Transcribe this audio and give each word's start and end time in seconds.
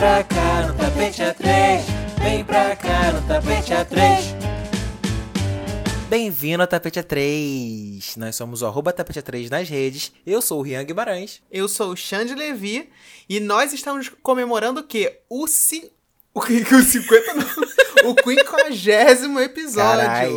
pra 0.00 0.24
cá 0.24 0.66
no 0.66 0.74
tapete 0.78 1.20
A3. 1.20 1.82
Vem 2.22 2.42
pra 2.42 2.74
cá 2.74 3.12
no 3.12 3.20
tapete 3.28 3.72
A3. 3.74 4.34
Bem-vindo 6.08 6.62
ao 6.62 6.66
Tapete 6.66 6.98
A3. 6.98 8.16
Nós 8.16 8.34
somos 8.34 8.62
o 8.62 8.66
arroba 8.66 8.94
Tapete 8.94 9.20
A3 9.20 9.50
nas 9.50 9.68
redes. 9.68 10.10
Eu 10.26 10.40
sou 10.40 10.60
o 10.60 10.62
Rian 10.62 10.82
Guimarães. 10.84 11.42
Eu 11.52 11.68
sou 11.68 11.92
o 11.92 11.96
Xande 11.96 12.34
Levi 12.34 12.88
e 13.28 13.40
nós 13.40 13.74
estamos 13.74 14.10
comemorando 14.22 14.80
o 14.80 14.84
quê? 14.84 15.20
O, 15.28 15.46
ci... 15.46 15.92
o, 16.32 16.40
que- 16.40 16.62
o 16.74 16.82
50 16.82 17.34
não. 17.34 18.10
o 18.10 18.14
50 18.14 18.70
episódio. 19.38 20.06
Carai, 20.06 20.30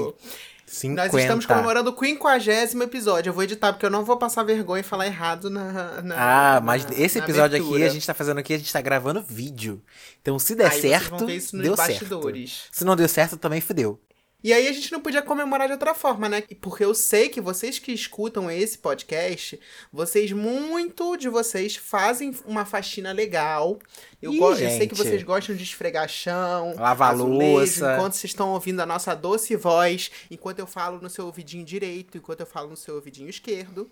50. 0.74 1.12
Nós 1.12 1.22
estamos 1.22 1.46
comemorando 1.46 1.92
o 1.92 1.98
50 2.06 2.84
episódio. 2.84 3.30
Eu 3.30 3.34
vou 3.34 3.44
editar 3.44 3.72
porque 3.72 3.86
eu 3.86 3.90
não 3.92 4.04
vou 4.04 4.18
passar 4.18 4.44
vergonha 4.44 4.82
e 4.82 4.84
falar 4.84 5.06
errado 5.06 5.50
na. 5.50 6.02
na 6.02 6.16
Ah, 6.58 6.62
mas 6.62 6.86
na- 6.86 6.94
esse 6.98 7.20
episódio 7.20 7.58
aqui 7.62 7.84
a 7.84 7.90
gente 7.90 8.06
tá 8.06 8.14
fazendo 8.14 8.40
aqui, 8.40 8.54
a 8.54 8.58
gente 8.58 8.74
tá 8.74 8.82
gravando 8.82 9.22
vídeo. 9.22 9.82
Então 10.22 10.40
se 10.40 10.56
der 10.56 10.72
Aí 10.72 10.82
certo, 10.82 11.26
deu 11.26 11.76
bastidores. 11.76 12.52
certo. 12.52 12.70
Se 12.78 12.84
não 12.84 12.96
deu 12.96 13.08
certo, 13.08 13.38
também 13.38 13.62
fudeu. 13.62 14.00
E 14.44 14.52
aí 14.52 14.68
a 14.68 14.74
gente 14.74 14.92
não 14.92 15.00
podia 15.00 15.22
comemorar 15.22 15.68
de 15.68 15.74
outra 15.74 15.94
forma, 15.94 16.28
né? 16.28 16.44
Porque 16.60 16.84
eu 16.84 16.94
sei 16.94 17.30
que 17.30 17.40
vocês 17.40 17.80
que 17.80 17.94
escutam 17.94 18.52
esse 18.52 18.78
podcast, 18.78 19.58
vocês, 19.92 20.34
muito 20.34 21.16
de 21.16 21.30
vocês, 21.30 21.78
fazem 21.78 22.36
uma 22.46 22.66
faxina 22.66 23.14
legal. 23.14 23.80
Eu, 24.22 24.34
Ih, 24.34 24.40
eu 24.40 24.56
sei 24.56 24.88
que 24.88 24.96
vocês 24.96 25.24
gostam 25.24 25.56
de 25.56 25.64
esfregar 25.64 26.10
chão, 26.10 26.76
Lavar 26.78 27.16
louça. 27.16 27.94
enquanto 27.96 28.14
vocês 28.14 28.32
estão 28.32 28.50
ouvindo 28.52 28.82
a 28.82 28.86
nossa 28.86 29.16
doce 29.16 29.56
voz, 29.56 30.12
enquanto 30.30 30.60
eu 30.60 30.68
falo 30.68 31.00
no 31.02 31.10
seu 31.10 31.26
ouvidinho 31.26 31.64
direito, 31.64 32.18
enquanto 32.18 32.42
eu 32.42 32.46
falo 32.46 32.70
no 32.70 32.76
seu 32.78 32.96
ouvidinho 32.96 33.30
esquerdo. 33.30 33.90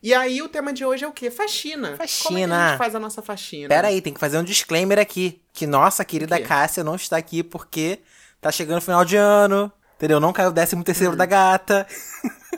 E 0.00 0.14
aí 0.14 0.40
o 0.40 0.48
tema 0.48 0.72
de 0.72 0.84
hoje 0.84 1.04
é 1.04 1.08
o 1.08 1.12
quê? 1.12 1.28
Faxina. 1.28 1.90
Como 1.90 1.94
é 1.94 1.96
que 1.96 2.02
a 2.04 2.06
Faxina. 2.06 2.68
gente 2.70 2.78
faz 2.78 2.94
a 2.94 3.00
nossa 3.00 3.20
faxina? 3.20 3.68
Pera 3.68 3.88
aí, 3.88 4.00
tem 4.00 4.14
que 4.14 4.20
fazer 4.20 4.38
um 4.38 4.44
disclaimer 4.44 4.98
aqui. 4.98 5.40
Que 5.52 5.66
nossa 5.66 6.04
querida? 6.04 6.40
Cássia 6.40 6.84
não 6.84 6.94
está 6.94 7.16
aqui 7.16 7.42
porque 7.42 7.98
tá 8.40 8.52
chegando 8.52 8.78
o 8.78 8.82
final 8.82 9.04
de 9.04 9.16
ano. 9.16 9.72
Entendeu? 9.98 10.18
Não 10.20 10.32
caiu 10.32 10.48
o 10.48 10.52
décimo 10.52 10.82
terceiro 10.82 11.14
da 11.14 11.26
gata. 11.26 11.86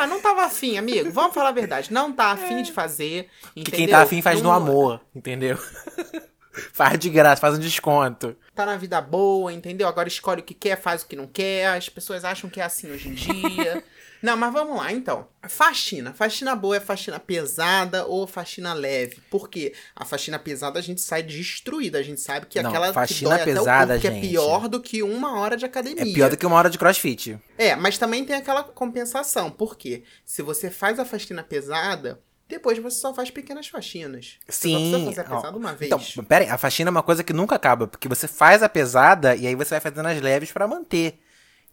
Ah, 0.00 0.06
não 0.06 0.20
tava 0.20 0.44
afim, 0.44 0.78
amigo. 0.78 1.10
Vamos 1.10 1.34
falar 1.34 1.48
a 1.48 1.52
verdade. 1.52 1.92
Não 1.92 2.12
tá 2.12 2.26
afim 2.26 2.62
de 2.62 2.70
fazer. 2.70 3.28
Que 3.52 3.60
Entendeu? 3.62 3.78
quem 3.78 3.88
tá 3.88 4.00
afim 4.02 4.22
faz 4.22 4.40
no 4.40 4.48
Não- 4.48 4.54
amor, 4.54 5.00
entendeu? 5.12 5.58
faz 6.72 6.96
de 7.00 7.08
graça, 7.10 7.40
faz 7.40 7.54
um 7.56 7.58
desconto. 7.58 8.36
tá 8.54 8.64
na 8.64 8.76
vida 8.76 9.00
boa, 9.00 9.52
entendeu? 9.52 9.88
Agora 9.88 10.06
escolhe 10.06 10.40
o 10.40 10.44
que 10.44 10.54
quer, 10.54 10.80
faz 10.80 11.02
o 11.02 11.06
que 11.08 11.16
não 11.16 11.26
quer. 11.26 11.66
As 11.76 11.88
pessoas 11.88 12.24
acham 12.24 12.48
que 12.48 12.60
é 12.60 12.64
assim 12.64 12.92
hoje 12.92 13.08
em 13.08 13.14
dia. 13.14 13.82
Não, 14.22 14.36
mas 14.36 14.52
vamos 14.52 14.76
lá, 14.76 14.92
então. 14.92 15.28
Faxina. 15.48 16.12
Faxina 16.12 16.54
boa 16.56 16.76
é 16.76 16.80
faxina 16.80 17.18
pesada 17.20 18.04
ou 18.06 18.26
faxina 18.26 18.72
leve? 18.72 19.18
Por 19.30 19.48
quê? 19.48 19.72
A 19.94 20.04
faxina 20.04 20.38
pesada 20.38 20.78
a 20.78 20.82
gente 20.82 21.00
sai 21.00 21.22
destruída. 21.22 21.98
A 21.98 22.02
gente 22.02 22.20
sabe 22.20 22.46
que 22.46 22.60
Não, 22.60 22.70
aquela 22.70 22.92
faxina 22.92 23.30
que 23.30 23.34
dói 23.34 23.42
até 23.42 23.52
o 23.52 23.54
pesada, 23.58 23.94
corpo, 23.94 24.06
é 24.06 24.10
gente. 24.10 24.28
pior 24.28 24.68
do 24.68 24.80
que 24.80 25.02
uma 25.02 25.38
hora 25.38 25.56
de 25.56 25.64
academia. 25.64 26.02
É 26.02 26.12
pior 26.12 26.30
do 26.30 26.36
que 26.36 26.46
uma 26.46 26.56
hora 26.56 26.68
de 26.68 26.78
crossfit. 26.78 27.38
É, 27.56 27.76
mas 27.76 27.96
também 27.96 28.24
tem 28.24 28.36
aquela 28.36 28.64
compensação. 28.64 29.50
Por 29.50 29.76
quê? 29.76 30.02
Se 30.24 30.42
você 30.42 30.70
faz 30.70 30.98
a 30.98 31.04
faxina 31.04 31.42
pesada, 31.42 32.20
depois 32.48 32.78
você 32.78 32.98
só 32.98 33.14
faz 33.14 33.30
pequenas 33.30 33.68
faxinas. 33.68 34.38
Você 34.48 34.68
só 34.70 34.78
Sim. 34.78 34.90
precisa 34.90 35.04
fazer 35.04 35.20
a 35.20 35.36
pesada 35.36 35.56
uma 35.56 35.74
vez. 35.74 35.92
Então, 35.92 36.24
pera 36.24 36.44
aí, 36.44 36.50
a 36.50 36.58
faxina 36.58 36.88
é 36.88 36.92
uma 36.92 37.02
coisa 37.02 37.22
que 37.22 37.32
nunca 37.32 37.54
acaba, 37.54 37.86
porque 37.86 38.08
você 38.08 38.26
faz 38.26 38.62
a 38.62 38.68
pesada 38.68 39.36
e 39.36 39.46
aí 39.46 39.54
você 39.54 39.70
vai 39.70 39.80
fazendo 39.80 40.06
as 40.06 40.20
leves 40.20 40.50
pra 40.50 40.66
manter. 40.66 41.20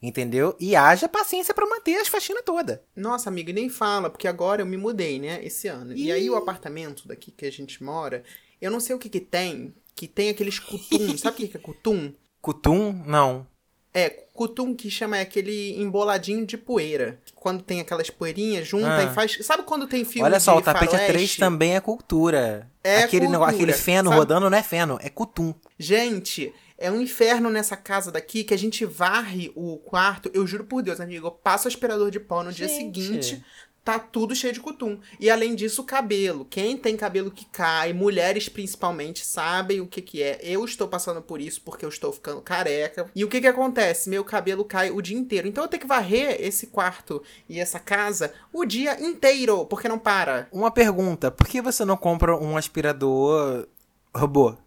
Entendeu? 0.01 0.55
E 0.59 0.75
haja 0.75 1.09
paciência 1.09 1.53
pra 1.53 1.65
manter 1.65 1.95
as 1.95 2.07
faxinas 2.07 2.43
toda. 2.45 2.83
Nossa, 2.95 3.29
amiga, 3.29 3.49
e 3.49 3.53
nem 3.53 3.69
fala, 3.69 4.09
porque 4.09 4.27
agora 4.27 4.61
eu 4.61 4.65
me 4.65 4.77
mudei, 4.77 5.19
né, 5.19 5.39
esse 5.43 5.67
ano. 5.67 5.93
E 5.95 6.11
aí 6.11 6.29
o 6.29 6.35
apartamento 6.35 7.07
daqui 7.07 7.31
que 7.31 7.45
a 7.45 7.51
gente 7.51 7.83
mora, 7.83 8.23
eu 8.61 8.69
não 8.69 8.79
sei 8.79 8.95
o 8.95 8.99
que 8.99 9.09
que 9.09 9.19
tem, 9.19 9.73
que 9.95 10.07
tem 10.07 10.29
aqueles 10.29 10.59
cutum. 10.59 11.17
Sabe 11.17 11.35
o 11.35 11.37
que 11.37 11.47
que 11.47 11.57
é 11.57 11.59
cutum? 11.59 12.13
Cutum, 12.41 13.03
não. 13.05 13.47
É, 13.93 14.09
cutum 14.09 14.75
que 14.75 14.91
chama 14.91 15.17
é 15.17 15.21
aquele 15.21 15.81
emboladinho 15.81 16.45
de 16.45 16.57
poeira. 16.57 17.17
Quando 17.33 17.63
tem 17.63 17.79
aquelas 17.79 18.09
poeirinhas, 18.09 18.67
junta 18.67 18.97
Ah. 18.97 19.03
e 19.05 19.13
faz... 19.13 19.37
Sabe 19.41 19.63
quando 19.63 19.87
tem 19.87 20.03
filme 20.03 20.27
Olha 20.27 20.37
só, 20.37 20.57
o 20.57 20.61
tapete 20.61 20.91
faroeste? 20.91 21.37
A3 21.37 21.39
também 21.39 21.75
é 21.75 21.79
cultura. 21.79 22.69
É 22.83 23.03
aquele, 23.03 23.25
cultura, 23.25 23.31
negócio, 23.31 23.55
aquele 23.55 23.71
feno 23.71 24.09
sabe? 24.09 24.19
rodando 24.19 24.49
não 24.49 24.57
é 24.57 24.61
feno, 24.61 24.99
é 25.01 25.09
cutum. 25.09 25.55
Gente, 25.79 26.53
é 26.77 26.91
um 26.91 27.01
inferno 27.01 27.49
nessa 27.49 27.77
casa 27.77 28.11
daqui 28.11 28.43
que 28.43 28.53
a 28.53 28.57
gente 28.57 28.85
varre 28.85 29.51
o 29.55 29.77
quarto. 29.77 30.29
Eu 30.33 30.45
juro 30.45 30.65
por 30.65 30.81
Deus, 30.81 30.99
amigo, 30.99 31.27
eu 31.27 31.31
passo 31.31 31.67
o 31.67 31.69
aspirador 31.69 32.11
de 32.11 32.19
pó 32.19 32.43
no 32.43 32.51
dia 32.51 32.67
Gente. 32.67 32.77
seguinte. 32.77 33.45
Tá 33.85 33.99
tudo 33.99 34.35
cheio 34.35 34.51
de 34.51 34.59
cutum. 34.59 34.99
E 35.19 35.29
além 35.29 35.53
disso, 35.53 35.83
o 35.83 35.85
cabelo. 35.85 36.43
Quem 36.45 36.75
tem 36.75 36.97
cabelo 36.97 37.29
que 37.29 37.45
cai, 37.45 37.93
mulheres 37.93 38.49
principalmente, 38.49 39.23
sabem 39.23 39.79
o 39.79 39.85
que 39.85 40.01
que 40.01 40.23
é. 40.23 40.39
Eu 40.41 40.65
estou 40.65 40.87
passando 40.87 41.21
por 41.21 41.39
isso 41.39 41.61
porque 41.61 41.85
eu 41.85 41.89
estou 41.89 42.11
ficando 42.11 42.41
careca. 42.41 43.05
E 43.15 43.23
o 43.23 43.29
que 43.29 43.39
que 43.39 43.45
acontece? 43.45 44.09
Meu 44.09 44.23
cabelo 44.23 44.65
cai 44.65 44.89
o 44.89 45.03
dia 45.03 45.15
inteiro. 45.15 45.47
Então 45.47 45.63
eu 45.63 45.67
tenho 45.67 45.81
que 45.81 45.87
varrer 45.87 46.35
esse 46.39 46.65
quarto 46.67 47.21
e 47.47 47.59
essa 47.59 47.79
casa 47.79 48.33
o 48.51 48.65
dia 48.65 48.99
inteiro, 48.99 49.67
porque 49.67 49.87
não 49.87 49.99
para. 49.99 50.47
Uma 50.51 50.71
pergunta, 50.71 51.29
por 51.29 51.45
que 51.45 51.61
você 51.61 51.85
não 51.85 51.95
compra 51.95 52.35
um 52.35 52.57
aspirador 52.57 53.67
robô? 54.15 54.57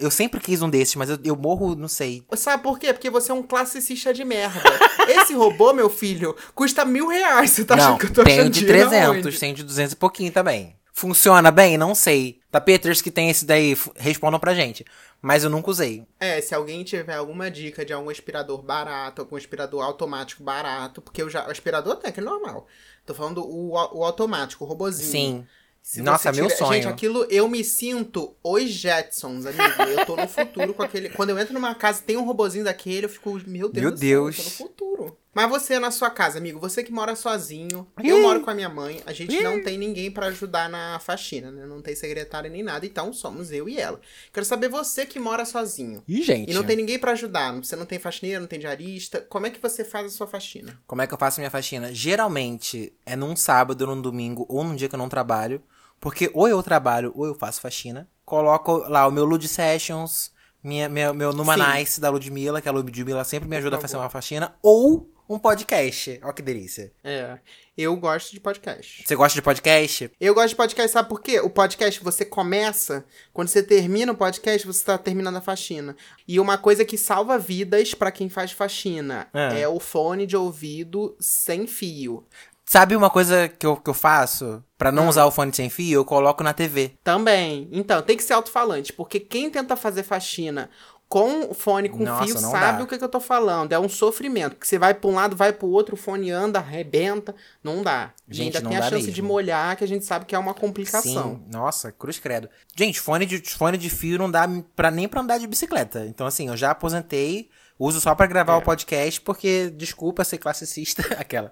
Eu 0.00 0.10
sempre 0.10 0.40
quis 0.40 0.62
um 0.62 0.70
desses, 0.70 0.96
mas 0.96 1.10
eu, 1.10 1.18
eu 1.22 1.36
morro, 1.36 1.76
não 1.76 1.88
sei. 1.88 2.24
Sabe 2.34 2.62
por 2.62 2.78
quê? 2.78 2.92
Porque 2.92 3.10
você 3.10 3.30
é 3.30 3.34
um 3.34 3.42
classicista 3.42 4.12
de 4.14 4.24
merda. 4.24 4.62
Esse 5.08 5.34
robô, 5.34 5.72
meu 5.72 5.90
filho, 5.90 6.34
custa 6.54 6.84
mil 6.84 7.06
reais. 7.06 7.50
Você 7.50 7.64
tá 7.64 7.76
não, 7.76 7.84
achando 7.84 7.98
que 7.98 8.06
eu 8.06 8.12
tô 8.12 8.22
achando 8.22 8.50
de 8.50 8.60
dinheiro 8.60 8.88
300, 8.88 9.08
aonde? 9.08 9.38
tenho 9.38 9.54
de 9.54 9.62
200 9.62 9.92
e 9.92 9.96
pouquinho 9.96 10.32
também. 10.32 10.74
Funciona 10.92 11.50
bem? 11.50 11.78
Não 11.78 11.94
sei. 11.94 12.40
Tapeters 12.50 13.00
que 13.00 13.10
tem 13.10 13.30
esse 13.30 13.44
daí, 13.44 13.76
respondam 13.96 14.40
pra 14.40 14.54
gente. 14.54 14.84
Mas 15.22 15.44
eu 15.44 15.50
nunca 15.50 15.70
usei. 15.70 16.04
É, 16.18 16.40
se 16.40 16.54
alguém 16.54 16.82
tiver 16.82 17.14
alguma 17.14 17.50
dica 17.50 17.84
de 17.84 17.92
algum 17.92 18.10
aspirador 18.10 18.62
barato, 18.62 19.22
algum 19.22 19.36
aspirador 19.36 19.84
automático 19.84 20.42
barato, 20.42 21.00
porque 21.00 21.22
eu 21.22 21.28
já. 21.28 21.46
O 21.46 21.50
aspirador 21.50 21.94
até 21.94 22.10
que 22.10 22.20
é 22.20 22.22
normal. 22.22 22.66
Tô 23.04 23.14
falando 23.14 23.42
o, 23.42 23.72
o 23.72 24.04
automático, 24.04 24.64
o 24.64 24.68
robozinho. 24.68 25.10
Sim. 25.10 25.46
Se 25.82 26.02
Nossa, 26.02 26.32
você 26.32 26.40
meu 26.40 26.46
tira- 26.48 26.58
sonho. 26.58 26.72
Gente, 26.82 26.88
aquilo 26.88 27.24
eu 27.30 27.48
me 27.48 27.64
sinto 27.64 28.36
os 28.44 28.70
Jetsons, 28.70 29.46
amigo. 29.46 29.82
Eu 29.98 30.06
tô 30.06 30.14
no 30.14 30.28
futuro 30.28 30.74
com 30.74 30.82
aquele. 30.82 31.08
Quando 31.10 31.30
eu 31.30 31.38
entro 31.38 31.54
numa 31.54 31.74
casa 31.74 32.00
e 32.00 32.04
tem 32.04 32.16
um 32.16 32.24
robozinho 32.24 32.64
daquele, 32.64 33.06
eu 33.06 33.10
fico, 33.10 33.30
meu 33.46 33.68
Deus 33.68 33.82
Meu 33.84 33.90
Deus. 33.90 34.36
céu, 34.36 34.44
eu 34.44 34.44
tô 34.44 34.50
no 34.64 34.70
futuro. 34.70 35.19
Mas 35.32 35.48
você 35.48 35.78
na 35.78 35.92
sua 35.92 36.10
casa, 36.10 36.38
amigo, 36.38 36.58
você 36.58 36.82
que 36.82 36.90
mora 36.90 37.14
sozinho, 37.14 37.86
eu 38.02 38.20
moro 38.22 38.40
com 38.40 38.50
a 38.50 38.54
minha 38.54 38.68
mãe, 38.68 39.00
a 39.06 39.12
gente 39.12 39.40
não 39.40 39.62
tem 39.62 39.78
ninguém 39.78 40.10
pra 40.10 40.26
ajudar 40.26 40.68
na 40.68 40.98
faxina, 40.98 41.52
né? 41.52 41.66
Não 41.66 41.80
tem 41.80 41.94
secretária 41.94 42.50
nem 42.50 42.64
nada, 42.64 42.84
então 42.84 43.12
somos 43.12 43.52
eu 43.52 43.68
e 43.68 43.78
ela. 43.78 44.00
Quero 44.32 44.44
saber 44.44 44.68
você 44.68 45.06
que 45.06 45.20
mora 45.20 45.44
sozinho. 45.44 46.02
Ih, 46.08 46.22
gente. 46.22 46.50
E 46.50 46.54
não 46.54 46.64
tem 46.64 46.76
ninguém 46.76 46.98
pra 46.98 47.12
ajudar. 47.12 47.54
Você 47.54 47.76
não 47.76 47.86
tem 47.86 47.98
faxineira, 47.98 48.40
não 48.40 48.48
tem 48.48 48.58
diarista. 48.58 49.20
Como 49.20 49.46
é 49.46 49.50
que 49.50 49.62
você 49.62 49.84
faz 49.84 50.06
a 50.06 50.10
sua 50.10 50.26
faxina? 50.26 50.76
Como 50.86 51.00
é 51.00 51.06
que 51.06 51.14
eu 51.14 51.18
faço 51.18 51.40
minha 51.40 51.50
faxina? 51.50 51.94
Geralmente 51.94 52.92
é 53.06 53.14
num 53.14 53.36
sábado, 53.36 53.86
num 53.86 54.02
domingo 54.02 54.44
ou 54.48 54.64
num 54.64 54.74
dia 54.74 54.88
que 54.88 54.94
eu 54.96 54.98
não 54.98 55.08
trabalho. 55.08 55.62
Porque 56.00 56.30
ou 56.34 56.48
eu 56.48 56.60
trabalho 56.62 57.12
ou 57.14 57.26
eu 57.26 57.34
faço 57.34 57.60
faxina. 57.60 58.08
Coloco 58.24 58.78
lá 58.88 59.06
o 59.06 59.12
meu 59.12 59.24
Lud 59.24 59.46
Sessions, 59.46 60.32
minha, 60.62 60.88
minha, 60.88 61.12
meu 61.12 61.32
Numa 61.32 61.56
Sim. 61.56 61.78
Nice 61.78 62.00
da 62.00 62.10
Ludmilla, 62.10 62.60
que 62.60 62.68
a 62.68 62.72
Ludmilla 62.72 63.22
sempre 63.24 63.48
me 63.48 63.56
ajuda 63.56 63.76
a 63.76 63.80
fazer 63.80 63.96
uma 63.96 64.10
faxina. 64.10 64.54
Ou 64.62 65.08
um 65.30 65.38
podcast. 65.38 66.20
Ó 66.24 66.32
que 66.32 66.42
delícia. 66.42 66.92
É. 67.04 67.38
Eu 67.78 67.96
gosto 67.96 68.32
de 68.32 68.40
podcast. 68.40 69.04
Você 69.06 69.14
gosta 69.14 69.36
de 69.36 69.42
podcast? 69.42 70.10
Eu 70.20 70.34
gosto 70.34 70.48
de 70.50 70.56
podcast, 70.56 70.92
sabe 70.92 71.08
por 71.08 71.22
quê? 71.22 71.40
O 71.40 71.48
podcast 71.48 72.02
você 72.02 72.24
começa, 72.24 73.04
quando 73.32 73.48
você 73.48 73.62
termina 73.62 74.12
o 74.12 74.16
podcast, 74.16 74.66
você 74.66 74.84
tá 74.84 74.98
terminando 74.98 75.36
a 75.36 75.40
faxina. 75.40 75.96
E 76.26 76.38
uma 76.40 76.58
coisa 76.58 76.84
que 76.84 76.98
salva 76.98 77.38
vidas 77.38 77.94
pra 77.94 78.10
quem 78.10 78.28
faz 78.28 78.50
faxina 78.52 79.28
É. 79.32 79.60
é 79.60 79.68
o 79.68 79.78
fone 79.78 80.26
de 80.26 80.36
ouvido 80.36 81.16
sem 81.20 81.66
fio. 81.66 82.24
Sabe 82.64 82.94
uma 82.94 83.08
coisa 83.10 83.48
que 83.48 83.66
eu, 83.66 83.76
que 83.76 83.90
eu 83.90 83.94
faço? 83.94 84.62
Pra 84.78 84.90
Hum. 84.90 84.94
não 84.94 85.08
usar 85.08 85.24
o 85.26 85.30
fone 85.30 85.52
sem 85.54 85.68
fio, 85.70 86.00
eu 86.00 86.04
coloco 86.04 86.42
na 86.44 86.52
TV. 86.52 86.92
Também. 87.02 87.68
Então, 87.72 88.00
tem 88.02 88.16
que 88.16 88.22
ser 88.22 88.32
alto-falante, 88.34 88.92
porque 88.92 89.18
quem 89.18 89.50
tenta 89.50 89.74
fazer 89.76 90.02
faxina 90.02 90.70
com 91.10 91.52
fone 91.52 91.88
com 91.88 92.04
Nossa, 92.04 92.24
fio 92.24 92.38
sabe 92.38 92.78
dá. 92.78 92.84
o 92.84 92.86
que, 92.86 92.96
que 92.96 93.02
eu 93.02 93.08
tô 93.08 93.18
falando. 93.18 93.72
É 93.72 93.78
um 93.80 93.88
sofrimento. 93.88 94.54
Que 94.54 94.66
você 94.66 94.78
vai 94.78 94.94
pra 94.94 95.10
um 95.10 95.14
lado, 95.16 95.34
vai 95.34 95.52
pro 95.52 95.66
outro, 95.66 95.96
o 95.96 95.98
fone 95.98 96.30
anda, 96.30 96.60
arrebenta. 96.60 97.34
Não 97.64 97.82
dá. 97.82 98.12
E 98.28 98.32
Gente, 98.34 98.56
ainda 98.56 98.60
não 98.60 98.70
tem 98.70 98.78
a 98.78 98.82
chance 98.82 98.94
mesmo. 98.94 99.12
de 99.12 99.20
molhar, 99.20 99.76
que 99.76 99.82
a 99.82 99.88
gente 99.88 100.04
sabe 100.04 100.24
que 100.24 100.36
é 100.36 100.38
uma 100.38 100.54
complicação. 100.54 101.34
Sim, 101.34 101.42
nossa, 101.52 101.90
cruz 101.90 102.20
credo. 102.20 102.48
Gente, 102.76 103.00
fone 103.00 103.26
de, 103.26 103.40
fone 103.40 103.76
de 103.76 103.90
fio 103.90 104.18
não 104.18 104.30
dá 104.30 104.48
pra, 104.76 104.88
nem 104.88 105.08
pra 105.08 105.20
andar 105.20 105.38
de 105.38 105.48
bicicleta. 105.48 106.06
Então, 106.06 106.28
assim, 106.28 106.46
eu 106.46 106.56
já 106.56 106.70
aposentei, 106.70 107.50
uso 107.76 108.00
só 108.00 108.14
pra 108.14 108.26
gravar 108.28 108.52
É. 108.54 108.56
o 108.58 108.62
podcast, 108.62 109.20
porque, 109.20 109.68
desculpa 109.76 110.22
ser 110.22 110.38
classicista, 110.38 111.02
aquela. 111.18 111.50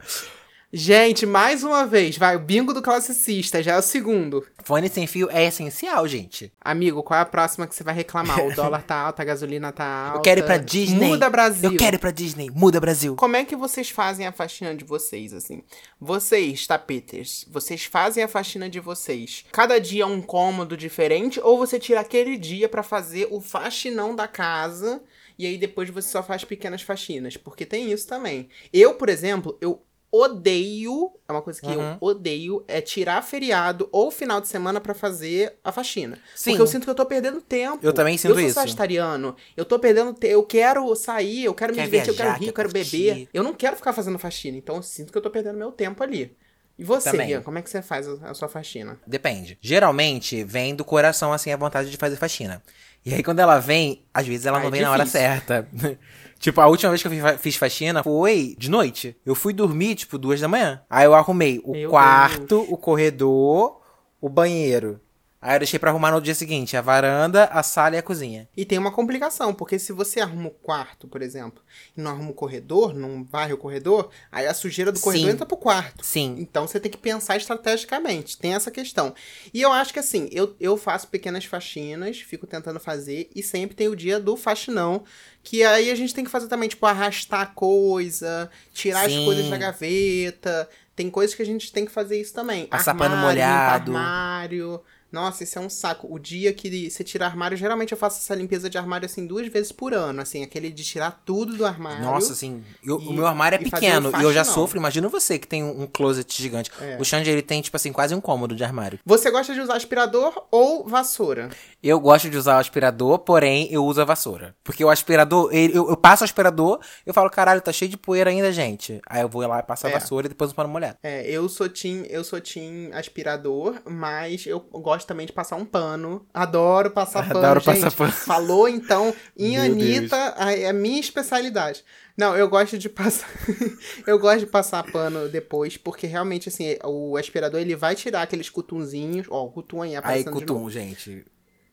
Gente, 0.71 1.25
mais 1.25 1.65
uma 1.65 1.87
vez, 1.87 2.19
vai, 2.19 2.37
o 2.37 2.41
bingo 2.41 2.75
do 2.75 2.83
classicista, 2.83 3.63
já 3.63 3.73
é 3.73 3.79
o 3.79 3.83
segundo. 3.83 4.47
Fone 4.63 4.87
sem 4.91 5.07
fio 5.07 5.27
é 5.31 5.47
essencial, 5.47 6.07
gente. 6.07 6.53
Amigo, 6.61 7.03
qual 7.03 7.19
é 7.19 7.23
a 7.23 7.25
próxima 7.27 7.67
que 7.67 7.75
você 7.75 7.83
vai 7.83 7.95
reclamar? 7.95 8.45
O 8.45 8.53
dólar 8.55 8.83
tá 8.83 8.95
alto, 8.97 9.21
a 9.21 9.25
gasolina 9.25 9.73
tá 9.73 9.87
alta. 9.87 10.19
Eu 10.19 10.23
quero 10.23 10.41
ir 10.41 10.45
pra 10.45 10.59
Disney. 10.59 11.09
Muda 11.09 11.31
Brasil. 11.31 11.71
Eu 11.71 11.77
quero 11.79 11.97
ir 11.97 11.99
pra 11.99 12.11
Disney. 12.11 12.51
Muda 12.51 12.79
Brasil. 12.79 13.17
Como 13.17 13.35
é 13.35 13.47
que 13.47 13.57
vocês 13.57 13.89
fazem 13.89 14.27
a 14.27 14.33
faxina 14.33 14.75
de 14.75 14.85
vocês, 14.85 15.33
assim? 15.33 15.63
Vocês, 15.99 16.67
tapeters, 16.67 17.47
vocês 17.51 17.87
fazem 17.87 18.23
a 18.23 18.29
faxina 18.29 18.69
de 18.69 18.79
vocês. 18.79 19.47
Cada 19.51 19.81
dia 19.81 20.03
é 20.03 20.07
um 20.07 20.21
cômodo 20.21 20.77
diferente 20.77 21.41
ou 21.43 21.57
você 21.57 21.79
tira 21.79 22.01
aquele 22.01 22.37
dia 22.37 22.69
pra 22.69 22.83
fazer 22.83 23.27
o 23.31 23.41
faxinão 23.41 24.15
da 24.15 24.29
casa 24.29 25.03
e 25.39 25.47
aí 25.47 25.57
depois 25.57 25.89
você 25.89 26.11
só 26.11 26.23
faz 26.23 26.45
pequenas 26.45 26.83
faxinas? 26.83 27.37
Porque 27.37 27.65
tem 27.65 27.91
isso 27.91 28.07
também. 28.07 28.49
Eu, 28.71 28.95
por 28.95 29.09
exemplo, 29.09 29.57
eu 29.61 29.81
odeio, 30.11 31.13
é 31.29 31.33
uma 31.33 31.43
coisa 31.43 31.61
que 31.61 31.67
Uhum. 31.67 31.93
eu 31.93 31.99
odeio, 32.01 32.65
é 32.67 32.81
tirar 32.81 33.23
feriado 33.23 33.89
ou 33.93 34.11
final 34.11 34.41
de 34.41 34.49
semana 34.49 34.81
pra 34.81 34.95
fazer 34.95 35.55
a 35.63 35.71
faxina. 35.73 36.19
Sim. 36.35 36.51
Porque 36.51 36.63
eu 36.63 36.67
sinto 36.67 36.85
que 36.85 36.91
eu 36.91 36.95
tô 36.95 37.05
perdendo 37.07 37.41
tempo. 37.41 37.79
Eu 37.85 37.93
também 37.93 38.17
sinto 38.17 38.33
eu 38.33 38.41
isso. 38.41 38.55
sou 38.55 38.63
sagitariano, 38.63 39.37
eu 39.57 39.65
tô 39.65 39.79
perdendo 39.79 40.13
tempo, 40.15 40.33
eu 40.33 40.43
quero 40.43 40.95
sair, 40.97 41.45
eu 41.45 41.55
quero 41.55 41.73
me 41.73 41.79
Quer 41.79 41.85
divertir, 41.85 42.09
eu 42.11 42.15
quero 42.17 42.29
viajar, 42.29 42.39
rir, 42.41 42.47
eu 42.49 42.53
quer 42.53 42.63
quero 42.63 42.73
beber. 42.73 43.29
Eu 43.33 43.43
não 43.43 43.55
quero 43.55 43.77
ficar 43.77 43.93
fazendo 43.93 44.19
faxina, 44.19 44.57
então 44.57 44.77
eu 44.77 44.83
sinto 44.83 45.13
que 45.13 45.19
eu 45.19 45.23
tô 45.23 45.31
perdendo 45.31 45.59
meu 45.59 45.71
tempo 45.73 46.03
ali. 46.03 46.37
E 46.79 46.85
você, 46.85 47.11
Também. 47.11 47.31
Ian, 47.31 47.43
como 47.43 47.59
é 47.59 47.63
que 47.63 47.69
você 47.69 47.83
faz 47.83 48.07
a 48.07 48.33
sua 48.35 48.49
faxina? 48.49 49.01
Depende. 49.05 49.59
Geralmente 49.61 50.45
vem 50.45 50.77
do 50.77 50.85
coração, 50.85 51.33
assim, 51.33 51.53
a 51.53 51.57
vontade 51.57 51.91
de 51.91 51.97
fazer 51.97 52.15
faxina. 52.15 52.63
E 53.05 53.13
aí, 53.15 53.23
quando 53.23 53.41
ela 53.41 53.59
vem, 53.59 54.05
às 54.15 54.27
vezes 54.27 54.47
ela 54.47 54.59
Ah, 54.59 54.61
não 54.61 54.69
é 54.69 54.71
vem 54.71 54.83
na 54.83 54.91
hora 54.93 55.05
difícil. 55.05 55.21
certa. 55.27 55.69
tipo, 56.39 56.61
a 56.61 56.67
última 56.67 56.91
vez 56.91 57.03
que 57.03 57.09
eu 57.09 57.13
fiz 57.13 57.21
fa- 57.23 57.39
fiz 57.39 57.57
faxina 57.57 58.03
foi 58.03 58.55
de 58.59 58.71
noite. 58.71 59.17
Eu 59.25 59.35
fui 59.35 59.53
dormir, 59.53 59.95
tipo, 59.95 60.17
duas 60.19 60.41
da 60.41 60.49
manhã. 60.49 60.81
Aí 60.89 61.05
eu 61.05 61.15
arrumei 61.15 61.61
o 61.65 61.73
Meu 61.73 61.91
quarto, 61.91 62.67
o 62.69 62.77
corredor, 62.77 63.81
o 64.21 64.29
banheiro. 64.29 65.01
Aí 65.41 65.55
eu 65.55 65.61
deixei 65.61 65.79
pra 65.79 65.91
arrumar 65.91 66.11
no 66.11 66.21
dia 66.21 66.35
seguinte 66.35 66.77
a 66.77 66.81
varanda, 66.81 67.45
a 67.45 67.63
sala 67.63 67.95
e 67.95 67.99
a 67.99 68.03
cozinha. 68.03 68.49
E 68.57 68.65
tem 68.65 68.77
uma 68.77 68.91
complicação, 68.91 69.55
porque 69.55 69.79
se 69.79 69.93
você 69.93 70.21
arruma 70.21 70.49
o 70.49 70.51
quarto, 70.51 71.07
por 71.07 71.23
exemplo, 71.23 71.63
e 71.97 72.01
não 72.01 72.11
arruma 72.11 72.31
o 72.31 72.35
corredor, 72.35 72.93
não 72.93 73.23
varre 73.23 73.53
o 73.53 73.59
corredor, 73.59 74.11
aí 74.33 74.47
a 74.47 74.55
sujeira 74.55 74.91
do 74.91 74.99
corredor 74.99 75.29
Sim. 75.29 75.35
entra 75.35 75.47
pro 75.47 75.57
quarto. 75.57 76.05
Sim. 76.05 76.37
Então 76.41 76.67
você 76.67 76.81
tem 76.81 76.91
que 76.91 76.99
pensar 76.99 77.37
estrategicamente, 77.37 78.37
tem 78.37 78.55
essa 78.55 78.71
questão. 78.71 79.15
E 79.55 79.63
eu 79.63 79.73
acho 79.73 79.93
que 79.93 80.01
assim, 80.01 80.29
eu, 80.33 80.57
eu 80.59 80.77
faço 80.77 81.07
pequenas 81.07 81.45
faxinas, 81.45 82.19
fico 82.21 82.47
tentando 82.47 82.81
fazer, 82.81 83.31
e 83.33 83.41
sempre 83.41 83.77
tem 83.77 83.87
o 83.87 83.95
dia 83.95 84.19
do 84.19 84.37
faxinão, 84.37 85.05
que 85.45 85.63
aí 85.63 85.91
a 85.91 85.95
gente 85.95 86.13
tem 86.13 86.25
que 86.25 86.31
fazer 86.31 86.49
também, 86.49 86.69
tipo, 86.69 86.85
arrastar 86.85 87.55
coisa, 87.55 88.51
tirar 88.73 89.07
as 89.07 89.13
Sim. 89.13 89.25
coisas 89.25 89.49
da 89.49 89.57
gaveta. 89.57 90.69
Tem 90.97 91.09
coisas 91.09 91.35
que 91.35 91.43
a 91.43 91.47
gente 91.47 91.73
tem 91.73 91.87
que 91.87 91.93
fazer 91.93 92.21
isso 92.21 92.35
também. 92.35 92.67
Passar 92.67 92.93
pano 92.93 93.15
Armário, 93.15 93.39
limpar 93.39 93.55
molhado. 93.55 93.97
armário. 93.97 94.83
Nossa, 95.11 95.43
isso 95.45 95.59
é 95.59 95.63
um 95.63 95.71
saco. 95.71 96.07
O 96.11 96.19
dia 96.19 96.53
que 96.53 96.91
você 96.91 97.03
tira 97.03 97.25
armário, 97.27 97.57
geralmente 97.57 97.93
eu 97.93 97.99
faço 97.99 98.19
essa 98.19 98.35
limpeza 98.35 98.69
de 98.69 98.77
armário 98.77 99.07
assim 99.07 99.27
duas 99.27 99.47
vezes 99.49 99.73
por 99.73 99.95
ano, 99.95 100.21
assim, 100.21 100.43
aquele 100.43 100.71
de 100.71 100.85
tirar 100.85 101.23
tudo 101.25 101.57
do 101.57 101.65
armário. 101.65 102.03
Nossa, 102.05 102.33
assim, 102.33 102.63
eu- 102.85 103.01
E- 103.01 103.09
o 103.09 103.13
meu 103.13 103.27
armário 103.27 103.57
é 103.57 103.59
pequeno 103.59 104.11
e 104.21 104.23
eu 104.23 104.33
já 104.33 104.45
sofro. 104.45 104.79
Imagina 104.79 105.09
você 105.09 105.39
que 105.39 105.47
tem 105.47 105.63
um 105.65 105.87
closet 105.87 106.41
gigante. 106.43 106.71
É. 106.81 106.97
O 107.01 107.05
Xande, 107.05 107.31
ele 107.31 107.43
tem, 107.43 107.61
tipo 107.63 107.77
assim, 107.77 107.93
quase 107.93 108.15
um 108.15 108.21
cômodo 108.21 108.55
de 108.55 108.63
armário. 108.65 108.99
Você 109.05 109.31
gosta 109.31 109.55
de 109.55 109.61
usar 109.61 109.77
aspirador 109.77 110.47
ou 110.51 110.87
vassoura? 110.87 111.49
Eu 111.83 111.99
gosto 112.01 112.29
de 112.29 112.37
usar 112.37 112.57
o 112.57 112.61
aspirador, 112.61 113.19
porém 113.21 113.69
eu 113.73 113.85
uso 113.85 114.01
a 114.03 114.05
vassoura. 114.05 114.55
Porque 114.63 114.85
o 114.85 114.91
aspirador, 114.91 115.49
ele- 115.55 115.77
eu, 115.77 115.89
eu 115.89 115.97
passo 115.97 116.23
o 116.23 116.27
aspirador, 116.27 116.81
eu 117.07 117.15
falo, 117.15 117.31
caralho, 117.31 117.61
tá 117.61 117.73
cheio 117.73 117.91
de 117.91 117.97
poeira 117.97 118.31
ainda, 118.31 118.53
gente. 118.53 119.01
Aí 119.09 119.23
eu 119.23 119.29
vou 119.29 119.47
lá 119.47 119.61
e 119.61 119.63
passo 119.63 119.87
a 119.87 119.91
É. 119.91 119.93
vassoura 119.95 120.27
e 120.27 120.29
depois 120.29 120.51
um 120.51 120.55
pano 120.55 120.69
molhado. 120.69 120.97
É, 121.03 121.29
eu 121.31 121.49
sou 121.49 121.69
team, 121.69 122.05
eu 122.11 122.23
sou 122.25 122.41
team 122.41 122.91
aspirador, 122.93 123.77
mas 123.87 124.47
eu 124.47 124.61
gosto 124.61 124.98
também 125.07 125.27
de 125.27 125.33
passar 125.33 125.57
um 125.57 125.65
pano. 125.65 126.27
Adoro 126.35 126.91
passar 126.91 127.27
pano, 127.29 127.39
Adoro 127.41 127.61
gente. 127.61 127.81
passar 127.83 127.97
pano. 127.97 128.13
Falou 128.27 128.69
então 128.69 129.15
em 129.37 129.53
Meu 129.53 129.63
Anitta, 129.63 130.35
a- 130.37 130.53
é 130.53 130.67
a 130.69 130.73
minha 130.73 131.01
especialidade. 131.01 131.85
Não, 132.17 132.37
eu 132.37 132.49
gosto 132.49 132.77
de 132.79 132.89
passar 132.89 133.29
eu 134.07 134.19
gosto 134.19 134.41
de 134.41 134.47
passar 134.47 134.83
pano 134.91 135.29
depois, 135.29 135.77
porque 135.77 136.07
realmente 136.07 136.49
assim, 136.49 136.77
o 136.85 137.17
aspirador 137.17 137.61
ele 137.61 137.77
vai 137.77 137.95
tirar 137.95 138.23
aqueles 138.23 138.51
cutunzinhos, 138.51 139.27
ó, 139.31 139.45
o 139.45 139.51
cutum 139.51 139.83
aí 139.83 139.91
Aí, 139.91 139.97
aparecendo 139.97 140.33
novo. 140.35 140.41
cutum, 140.47 140.71
gente. 140.71 141.25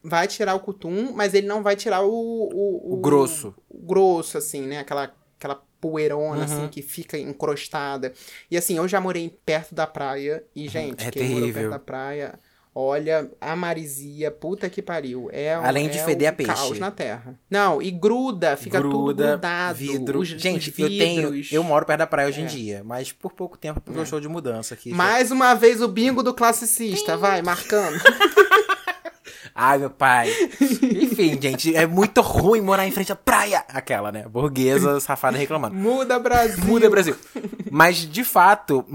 Vai 0.04 0.28
tirar 0.28 0.54
o 0.54 0.60
cutum, 0.60 1.14
mas 1.14 1.34
ele 1.34 1.48
não 1.48 1.64
vai 1.64 1.76
tirar 1.76 2.04
o 2.04 2.10
o, 2.12 2.94
O 2.94 2.98
grosso. 2.98 3.56
o 3.68 3.80
grosso, 3.88 4.38
assim, 4.38 4.62
né? 4.62 4.78
Aquela, 4.80 5.12
aquela 5.40 5.64
poeirona, 5.82 6.38
Uhum. 6.38 6.44
assim, 6.44 6.68
que 6.68 6.82
fica 6.84 7.18
encrostada. 7.18 8.14
E 8.50 8.56
assim, 8.58 8.78
eu 8.78 8.88
já 8.88 9.02
morei 9.02 9.36
perto 9.46 9.74
da 9.74 9.88
praia. 9.88 10.44
E, 10.56 10.68
gente, 10.68 11.06
É 11.08 11.10
quem 11.12 11.24
morou 11.24 11.40
terrível. 11.42 11.62
perto 11.64 11.72
da 11.72 11.80
praia, 11.80 12.40
olha, 12.78 13.32
a 13.40 13.56
marisia, 13.56 14.30
puta 14.30 14.70
que 14.70 14.82
pariu. 14.82 15.30
É, 15.32 15.58
um- 15.58 15.64
Além 15.64 15.88
de 15.88 15.98
é 15.98 16.04
feder 16.04 16.28
um 16.28 16.32
a 16.32 16.36
peixe. 16.36 16.52
caos 16.54 16.78
na 16.78 16.92
terra. 16.92 17.40
Não, 17.50 17.82
e 17.82 17.90
gruda, 17.90 18.58
fica 18.58 18.82
tudo 18.82 18.90
Gruda, 18.90 19.28
grudado. 19.32 19.78
vidro. 19.78 20.20
Os, 20.20 20.28
gente, 20.28 20.70
os 20.70 20.78
eu 20.80 20.90
tenho. 20.90 21.32
Eu 21.52 21.64
moro 21.64 21.86
perto 21.86 22.00
da 22.00 22.08
praia 22.08 22.28
hoje 22.28 22.42
em 22.42 22.46
É. 22.46 22.48
dia, 22.48 22.82
mas 22.84 23.14
por 23.14 23.32
pouco 23.32 23.58
tempo, 23.58 23.80
porque 23.80 23.98
eu 23.98 24.04
estou 24.04 24.20
de 24.20 24.28
mudança 24.28 24.74
aqui. 24.74 24.94
Mais 24.94 25.32
uma 25.32 25.54
vez 25.54 25.82
o 25.82 25.88
bingo 25.88 26.22
do 26.22 26.34
classicista, 26.34 27.16
vai, 27.16 27.42
marcando. 27.42 27.98
Ai, 29.58 29.78
meu 29.78 29.90
pai. 29.90 30.30
Enfim, 31.02 31.40
gente, 31.42 31.74
é 31.74 31.88
muito 31.88 32.20
ruim 32.20 32.60
morar 32.60 32.86
em 32.86 32.92
frente 32.92 33.12
à 33.14 33.16
praia. 33.16 33.64
Aquela, 33.70 34.12
né? 34.12 34.26
Burguesa, 34.28 35.00
safada 35.00 35.38
reclamando. 35.38 35.74
Muda 35.76 36.20
Brasil. 36.20 36.62
Muda 36.66 36.90
Brasil. 36.90 37.16
Mas, 37.72 37.98
de 38.00 38.24
fato, 38.26 38.86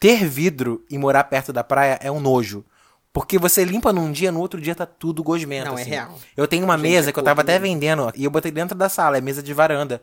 ter 0.00 0.24
vidro 0.28 0.84
e 0.90 0.98
morar 0.98 1.22
perto 1.24 1.52
da 1.52 1.62
praia 1.62 2.00
é 2.02 2.10
um 2.10 2.18
nojo. 2.18 2.64
Porque 3.12 3.38
você 3.38 3.62
limpa 3.64 3.92
num 3.92 4.10
dia, 4.10 4.32
no 4.32 4.40
outro 4.40 4.60
dia 4.60 4.74
tá 4.74 4.86
tudo 4.86 5.22
gosmento. 5.22 5.66
Não, 5.66 5.76
é 5.78 5.82
assim. 5.82 5.90
real. 5.90 6.18
Eu 6.36 6.48
tenho 6.48 6.64
uma 6.64 6.76
Gente, 6.78 6.82
mesa 6.82 7.10
é 7.10 7.12
que 7.12 7.18
eu 7.18 7.22
tava 7.22 7.42
até 7.42 7.58
vendendo 7.58 8.10
e 8.14 8.24
eu 8.24 8.30
botei 8.30 8.50
dentro 8.50 8.76
da 8.76 8.88
sala, 8.88 9.18
é 9.18 9.20
mesa 9.20 9.42
de 9.42 9.52
varanda. 9.52 10.00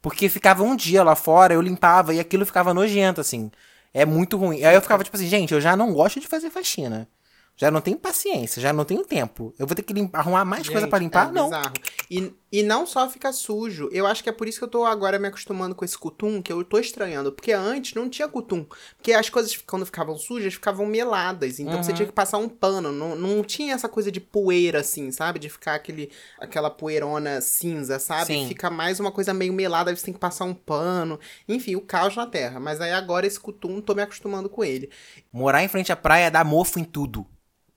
Porque 0.00 0.28
ficava 0.28 0.62
um 0.62 0.74
dia 0.76 1.02
lá 1.02 1.14
fora, 1.16 1.54
eu 1.54 1.60
limpava 1.60 2.14
e 2.14 2.20
aquilo 2.20 2.46
ficava 2.46 2.72
nojento, 2.72 3.20
assim. 3.20 3.50
É 3.92 4.04
muito 4.06 4.36
ruim. 4.36 4.64
Aí 4.64 4.74
eu 4.74 4.80
ficava 4.82 5.02
tipo 5.04 5.16
assim, 5.16 5.26
gente, 5.28 5.52
eu 5.52 5.60
já 5.60 5.76
não 5.76 5.92
gosto 5.92 6.20
de 6.20 6.26
fazer 6.28 6.50
faxina. 6.50 7.08
Já 7.56 7.70
não 7.70 7.80
tenho 7.80 7.98
paciência, 7.98 8.62
já 8.62 8.72
não 8.72 8.84
tenho 8.84 9.04
tempo. 9.04 9.52
Eu 9.58 9.66
vou 9.66 9.74
ter 9.76 9.82
que 9.82 9.92
lim- 9.92 10.08
arrumar 10.12 10.44
mais 10.44 10.66
coisa 10.66 10.82
Gente, 10.82 10.90
pra 10.90 10.98
limpar? 10.98 11.28
é 11.28 11.32
não. 11.32 11.44
bizarro. 11.44 11.72
E, 12.10 12.32
e 12.52 12.62
não 12.62 12.86
só 12.86 13.08
fica 13.08 13.32
sujo. 13.32 13.88
Eu 13.90 14.06
acho 14.06 14.22
que 14.22 14.28
é 14.28 14.32
por 14.32 14.46
isso 14.46 14.58
que 14.58 14.64
eu 14.64 14.68
tô 14.68 14.84
agora 14.84 15.18
me 15.18 15.26
acostumando 15.26 15.74
com 15.74 15.86
esse 15.86 15.96
cutum, 15.96 16.42
que 16.42 16.52
eu 16.52 16.62
tô 16.62 16.78
estranhando. 16.78 17.32
Porque 17.32 17.50
antes 17.52 17.94
não 17.94 18.10
tinha 18.10 18.28
cutum. 18.28 18.66
Porque 18.96 19.14
as 19.14 19.30
coisas, 19.30 19.56
quando 19.56 19.86
ficavam 19.86 20.18
sujas, 20.18 20.52
ficavam 20.52 20.84
meladas. 20.84 21.58
Então 21.58 21.76
Uhum. 21.76 21.82
você 21.82 21.94
tinha 21.94 22.04
que 22.06 22.12
passar 22.12 22.36
um 22.36 22.50
pano. 22.50 22.92
Não, 22.92 23.16
não 23.16 23.42
tinha 23.42 23.72
essa 23.74 23.88
coisa 23.88 24.12
de 24.12 24.20
poeira, 24.20 24.80
assim, 24.80 25.10
sabe? 25.10 25.38
De 25.38 25.48
ficar 25.48 25.74
aquele, 25.76 26.12
aquela 26.38 26.68
poeirona 26.68 27.40
cinza, 27.40 27.98
sabe? 27.98 28.26
Sim. 28.26 28.48
Fica 28.48 28.68
mais 28.68 29.00
uma 29.00 29.10
coisa 29.10 29.32
meio 29.32 29.54
melada, 29.54 29.90
aí 29.90 29.96
você 29.96 30.04
tem 30.04 30.14
que 30.14 30.20
passar 30.20 30.44
um 30.44 30.52
pano. 30.54 31.18
Enfim, 31.48 31.74
o 31.74 31.80
caos 31.80 32.14
na 32.14 32.26
terra. 32.26 32.60
Mas 32.60 32.82
aí 32.82 32.92
agora 32.92 33.26
esse 33.26 33.40
cutum, 33.40 33.80
tô 33.80 33.94
me 33.94 34.02
acostumando 34.02 34.50
com 34.50 34.62
ele. 34.62 34.90
Morar 35.32 35.64
em 35.64 35.68
frente 35.68 35.90
à 35.90 35.96
praia 35.96 36.30
dá 36.30 36.44
mofo 36.44 36.78
em 36.78 36.84
tudo. 36.84 37.26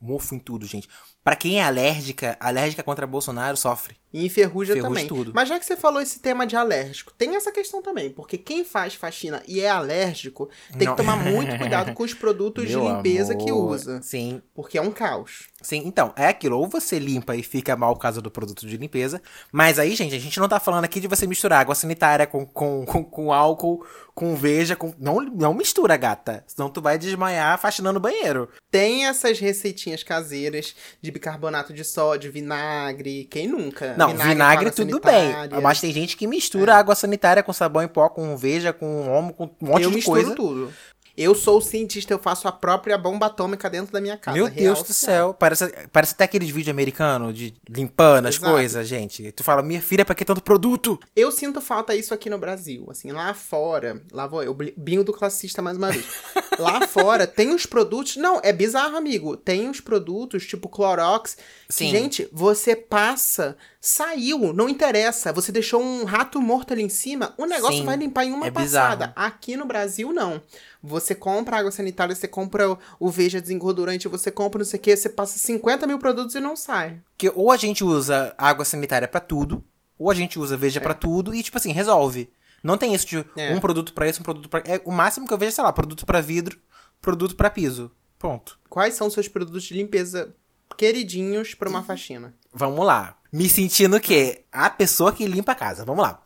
Mofo 0.02 0.36
em 0.36 0.40
tudo, 0.40 0.66
gente. 0.66 0.90
Pra 1.26 1.36
quem 1.36 1.60
é 1.60 1.64
alérgica, 1.64 2.38
alérgica 2.40 2.84
contra 2.84 3.08
Bolsonaro 3.08 3.58
sofre. 3.58 3.96
E 4.14 4.28
enferruja 4.28 4.74
Ferrugem 4.76 4.82
também. 4.94 5.08
tudo. 5.08 5.32
Mas 5.36 5.50
já 5.50 5.60
que 5.60 5.66
você 5.66 5.76
falou 5.76 6.00
esse 6.00 6.20
tema 6.20 6.46
de 6.48 6.56
alérgico, 6.56 7.12
tem 7.18 7.36
essa 7.36 7.52
questão 7.52 7.82
também. 7.82 8.12
Porque 8.12 8.38
quem 8.38 8.64
faz 8.64 8.94
faxina 8.94 9.44
e 9.46 9.60
é 9.60 9.68
alérgico, 9.70 10.50
tem 10.78 10.88
Não. 10.88 10.96
que 10.96 11.02
tomar 11.04 11.18
muito 11.18 11.50
cuidado 11.60 11.94
com 11.94 12.04
os 12.04 12.14
produtos 12.14 12.70
de 12.70 12.76
limpeza 12.76 13.36
que 13.36 13.50
amor. 13.50 13.72
usa. 13.72 14.02
Sim, 14.04 14.42
Porque 14.54 14.78
é 14.78 14.82
um 14.82 14.92
caos. 14.92 15.48
sim. 15.62 15.82
Então, 15.86 16.14
é 16.16 16.28
aquilo. 16.28 16.58
Ou 16.60 16.68
você 16.70 16.98
limpa 17.00 17.36
e 17.36 17.44
fica 17.44 17.76
mal 17.76 17.94
por 17.96 18.02
causa 18.02 18.22
do 18.22 18.32
produto 18.32 18.66
de 18.66 18.78
limpeza. 18.78 19.22
Mas 19.52 19.80
aí, 19.80 19.96
gente, 19.96 20.16
a 20.16 20.20
gente 20.20 20.40
não 20.40 20.48
tá 20.48 20.60
falando 20.62 20.86
aqui 20.86 21.00
de 21.02 21.08
você 21.08 21.28
misturar 21.28 21.60
água 21.60 21.76
sanitária 21.76 22.26
com, 22.28 22.46
com, 22.46 22.86
com, 22.86 23.04
com 23.04 23.34
álcool, 23.34 23.86
com 24.14 24.34
veja, 24.36 24.78
com. 24.78 24.94
Não, 24.98 25.20
não 25.20 25.54
mistura, 25.54 25.98
gata. 25.98 26.42
Senão 26.48 26.70
tu 26.70 26.82
vai 26.82 26.98
desmaiar 26.98 27.60
faxinando 27.60 27.98
o 27.98 28.02
banheiro. 28.02 28.48
Tem 28.72 29.08
essas 29.08 29.40
receitinhas 29.40 30.04
caseiras 30.04 30.74
de 31.02 31.12
bicarbonato 31.16 31.74
de 31.74 31.84
sódio, 31.86 32.30
vinagre. 32.30 33.24
Quem 33.26 33.48
nunca? 33.48 33.96
Não, 33.98 34.10
vinagre, 34.10 34.68
água 34.68 34.72
tudo 34.72 34.90
sanitária. 35.02 35.48
bem. 35.48 35.62
Mas 35.62 35.80
tem 35.80 35.94
gente 35.94 36.18
que 36.18 36.28
mistura 36.28 36.76
água 36.76 36.94
sanitária 36.94 37.42
com 37.42 37.54
sabão 37.54 37.82
em 37.82 37.88
pó, 37.88 38.10
com 38.10 38.36
veja, 38.36 38.74
com 38.74 39.10
homo, 39.10 39.34
com 39.34 39.46
um 39.46 39.68
monte 39.68 39.84
eu 39.84 39.90
de 39.90 39.96
misturo 39.96 40.22
coisa. 40.22 40.36
tudo. 40.36 40.74
Eu 41.18 41.34
sou 41.34 41.62
cientista, 41.62 42.14
eu 42.14 42.20
faço 42.20 42.48
a 42.48 42.52
própria 42.52 42.98
bomba 42.98 43.28
atômica 43.28 43.70
dentro 43.70 43.92
da 43.94 44.02
minha 44.02 44.18
casa. 44.18 44.36
Meu 44.36 44.46
real 44.46 44.74
Deus 44.76 44.84
do 44.84 44.94
céu. 44.94 45.34
Parece, 45.34 45.72
parece 45.92 46.14
até 46.14 46.26
aqueles 46.26 46.50
vídeos 46.50 46.70
americanos 46.70 47.34
de 47.34 47.54
limpando 47.70 48.28
as 48.28 48.36
Exato. 48.36 48.52
coisas, 48.52 48.88
gente. 48.88 49.32
Tu 49.32 49.44
fala, 49.44 49.62
minha 49.62 49.82
filha, 49.82 50.04
pra 50.04 50.14
que 50.14 50.26
tanto 50.26 50.44
produto? 50.44 51.00
Eu 51.16 51.32
sinto 51.32 51.62
falta 51.62 51.96
isso 51.96 52.14
aqui 52.14 52.30
no 52.30 52.38
Brasil. 52.38 52.86
Assim, 52.90 53.12
lá 53.12 53.34
fora, 53.34 54.02
lá 54.12 54.28
vou 54.28 54.44
eu, 54.44 54.54
bingo 54.76 55.04
do 55.04 55.14
classista 55.14 55.62
mais 55.62 55.78
uma 55.78 55.92
vez. 55.92 56.06
lá 56.60 56.86
fora 56.88 57.26
tem 57.26 57.54
os 57.54 57.66
produtos. 57.66 58.18
Não, 58.18 58.42
é 58.44 58.52
bizarro, 58.52 58.98
amigo. 58.98 59.38
Tem 59.38 59.70
os 59.70 59.80
produtos 59.80 60.46
tipo 60.46 60.68
Clorox. 60.68 61.38
Sim. 61.70 61.90
gente, 61.90 62.28
você 62.32 62.76
passa 62.76 63.56
Saiu, 63.88 64.52
não 64.52 64.68
interessa. 64.68 65.32
Você 65.32 65.52
deixou 65.52 65.80
um 65.80 66.06
rato 66.06 66.42
morto 66.42 66.74
ali 66.74 66.82
em 66.82 66.90
cima, 66.90 67.36
o 67.38 67.46
negócio 67.46 67.78
Sim, 67.78 67.86
vai 67.86 67.96
limpar 67.96 68.26
em 68.26 68.34
uma 68.34 68.48
é 68.48 68.52
passada. 68.52 69.10
bizarro. 69.10 69.14
Aqui 69.16 69.56
no 69.56 69.64
Brasil, 69.66 70.12
não. 70.12 70.42
Você 70.82 71.14
compra 71.14 71.58
água 71.60 71.70
sanitária, 71.72 72.16
você 72.16 72.28
compra 72.28 72.76
o- 73.00 73.12
Veja 73.12 73.40
desengordurante, 73.40 74.08
você 74.08 74.32
compra 74.32 74.58
não 74.58 74.66
sei 74.66 74.80
o 74.80 74.82
que, 74.82 74.96
você 74.98 75.08
passa 75.08 75.38
50 75.38 75.86
mil 75.86 76.00
produtos 76.00 76.34
e 76.34 76.40
não 76.40 76.56
sai. 76.56 77.00
Que 77.16 77.32
ou 77.36 77.52
a 77.52 77.58
gente 77.58 77.84
usa 77.84 78.34
água 78.40 78.66
sanitária 78.66 79.08
pra 79.08 79.20
tudo, 79.20 79.64
ou 80.00 80.10
a 80.10 80.16
gente 80.16 80.40
usa 80.40 80.58
Veja 80.58 80.82
pra 80.82 80.96
tudo 80.96 81.36
e, 81.36 81.44
tipo 81.44 81.58
assim, 81.60 81.72
resolve. 81.72 82.28
Não 82.64 82.80
tem 82.80 82.96
isso 82.96 83.06
de 83.06 83.24
É. 83.38 83.54
um 83.54 83.60
produto 83.60 83.94
pra 83.94 84.10
isso, 84.10 84.20
um 84.20 84.24
produto 84.24 84.50
pra. 84.50 84.64
É, 84.66 84.82
o 84.84 84.92
máximo 84.92 85.28
que 85.28 85.34
eu 85.34 85.38
vejo 85.38 85.50
é, 85.50 85.54
sei 85.54 85.64
lá, 85.64 85.72
produto 85.72 86.08
pra 86.08 86.22
vidro, 86.22 86.58
produto 87.00 87.36
pra 87.36 87.52
piso. 87.52 87.92
Pronto. 88.18 88.58
Quais 88.68 88.96
são 88.96 89.12
seus 89.12 89.28
produtos 89.28 89.62
de 89.66 89.76
limpeza 89.76 90.34
queridinhos 90.76 91.54
pra 91.54 91.70
uma 91.70 91.84
faxina? 91.84 92.34
Vamos 92.56 92.86
lá. 92.86 93.18
Me 93.32 93.50
sentindo 93.50 94.00
que 94.00 94.44
a 94.52 94.70
pessoa 94.70 95.12
que 95.12 95.28
limpa 95.28 95.52
a 95.52 95.56
casa. 95.56 95.84
Vamos 95.84 96.04
lá. 96.04 96.22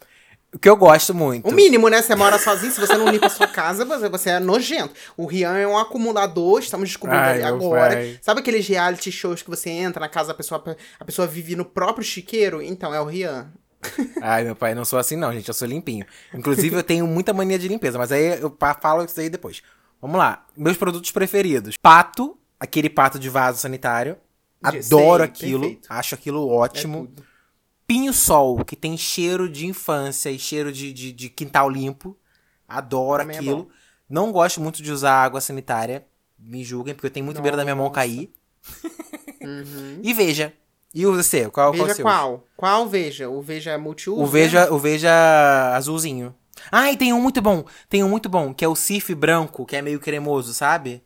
O 0.54 0.58
que 0.58 0.70
eu 0.70 0.76
gosto 0.76 1.14
muito. 1.14 1.48
O 1.48 1.52
mínimo, 1.52 1.90
né? 1.90 2.02
Você 2.02 2.16
mora 2.16 2.38
sozinho, 2.40 2.72
se 2.72 2.80
você 2.80 2.96
não 2.98 3.10
limpa 3.10 3.28
a 3.28 3.30
sua 3.30 3.48
casa, 3.48 3.86
você, 3.86 4.10
você 4.10 4.30
é 4.32 4.40
nojento. 4.40 4.94
O 5.16 5.26
Rian 5.26 5.56
é 5.58 5.68
um 5.68 5.78
acumulador, 5.78 6.60
estamos 6.60 6.90
descobrindo 6.90 7.22
Ai, 7.22 7.44
agora. 7.44 7.96
pai. 7.96 8.20
Sabe 8.22 8.40
aqueles 8.42 8.68
reality 8.68 9.12
shows 9.12 9.44
que 9.44 9.50
você 9.50 9.70
entra 9.70 10.00
na 10.00 10.10
casa, 10.10 10.32
a 10.32 10.36
pessoa, 10.36 10.64
a 11.00 11.06
pessoa 11.06 11.28
vive 11.28 11.56
no 11.56 11.66
próprio 11.66 12.04
chiqueiro? 12.04 12.62
Então, 12.62 12.94
é 12.94 13.00
o 13.00 13.06
Rian. 13.06 13.52
Ai, 14.22 14.44
meu 14.44 14.56
pai, 14.56 14.74
não 14.74 14.84
sou 14.86 14.98
assim 14.98 15.16
não, 15.16 15.32
gente. 15.32 15.48
Eu 15.48 15.54
sou 15.54 15.68
limpinho. 15.68 16.06
Inclusive, 16.34 16.76
eu 16.76 16.84
tenho 16.84 17.06
muita 17.06 17.32
mania 17.32 17.60
de 17.60 17.68
limpeza, 17.68 17.98
mas 17.98 18.12
aí 18.12 18.40
eu 18.40 18.56
falo 18.82 19.04
isso 19.04 19.20
aí 19.20 19.30
depois. 19.30 19.62
Vamos 20.02 20.18
lá. 20.18 20.46
Meus 20.58 20.78
produtos 20.78 21.12
preferidos. 21.12 21.76
Pato, 21.80 22.38
aquele 22.60 22.90
pato 22.90 23.20
de 23.20 23.30
vaso 23.30 23.60
sanitário. 23.60 24.18
Adoro 24.62 25.24
sei, 25.24 25.32
aquilo. 25.32 25.62
perfeito. 25.62 25.88
Acho 25.90 26.16
aquilo 26.16 26.50
É 26.52 26.56
ótimo. 26.56 27.08
tudo. 27.08 27.24
Pinho-sol, 27.88 28.64
que 28.64 28.76
tem 28.76 28.96
cheiro 28.98 29.50
de 29.50 29.66
infância 29.66 30.30
e 30.30 30.38
cheiro 30.38 30.72
de, 30.72 30.94
de, 30.94 31.12
de 31.12 31.30
quintal 31.30 31.70
limpo. 31.70 32.16
Adoro 32.68 33.24
Também 33.24 33.38
é 33.38 33.40
aquilo. 33.40 33.64
bom. 33.64 33.70
não 34.08 34.32
gosto 34.32 34.62
muito 34.62 34.84
de 34.84 34.92
usar 34.92 35.14
água 35.24 35.42
sanitária. 35.42 36.06
Me 36.38 36.64
julguem, 36.64 36.94
porque 36.94 37.08
eu 37.08 37.12
tenho 37.12 37.26
muito 37.26 37.42
medo 37.42 37.58
da 37.58 37.64
minha 37.64 37.76
mão 37.76 37.90
cair. 37.90 38.32
Uhum. 39.42 40.02
E 40.04 40.14
veja. 40.14 40.54
E 40.94 41.06
o 41.06 41.24
seu? 41.24 41.50
Qual, 41.50 41.72
qual 41.72 41.84
Veja 41.84 41.96
seu? 41.96 42.04
qual? 42.04 42.44
Qual 42.58 42.88
Veja? 42.88 43.30
O 43.30 43.42
Veja 43.42 43.78
multiuso? 43.78 44.22
O 44.22 44.26
né? 44.26 44.32
Veja, 44.32 44.74
o 44.74 44.78
Veja 44.78 45.74
azulzinho. 45.76 46.36
Ah, 46.72 46.92
e 46.92 46.98
tem 46.98 47.14
um 47.14 47.22
muito 47.22 47.42
bom. 47.42 47.64
Tem 47.88 48.04
um 48.04 48.10
muito 48.10 48.28
bom, 48.28 48.54
que 48.54 48.66
é 48.66 48.68
o 48.68 48.76
Cif 48.76 49.16
branco, 49.16 49.66
que 49.66 49.76
é 49.78 49.82
meio 49.82 50.00
cremoso, 50.00 50.54
sabe? 50.54 51.02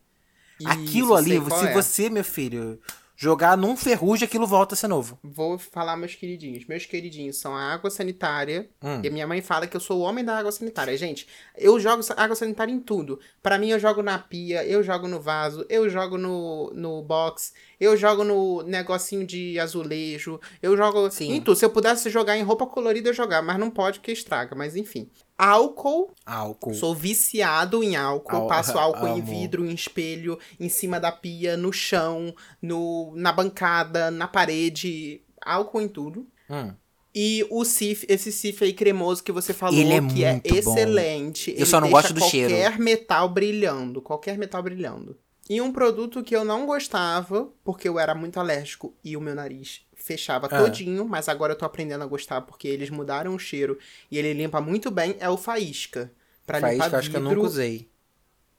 Aquilo 0.65 1.07
Isso, 1.07 1.15
ali, 1.15 1.29
sei 1.31 1.39
qual 1.41 1.59
se 1.59 1.67
é. 1.67 1.73
você, 1.73 2.09
meu 2.09 2.23
filho, 2.23 2.79
jogar 3.23 3.57
num 3.57 3.77
ferrugem, 3.77 4.25
aquilo 4.25 4.45
volta 4.45 4.75
a 4.75 4.77
ser 4.77 4.89
novo. 4.89 5.17
Vou 5.23 5.57
falar 5.57 5.95
meus 5.95 6.13
queridinhos. 6.13 6.65
Meus 6.65 6.85
queridinhos 6.85 7.37
são 7.37 7.55
a 7.55 7.73
água 7.73 7.89
sanitária. 7.89 8.69
Hum. 8.81 8.99
E 9.01 9.07
a 9.07 9.11
minha 9.11 9.25
mãe 9.25 9.41
fala 9.41 9.65
que 9.65 9.77
eu 9.77 9.79
sou 9.79 10.01
o 10.01 10.01
homem 10.01 10.25
da 10.25 10.37
água 10.37 10.51
sanitária. 10.51 10.97
Gente, 10.97 11.25
eu 11.57 11.79
jogo 11.79 12.03
água 12.17 12.35
sanitária 12.35 12.73
em 12.73 12.81
tudo. 12.81 13.17
Pra 13.41 13.57
mim, 13.57 13.69
eu 13.69 13.79
jogo 13.79 14.03
na 14.03 14.19
pia, 14.19 14.65
eu 14.65 14.83
jogo 14.83 15.07
no 15.07 15.21
vaso, 15.21 15.65
eu 15.69 15.89
jogo 15.89 16.17
no, 16.17 16.69
no 16.75 17.01
box, 17.01 17.53
eu 17.79 17.95
jogo 17.95 18.25
no 18.25 18.61
negocinho 18.63 19.25
de 19.25 19.57
azulejo, 19.57 20.37
eu 20.61 20.75
jogo 20.75 21.09
Sim. 21.09 21.31
em 21.31 21.41
tudo. 21.41 21.55
Se 21.55 21.63
eu 21.63 21.69
pudesse 21.69 22.09
jogar 22.09 22.37
em 22.37 22.43
roupa 22.43 22.67
colorida, 22.67 23.09
eu 23.09 23.13
jogar, 23.13 23.41
mas 23.41 23.57
não 23.57 23.69
pode 23.69 23.99
porque 23.99 24.11
estraga. 24.11 24.53
Mas 24.53 24.75
enfim. 24.75 25.09
Álcool, 25.37 26.13
Álcool. 26.25 26.73
Sou 26.75 26.93
viciado 26.95 27.83
em 27.83 27.95
álcool. 27.95 28.35
Al- 28.35 28.47
passo 28.47 28.77
álcool 28.79 29.07
em 29.07 29.19
amo. 29.19 29.25
vidro, 29.25 29.65
em 29.65 29.73
espelho, 29.73 30.37
em 30.59 30.69
cima 30.69 30.99
da 30.99 31.11
pia, 31.11 31.57
no 31.57 31.73
chão, 31.73 32.33
no, 32.61 33.13
na 33.15 33.31
bancada, 33.31 34.11
na 34.11 34.27
parede. 34.27 35.21
Álcool 35.41 35.81
em 35.81 35.87
tudo. 35.87 36.27
Hum. 36.49 36.73
E 37.15 37.45
o 37.51 37.63
Cif, 37.63 38.05
esse 38.09 38.31
Cif 38.31 38.63
aí 38.63 38.73
cremoso 38.73 39.23
que 39.23 39.31
você 39.31 39.53
falou, 39.53 39.79
Ele 39.79 39.93
é 39.93 40.01
que 40.01 40.23
é 40.23 40.31
muito 40.33 40.49
bom. 40.49 40.57
excelente. 40.57 41.53
Eu 41.55 41.65
só 41.65 41.79
não 41.79 41.89
gosto 41.89 42.13
do 42.13 42.21
cheiro. 42.21 42.49
Qualquer 42.53 42.79
metal 42.79 43.29
brilhando. 43.29 44.01
Qualquer 44.01 44.37
metal 44.37 44.63
brilhando. 44.63 45.17
E 45.49 45.59
um 45.59 45.71
produto 45.73 46.23
que 46.23 46.35
eu 46.35 46.45
não 46.45 46.65
gostava, 46.65 47.49
porque 47.63 47.87
eu 47.89 47.99
era 47.99 48.15
muito 48.15 48.39
alérgico 48.39 48.95
e 49.03 49.17
o 49.17 49.21
meu 49.21 49.35
nariz 49.35 49.81
fechava 49.93 50.47
Ah. 50.49 50.57
todinho, 50.61 51.05
mas 51.05 51.27
agora 51.27 51.51
eu 51.53 51.57
tô 51.57 51.65
aprendendo 51.65 52.03
a 52.03 52.07
gostar 52.07 52.41
porque 52.41 52.67
eles 52.67 52.89
mudaram 52.89 53.35
o 53.35 53.39
cheiro 53.39 53.77
e 54.09 54.17
ele 54.17 54.33
limpa 54.33 54.61
muito 54.61 54.89
bem, 54.89 55.15
é 55.19 55.29
o 55.29 55.35
Faísca. 55.37 56.11
Pra 56.45 56.59
Faísca, 56.61 56.85
limpar 56.85 56.97
acho 56.99 57.09
que 57.09 57.15
eu 57.17 57.21
vidro, 57.21 57.35
nunca 57.35 57.47
usei. 57.47 57.89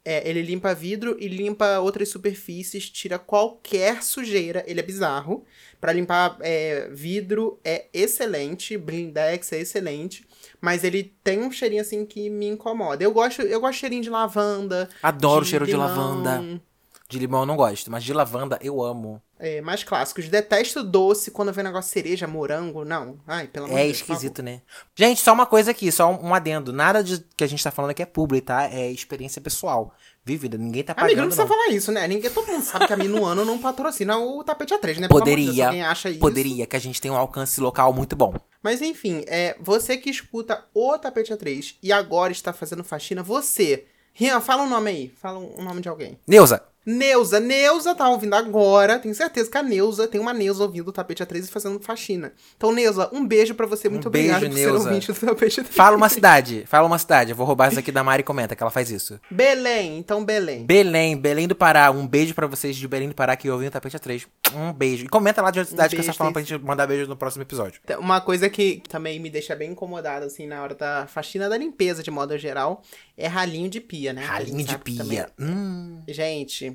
é, 0.04 0.28
ele 0.28 0.42
limpa 0.42 0.74
vidro 0.74 1.16
e 1.18 1.26
limpa 1.28 1.78
outras 1.80 2.10
superfícies, 2.10 2.90
tira 2.90 3.18
qualquer 3.18 4.02
sujeira. 4.02 4.62
Ele 4.66 4.80
é 4.80 4.82
bizarro. 4.82 5.44
Pra 5.80 5.92
limpar 5.92 6.36
é, 6.40 6.88
vidro 6.92 7.58
é 7.64 7.86
excelente, 7.94 8.76
blindex 8.76 9.52
é 9.52 9.60
excelente, 9.60 10.26
mas 10.60 10.84
ele 10.84 11.14
tem 11.24 11.40
um 11.42 11.50
cheirinho 11.50 11.80
assim 11.82 12.04
que 12.06 12.28
me 12.28 12.46
incomoda. 12.46 13.02
Eu 13.02 13.12
gosto, 13.12 13.40
eu 13.42 13.60
gosto 13.60 13.72
de 13.74 13.80
cheirinho 13.80 14.02
de 14.02 14.10
lavanda. 14.10 14.88
Adoro 15.02 15.40
o 15.40 15.44
de 15.44 15.50
cheiro 15.50 15.64
de 15.66 15.72
limão, 15.72 15.86
lavanda. 15.86 16.60
De 17.08 17.18
limão 17.18 17.40
eu 17.40 17.46
não 17.46 17.56
gosto, 17.56 17.90
mas 17.90 18.02
de 18.02 18.12
lavanda 18.14 18.58
eu 18.62 18.82
amo. 18.82 19.20
É, 19.38 19.61
mais 19.61 19.84
clássicos. 19.84 20.26
Detesto 20.28 20.82
doce 20.82 21.30
quando 21.30 21.52
vem 21.52 21.62
negócio 21.62 21.88
de 21.88 21.92
cereja, 21.92 22.26
morango. 22.26 22.82
Não. 22.84 23.18
Ai, 23.26 23.46
pelo 23.46 23.66
amor 23.66 23.76
É 23.78 23.82
de 23.82 23.88
Deus. 23.88 23.99
esquisito, 23.99 24.42
né? 24.42 24.62
Gente, 24.96 25.20
só 25.20 25.32
uma 25.34 25.44
coisa 25.44 25.70
aqui, 25.73 25.92
só 25.92 26.11
um, 26.11 26.28
um 26.28 26.34
adendo. 26.34 26.73
Nada 26.73 27.04
de 27.04 27.23
que 27.37 27.44
a 27.44 27.46
gente 27.46 27.62
tá 27.62 27.70
falando 27.70 27.90
aqui 27.90 28.02
é 28.02 28.06
publi, 28.06 28.40
tá? 28.40 28.64
É 28.73 28.90
experiência 28.90 29.42
pessoal. 29.42 29.92
Vivida, 30.25 30.56
ninguém 30.56 30.82
tá 30.82 30.94
pagando, 30.94 31.08
Amigo, 31.11 31.20
não 31.20 31.26
precisa 31.28 31.42
não. 31.46 31.49
falar 31.54 31.68
isso, 31.76 31.92
né? 31.92 32.08
Ninguém, 32.08 32.30
todo 32.30 32.46
mundo 32.46 32.64
sabe 32.64 32.87
que 32.87 32.92
a 32.94 32.96
Minuano 32.96 33.44
não 33.44 33.58
patrocina 33.58 34.16
o 34.18 34.42
tapete 34.42 34.73
A3, 34.73 35.00
né? 35.00 35.08
Pelo 35.08 35.20
Deus, 35.20 35.37
Poderia, 35.37 35.66
alguém 35.66 35.82
acha 35.82 36.08
isso. 36.08 36.18
poderia, 36.20 36.66
que 36.66 36.76
a 36.76 36.80
gente 36.80 36.99
tem 36.99 37.11
um 37.11 37.16
alcance 37.16 37.61
local 37.61 37.92
muito 37.92 38.16
bom. 38.16 38.32
Mas 38.62 38.80
enfim, 38.80 39.23
é, 39.26 39.54
você 39.61 39.99
que 39.99 40.08
escuta 40.08 40.64
o 40.73 40.96
Tapete 40.96 41.34
A3 41.34 41.75
e 41.82 41.92
agora 41.92 42.32
está 42.32 42.54
fazendo 42.54 42.82
faxina, 42.82 43.23
você. 43.23 43.84
Rian, 44.14 44.40
fala 44.40 44.62
um 44.62 44.68
nome 44.70 44.90
aí. 44.90 45.12
Fala 45.20 45.38
um 45.38 45.62
nome 45.62 45.82
de 45.82 45.88
alguém. 45.90 46.18
Neuza, 46.26 46.62
Neuza. 46.86 47.40
Neuza 47.40 47.94
tá 47.94 48.08
ouvindo 48.08 48.34
agora. 48.34 48.98
Tenho 48.98 49.14
certeza 49.14 49.50
que 49.50 49.58
a 49.58 49.62
Neuza 49.62 50.06
tem 50.06 50.20
uma 50.20 50.32
Neuza 50.32 50.62
ouvindo 50.62 50.88
o 50.88 50.92
Tapete 50.92 51.22
A3 51.22 51.44
e 51.44 51.46
fazendo 51.48 51.80
faxina. 51.80 52.32
Então, 52.56 52.72
Neuza, 52.72 53.08
um 53.12 53.26
beijo 53.26 53.54
pra 53.54 53.66
você. 53.66 53.88
Muito 53.88 54.10
beijo, 54.10 54.34
obrigado 54.34 54.50
por 54.50 54.58
ser 54.58 54.66
Neuza. 54.66 54.88
ouvinte 54.88 55.12
do 55.12 55.20
Tapete 55.20 55.60
A3. 55.62 55.66
fala 55.70 55.96
uma 55.96 56.08
cidade, 56.08 56.64
fala 56.66 56.86
uma 56.86 56.98
cidade. 56.98 57.30
Eu 57.30 57.36
vou 57.36 57.46
roubar 57.46 57.68
essa 57.68 57.80
aqui 57.80 57.90
da 57.90 58.04
Mari 58.04 58.20
e 58.20 58.24
comenta 58.24 58.54
que 58.54 58.62
ela 58.62 58.70
faz 58.70 58.90
isso. 58.90 59.18
Belém. 59.30 59.98
Então, 59.98 60.24
Belém. 60.24 60.64
Belém, 60.64 61.16
Belém 61.16 61.48
do 61.48 61.54
Pará. 61.54 61.90
Um 61.90 62.06
beijo 62.06 62.34
pra 62.34 62.46
vocês 62.46 62.76
de 62.76 62.86
Belém 62.86 63.08
do 63.08 63.14
Pará 63.14 63.36
que 63.36 63.48
ouvem 63.50 63.68
o 63.68 63.70
Tapete 63.70 63.96
A3. 63.96 64.26
Um 64.54 64.72
beijo. 64.72 65.04
E 65.04 65.08
comenta 65.08 65.40
lá 65.42 65.50
de 65.50 65.58
outra 65.58 65.70
cidade 65.70 65.90
que 65.90 65.96
beijo, 65.96 66.06
vocês 66.06 66.16
falam 66.16 66.32
pra 66.32 66.42
gente 66.42 66.62
mandar 66.62 66.86
beijo 66.86 67.08
no 67.08 67.16
próximo 67.16 67.42
episódio. 67.42 67.80
Uma 67.98 68.20
coisa 68.20 68.48
que 68.48 68.82
também 68.88 69.18
me 69.18 69.30
deixa 69.30 69.54
bem 69.56 69.72
incomodada, 69.72 70.26
assim, 70.26 70.46
na 70.46 70.62
hora 70.62 70.74
da 70.74 71.06
faxina 71.06 71.48
da 71.48 71.56
limpeza, 71.56 72.02
de 72.02 72.10
modo 72.10 72.36
geral, 72.38 72.82
é 73.16 73.26
ralinho 73.26 73.68
de 73.68 73.80
pia, 73.80 74.12
né? 74.12 74.24
Ralinho 74.24 74.64
de 74.64 74.78
pia. 74.78 75.28
Hum. 75.38 76.02
Gente, 76.06 76.74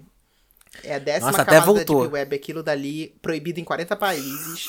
é 0.84 0.96
a 0.96 1.00
décima 1.00 1.32
Nossa, 1.32 1.42
até 1.42 1.52
camada 1.52 1.66
voltou. 1.66 1.96
da 1.98 2.02
Deep 2.04 2.14
Web, 2.14 2.36
aquilo 2.36 2.64
dali, 2.64 3.16
proibido 3.22 3.60
em 3.60 3.64
40 3.64 3.96
países. 3.96 4.68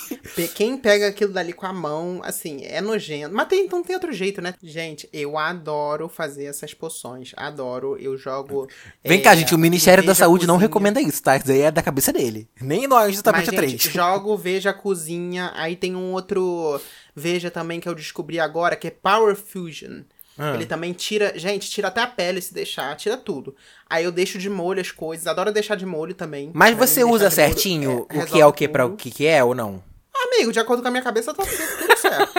Quem 0.55 0.77
pega 0.77 1.09
aquilo 1.09 1.33
dali 1.33 1.53
com 1.53 1.67
a 1.67 1.73
mão, 1.73 2.21
assim, 2.25 2.65
é 2.65 2.81
nojento. 2.81 3.35
Mas 3.35 3.49
tem, 3.49 3.69
não 3.69 3.83
tem 3.83 3.95
outro 3.95 4.13
jeito, 4.13 4.41
né? 4.41 4.55
Gente, 4.63 5.09
eu 5.13 5.39
adoro 5.39 6.09
fazer 6.09 6.47
essas 6.47 6.75
poções. 6.75 7.33
Adoro, 7.37 7.97
eu 7.99 8.17
jogo... 8.17 8.69
Vem 9.05 9.21
é, 9.21 9.23
cá, 9.23 9.35
gente, 9.37 9.55
o 9.55 9.59
Ministério 9.59 10.05
da 10.05 10.15
Saúde 10.15 10.47
não 10.47 10.57
recomenda 10.57 11.01
isso, 11.01 11.23
tá? 11.23 11.37
Isso 11.37 11.51
aí 11.51 11.61
é 11.61 11.71
da 11.71 11.83
cabeça 11.83 12.13
dele. 12.13 12.49
Nem 12.61 12.87
nós 12.87 13.17
do 13.17 13.23
Tapete 13.23 13.51
gente, 13.51 13.89
A3. 13.89 13.93
jogo 13.93 14.37
Veja 14.37 14.73
Cozinha, 14.73 15.53
aí 15.55 15.77
tem 15.77 15.95
um 15.95 16.13
outro 16.13 16.81
Veja 17.15 17.51
também 17.51 17.81
que 17.81 17.89
eu 17.89 17.95
descobri 17.95 18.41
agora, 18.41 18.77
que 18.77 18.89
é 18.89 18.91
Power 18.91 19.37
Fusion. 19.37 20.03
Ah. 20.39 20.55
Ele 20.55 20.65
também 20.67 20.93
tira, 20.93 21.33
gente, 21.37 21.69
tira 21.71 21.89
até 21.89 22.01
a 22.01 22.07
pele 22.07 22.41
se 22.41 22.55
deixar, 22.55 22.97
tira 22.97 23.17
tudo. 23.17 23.55
Aí 23.89 24.05
eu 24.05 24.13
deixo 24.13 24.39
de 24.39 24.49
molho 24.49 24.81
as 24.81 24.91
coisas, 24.91 25.27
adoro 25.27 25.53
deixar 25.53 25.75
de 25.75 25.85
molho 25.85 26.15
também. 26.15 26.51
Mas 26.55 26.77
você 26.77 27.05
usa 27.05 27.29
de 27.29 27.37
molho 27.37 27.49
certinho 27.53 28.07
é- 28.09 28.19
o 28.23 28.27
que 28.27 28.41
é 28.41 28.47
o 28.47 28.53
que 28.53 28.69
para 28.69 28.87
o 28.87 28.97
que 28.97 29.11
que 29.11 29.27
é 29.27 29.43
ou 29.43 29.55
não? 29.55 29.83
Amigo, 30.15 30.53
de 30.53 30.61
acordo 30.61 30.83
com 30.83 30.89
a 30.89 30.91
minha 30.91 31.03
cabeça, 31.03 31.33
tá 31.35 31.43
tudo, 31.43 31.97
certo. 31.99 32.33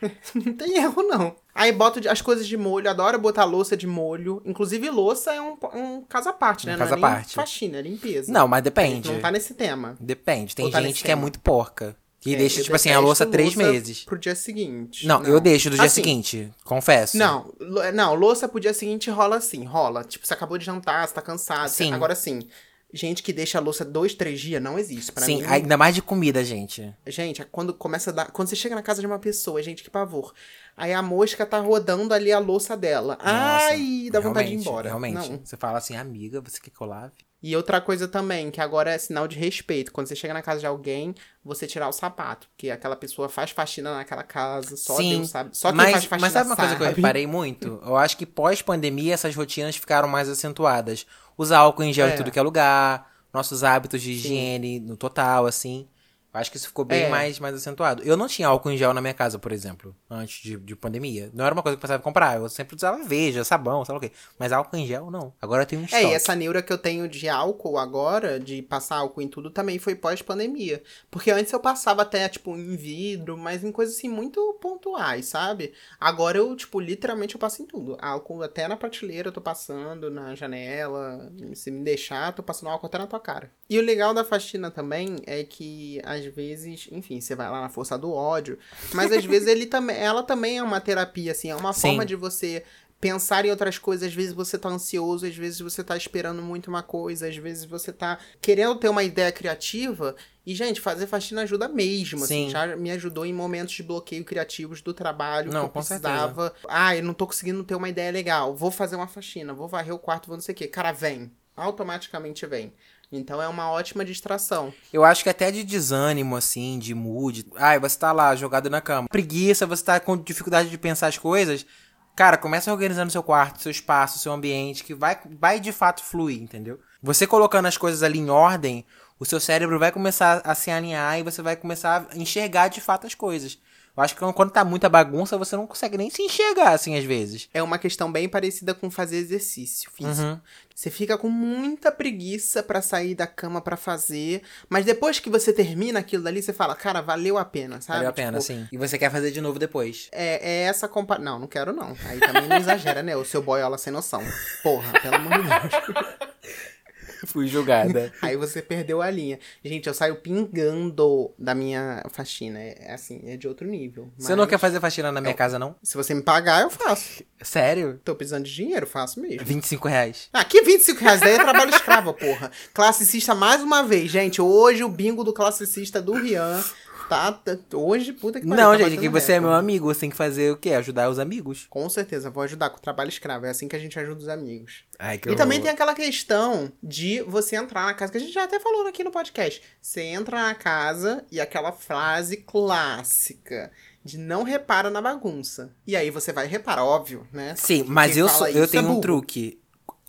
não 0.34 0.52
tem 0.54 0.78
erro, 0.78 1.02
não. 1.02 1.34
Aí 1.54 1.72
boto 1.72 2.00
as 2.08 2.22
coisas 2.22 2.46
de 2.46 2.56
molho, 2.56 2.88
adoro 2.88 3.18
botar 3.18 3.44
louça 3.44 3.76
de 3.76 3.86
molho. 3.86 4.40
Inclusive, 4.44 4.88
louça 4.90 5.32
é 5.34 5.40
um, 5.40 5.56
um 5.74 6.02
caso 6.02 6.28
à 6.28 6.32
parte, 6.32 6.66
né? 6.66 6.74
Um 6.74 6.78
não 6.78 6.86
caso 6.86 6.98
é 6.98 7.00
parte. 7.00 7.34
faxina, 7.34 7.78
é 7.78 7.82
limpeza. 7.82 8.32
Não, 8.32 8.48
mas 8.48 8.62
depende. 8.62 9.10
não 9.10 9.20
tá 9.20 9.30
nesse 9.30 9.54
tema. 9.54 9.96
Depende. 10.00 10.54
Tem 10.54 10.64
Ou 10.64 10.70
tá 10.70 10.80
gente 10.80 11.02
que 11.02 11.08
é 11.08 11.12
tema. 11.12 11.20
muito 11.22 11.38
porca. 11.40 11.96
Que 12.20 12.34
É, 12.34 12.38
deixa, 12.38 12.62
tipo 12.62 12.76
assim, 12.76 12.90
a 12.90 13.00
louça 13.00 13.24
três 13.24 13.54
louça 13.54 13.72
meses. 13.72 14.04
Pro 14.04 14.18
dia 14.18 14.34
seguinte. 14.34 15.06
Não, 15.06 15.24
eu 15.24 15.40
deixo 15.40 15.70
do 15.70 15.76
dia 15.76 15.86
Assim, 15.86 16.02
seguinte. 16.02 16.52
Confesso. 16.64 17.16
Não, 17.16 17.50
não, 17.94 18.14
louça 18.14 18.46
pro 18.46 18.60
dia 18.60 18.74
seguinte 18.74 19.10
rola 19.10 19.36
assim, 19.36 19.64
rola. 19.64 20.04
Tipo, 20.04 20.26
você 20.26 20.34
acabou 20.34 20.58
de 20.58 20.66
jantar, 20.66 21.08
você 21.08 21.14
tá 21.14 21.22
cansado. 21.22 21.70
Sim. 21.70 21.94
Agora 21.94 22.14
sim, 22.14 22.46
gente 22.92 23.22
que 23.22 23.32
deixa 23.32 23.56
a 23.56 23.60
louça 23.60 23.86
dois, 23.86 24.14
três 24.14 24.38
dias, 24.38 24.62
não 24.62 24.78
existe. 24.78 25.12
Pra 25.12 25.24
Sim, 25.24 25.36
mim, 25.36 25.44
ainda 25.46 25.78
mais 25.78 25.94
de 25.94 26.02
comida, 26.02 26.44
gente. 26.44 26.94
Gente, 27.06 27.40
é 27.40 27.46
quando 27.50 27.72
começa 27.72 28.10
a 28.10 28.12
dar. 28.12 28.30
Quando 28.30 28.48
você 28.48 28.56
chega 28.56 28.74
na 28.74 28.82
casa 28.82 29.00
de 29.00 29.06
uma 29.06 29.18
pessoa, 29.18 29.62
gente, 29.62 29.82
que 29.82 29.88
pavor. 29.88 30.34
Aí 30.76 30.92
a 30.92 31.00
mosca 31.02 31.46
tá 31.46 31.58
rodando 31.58 32.12
ali 32.12 32.32
a 32.32 32.38
louça 32.38 32.76
dela. 32.76 33.16
Nossa, 33.18 33.68
Ai, 33.70 34.08
dá 34.12 34.20
vontade 34.20 34.48
de 34.48 34.54
ir 34.54 34.58
embora. 34.58 34.88
Realmente. 34.88 35.30
Não. 35.30 35.40
Você 35.42 35.56
fala 35.56 35.78
assim, 35.78 35.96
amiga, 35.96 36.40
você 36.40 36.60
quer 36.60 36.70
que 36.70 36.80
eu 36.80 36.86
lave? 36.86 37.14
E 37.42 37.56
outra 37.56 37.80
coisa 37.80 38.06
também, 38.06 38.50
que 38.50 38.60
agora 38.60 38.90
é 38.90 38.98
sinal 38.98 39.26
de 39.26 39.38
respeito. 39.38 39.90
Quando 39.92 40.06
você 40.08 40.14
chega 40.14 40.34
na 40.34 40.42
casa 40.42 40.60
de 40.60 40.66
alguém, 40.66 41.14
você 41.42 41.66
tirar 41.66 41.88
o 41.88 41.92
sapato. 41.92 42.46
Porque 42.48 42.70
aquela 42.70 42.94
pessoa 42.96 43.30
faz 43.30 43.50
faxina 43.50 43.94
naquela 43.94 44.22
casa, 44.22 44.76
só 44.76 44.96
Sim, 44.96 45.16
Deus 45.18 45.30
sabe. 45.30 45.56
Só 45.56 45.68
quem 45.68 45.76
mas, 45.78 45.90
faz 45.92 46.04
faxina 46.04 46.20
mas 46.20 46.32
sabe 46.32 46.50
uma 46.50 46.56
coisa 46.56 46.76
que 46.76 46.82
eu 46.82 46.86
sabe. 46.86 46.96
reparei 46.96 47.26
muito? 47.26 47.80
Eu 47.84 47.96
acho 47.96 48.16
que 48.18 48.26
pós-pandemia 48.26 49.14
essas 49.14 49.34
rotinas 49.34 49.74
ficaram 49.76 50.06
mais 50.06 50.28
acentuadas. 50.28 51.06
Usar 51.38 51.58
álcool 51.60 51.84
em 51.84 51.92
gel 51.92 52.08
É. 52.08 52.12
em 52.12 52.16
tudo 52.16 52.30
que 52.30 52.38
é 52.38 52.42
lugar, 52.42 53.10
nossos 53.32 53.64
hábitos 53.64 54.02
de 54.02 54.10
higiene 54.12 54.78
no 54.78 54.96
total, 54.96 55.46
assim. 55.46 55.88
Acho 56.32 56.50
que 56.50 56.56
isso 56.56 56.68
ficou 56.68 56.84
bem 56.84 57.04
É. 57.04 57.08
mais, 57.08 57.38
mais 57.38 57.54
acentuado. 57.54 58.02
Eu 58.04 58.16
não 58.16 58.28
tinha 58.28 58.46
álcool 58.48 58.70
em 58.70 58.76
gel 58.76 58.94
na 58.94 59.00
minha 59.00 59.12
casa, 59.14 59.38
por 59.38 59.50
exemplo, 59.52 59.94
antes 60.08 60.42
de, 60.42 60.56
de 60.56 60.76
pandemia. 60.76 61.30
Não 61.34 61.44
era 61.44 61.52
uma 61.52 61.62
coisa 61.62 61.76
que 61.76 61.78
eu 61.78 61.80
precisava 61.80 62.02
comprar. 62.02 62.36
Eu 62.36 62.48
sempre 62.48 62.76
usava 62.76 63.02
veja, 63.02 63.42
sabão, 63.42 63.84
sei 63.84 63.92
lá 63.92 63.98
o 63.98 64.00
quê. 64.00 64.12
Mas 64.38 64.52
álcool 64.52 64.76
em 64.76 64.86
gel, 64.86 65.10
não. 65.10 65.32
Agora 65.42 65.62
eu 65.62 65.66
tenho 65.66 65.80
um 65.82 65.84
É, 65.84 65.86
estoque. 65.86 66.06
e 66.06 66.12
essa 66.14 66.34
neura 66.36 66.62
que 66.62 66.72
eu 66.72 66.78
tenho 66.78 67.08
de 67.08 67.28
álcool 67.28 67.78
agora, 67.78 68.38
de 68.38 68.62
passar 68.62 68.96
álcool 68.96 69.22
em 69.22 69.28
tudo, 69.28 69.50
também 69.50 69.78
foi 69.78 69.94
pós-pandemia. 69.96 70.82
Porque 71.10 71.30
antes 71.30 71.52
eu 71.52 71.58
passava 71.60 72.02
até, 72.02 72.28
tipo, 72.28 72.56
em 72.56 72.76
vidro, 72.76 73.36
mas 73.36 73.64
em 73.64 73.72
coisas 73.72 73.96
assim 73.96 74.08
muito 74.08 74.56
pontuais, 74.60 75.26
sabe? 75.26 75.72
Agora 75.98 76.38
eu, 76.38 76.54
tipo, 76.54 76.78
literalmente 76.80 77.34
eu 77.34 77.40
passo 77.40 77.62
em 77.62 77.66
tudo. 77.66 77.96
Álcool 78.00 78.42
até 78.42 78.68
na 78.68 78.76
prateleira 78.76 79.28
eu 79.28 79.32
tô 79.32 79.40
passando, 79.40 80.08
na 80.10 80.34
janela. 80.34 81.32
Se 81.54 81.70
me 81.70 81.82
deixar, 81.82 82.32
tô 82.32 82.42
passando 82.42 82.68
álcool 82.68 82.86
até 82.86 82.98
na 82.98 83.06
tua 83.06 83.18
cara. 83.20 83.50
E 83.68 83.78
o 83.78 83.82
legal 83.82 84.12
da 84.14 84.24
faxina 84.24 84.70
também 84.70 85.16
é 85.26 85.44
que, 85.44 86.00
às 86.26 86.34
vezes, 86.34 86.88
enfim, 86.92 87.20
você 87.20 87.34
vai 87.34 87.50
lá 87.50 87.60
na 87.60 87.68
força 87.68 87.98
do 87.98 88.12
ódio, 88.12 88.58
mas 88.94 89.10
às 89.12 89.24
vezes 89.24 89.48
ele 89.48 89.66
também, 89.66 89.96
ela 89.96 90.22
também 90.22 90.58
é 90.58 90.62
uma 90.62 90.80
terapia, 90.80 91.32
assim, 91.32 91.50
é 91.50 91.56
uma 91.56 91.72
Sim. 91.72 91.80
forma 91.80 92.06
de 92.06 92.14
você 92.14 92.62
pensar 93.00 93.44
em 93.44 93.50
outras 93.50 93.78
coisas. 93.78 94.08
Às 94.08 94.14
vezes 94.14 94.32
você 94.32 94.58
tá 94.58 94.68
ansioso, 94.68 95.26
às 95.26 95.34
vezes 95.34 95.60
você 95.60 95.82
tá 95.82 95.96
esperando 95.96 96.42
muito 96.42 96.68
uma 96.68 96.82
coisa, 96.82 97.26
às 97.26 97.36
vezes 97.36 97.64
você 97.64 97.92
tá 97.92 98.18
querendo 98.40 98.76
ter 98.76 98.88
uma 98.88 99.02
ideia 99.02 99.32
criativa. 99.32 100.14
E, 100.44 100.54
gente, 100.54 100.80
fazer 100.80 101.06
faxina 101.06 101.42
ajuda 101.42 101.68
mesmo, 101.68 102.24
assim. 102.24 102.46
Sim. 102.46 102.50
Já 102.50 102.76
me 102.76 102.90
ajudou 102.90 103.24
em 103.24 103.32
momentos 103.32 103.74
de 103.74 103.82
bloqueio 103.82 104.24
criativos 104.24 104.82
do 104.82 104.92
trabalho 104.92 105.52
Não, 105.52 105.60
que 105.60 105.66
eu 105.66 105.70
precisava. 105.70 106.52
Ah, 106.68 106.96
eu 106.96 107.02
não 107.02 107.14
tô 107.14 107.26
conseguindo 107.26 107.62
ter 107.64 107.74
uma 107.74 107.88
ideia 107.88 108.10
legal. 108.10 108.54
Vou 108.54 108.70
fazer 108.70 108.96
uma 108.96 109.06
faxina, 109.06 109.54
vou 109.54 109.68
varrer 109.68 109.94
o 109.94 109.98
quarto, 109.98 110.26
vou 110.26 110.36
não 110.36 110.42
sei 110.42 110.52
o 110.54 110.56
quê. 110.56 110.66
Cara, 110.66 110.92
vem. 110.92 111.30
Automaticamente 111.56 112.46
vem. 112.46 112.72
Então 113.12 113.42
é 113.42 113.48
uma 113.48 113.70
ótima 113.70 114.04
distração. 114.04 114.72
Eu 114.92 115.04
acho 115.04 115.24
que 115.24 115.28
até 115.28 115.50
de 115.50 115.64
desânimo, 115.64 116.36
assim, 116.36 116.78
de 116.78 116.94
mood. 116.94 117.44
Ai, 117.56 117.78
você 117.78 117.98
tá 117.98 118.12
lá, 118.12 118.36
jogado 118.36 118.70
na 118.70 118.80
cama. 118.80 119.08
Preguiça, 119.08 119.66
você 119.66 119.84
tá 119.84 119.98
com 119.98 120.16
dificuldade 120.16 120.70
de 120.70 120.78
pensar 120.78 121.08
as 121.08 121.18
coisas. 121.18 121.66
Cara, 122.14 122.36
começa 122.36 122.70
organizando 122.70 123.10
seu 123.10 123.22
quarto, 123.22 123.62
seu 123.62 123.70
espaço, 123.70 124.18
seu 124.18 124.32
ambiente, 124.32 124.84
que 124.84 124.94
vai, 124.94 125.18
vai 125.38 125.58
de 125.58 125.72
fato 125.72 126.04
fluir, 126.04 126.40
entendeu? 126.40 126.78
Você 127.02 127.26
colocando 127.26 127.66
as 127.66 127.76
coisas 127.76 128.02
ali 128.02 128.18
em 128.18 128.30
ordem, 128.30 128.84
o 129.18 129.24
seu 129.24 129.40
cérebro 129.40 129.78
vai 129.78 129.90
começar 129.90 130.40
a 130.44 130.54
se 130.54 130.70
alinhar 130.70 131.18
e 131.18 131.22
você 131.22 131.42
vai 131.42 131.56
começar 131.56 132.06
a 132.10 132.16
enxergar 132.16 132.68
de 132.68 132.80
fato 132.80 133.06
as 133.06 133.14
coisas. 133.14 133.58
Eu 133.96 134.02
acho 134.02 134.14
que 134.14 134.32
quando 134.32 134.50
tá 134.50 134.64
muita 134.64 134.88
bagunça, 134.88 135.36
você 135.36 135.56
não 135.56 135.66
consegue 135.66 135.98
nem 135.98 136.10
se 136.10 136.22
enxergar, 136.22 136.72
assim, 136.72 136.96
às 136.96 137.04
vezes. 137.04 137.48
É 137.52 137.62
uma 137.62 137.78
questão 137.78 138.10
bem 138.10 138.28
parecida 138.28 138.72
com 138.72 138.90
fazer 138.90 139.16
exercício 139.16 139.90
físico. 139.90 140.28
Uhum. 140.28 140.40
Você 140.74 140.90
fica 140.90 141.18
com 141.18 141.28
muita 141.28 141.92
preguiça 141.92 142.62
pra 142.62 142.80
sair 142.80 143.14
da 143.14 143.26
cama 143.26 143.60
pra 143.60 143.76
fazer, 143.76 144.42
mas 144.68 144.84
depois 144.84 145.18
que 145.18 145.28
você 145.28 145.52
termina 145.52 145.98
aquilo 145.98 146.22
dali, 146.22 146.40
você 146.40 146.52
fala, 146.52 146.74
cara, 146.74 147.02
valeu 147.02 147.36
a 147.36 147.44
pena, 147.44 147.80
sabe? 147.80 147.98
Valeu 147.98 148.10
a 148.10 148.12
pena, 148.14 148.38
Tipo, 148.38 148.42
sim. 148.44 148.68
E 148.72 148.78
você 148.78 148.96
quer 148.96 149.10
fazer 149.10 149.30
de 149.30 149.40
novo 149.40 149.58
depois. 149.58 150.08
É, 150.12 150.62
é 150.62 150.62
essa 150.62 150.88
compa... 150.88 151.18
Não, 151.18 151.38
não 151.38 151.46
quero 151.46 151.72
não. 151.72 151.94
Aí 152.06 152.18
também 152.20 152.48
não 152.48 152.56
exagera, 152.56 153.02
né? 153.02 153.14
O 153.14 153.24
seu 153.24 153.42
boiola 153.42 153.76
sem 153.76 153.92
noção. 153.92 154.22
Porra, 154.62 154.92
pelo 155.00 155.16
amor 155.16 155.32
de 155.32 155.48
Deus. 155.48 156.20
Fui 157.26 157.46
julgada. 157.46 158.12
Aí 158.22 158.36
você 158.36 158.62
perdeu 158.62 159.02
a 159.02 159.10
linha. 159.10 159.38
Gente, 159.64 159.86
eu 159.86 159.94
saio 159.94 160.16
pingando 160.16 161.32
da 161.38 161.54
minha 161.54 162.02
faxina. 162.10 162.58
É 162.60 162.92
assim, 162.92 163.22
é 163.26 163.36
de 163.36 163.46
outro 163.46 163.66
nível. 163.66 164.10
Você 164.18 164.34
não 164.34 164.44
Mas 164.44 164.50
quer 164.50 164.58
fazer 164.58 164.80
faxina 164.80 165.12
na 165.12 165.20
minha 165.20 165.34
casa, 165.34 165.58
não? 165.58 165.74
Se 165.82 165.96
você 165.96 166.14
me 166.14 166.22
pagar, 166.22 166.62
eu 166.62 166.70
faço. 166.70 167.22
Sério? 167.42 168.00
Tô 168.04 168.14
precisando 168.14 168.44
de 168.44 168.54
dinheiro, 168.54 168.86
faço 168.86 169.20
mesmo. 169.20 169.44
25 169.44 169.88
reais. 169.88 170.28
Ah, 170.32 170.44
que 170.44 170.62
25 170.62 171.00
reais? 171.00 171.20
Daí 171.20 171.34
é 171.34 171.38
trabalho 171.38 171.70
escravo, 171.70 172.12
porra. 172.14 172.50
Classicista 172.72 173.34
mais 173.34 173.62
uma 173.62 173.82
vez, 173.82 174.10
gente. 174.10 174.40
Hoje 174.40 174.84
o 174.84 174.88
bingo 174.88 175.24
do 175.24 175.32
classicista 175.32 176.00
do 176.00 176.14
Rian. 176.14 176.62
Tá, 177.10 177.40
hoje, 177.74 178.12
puta 178.12 178.40
que 178.40 178.46
pariu, 178.46 178.64
Não, 178.64 178.78
tá 178.78 178.88
gente, 178.88 179.00
que 179.00 179.08
você 179.08 179.32
é 179.32 179.40
meu 179.40 179.52
amigo, 179.52 179.86
você 179.86 180.02
tem 180.02 180.10
que 180.10 180.16
fazer 180.16 180.52
o 180.52 180.56
quê? 180.56 180.70
Ajudar 180.74 181.10
os 181.10 181.18
amigos. 181.18 181.66
Com 181.68 181.90
certeza, 181.90 182.30
vou 182.30 182.44
ajudar 182.44 182.70
com 182.70 182.76
o 182.76 182.80
trabalho 182.80 183.08
escravo. 183.08 183.46
É 183.46 183.50
assim 183.50 183.66
que 183.66 183.74
a 183.74 183.80
gente 183.80 183.98
ajuda 183.98 184.20
os 184.20 184.28
amigos. 184.28 184.84
Ai, 184.96 185.18
que 185.18 185.28
E 185.28 185.34
também 185.34 185.60
tem 185.60 185.72
aquela 185.72 185.92
questão 185.92 186.70
de 186.80 187.20
você 187.22 187.56
entrar 187.56 187.86
na 187.86 187.94
casa, 187.94 188.12
que 188.12 188.18
a 188.18 188.20
gente 188.20 188.32
já 188.32 188.44
até 188.44 188.60
falou 188.60 188.86
aqui 188.86 189.02
no 189.02 189.10
podcast. 189.10 189.60
Você 189.82 190.02
entra 190.02 190.40
na 190.40 190.54
casa 190.54 191.24
e 191.32 191.40
aquela 191.40 191.72
frase 191.72 192.36
clássica 192.36 193.72
de 194.04 194.16
não 194.16 194.44
repara 194.44 194.88
na 194.88 195.02
bagunça. 195.02 195.72
E 195.84 195.96
aí 195.96 196.10
você 196.10 196.32
vai 196.32 196.46
reparar, 196.46 196.84
óbvio, 196.84 197.26
né? 197.32 197.54
Sim, 197.56 197.84
mas 197.88 198.12
Quem 198.12 198.20
eu, 198.20 198.28
sou, 198.28 198.46
eu 198.46 198.62
isso 198.62 198.70
tenho 198.70 198.86
é 198.86 198.90
um 198.90 199.00
truque. 199.00 199.60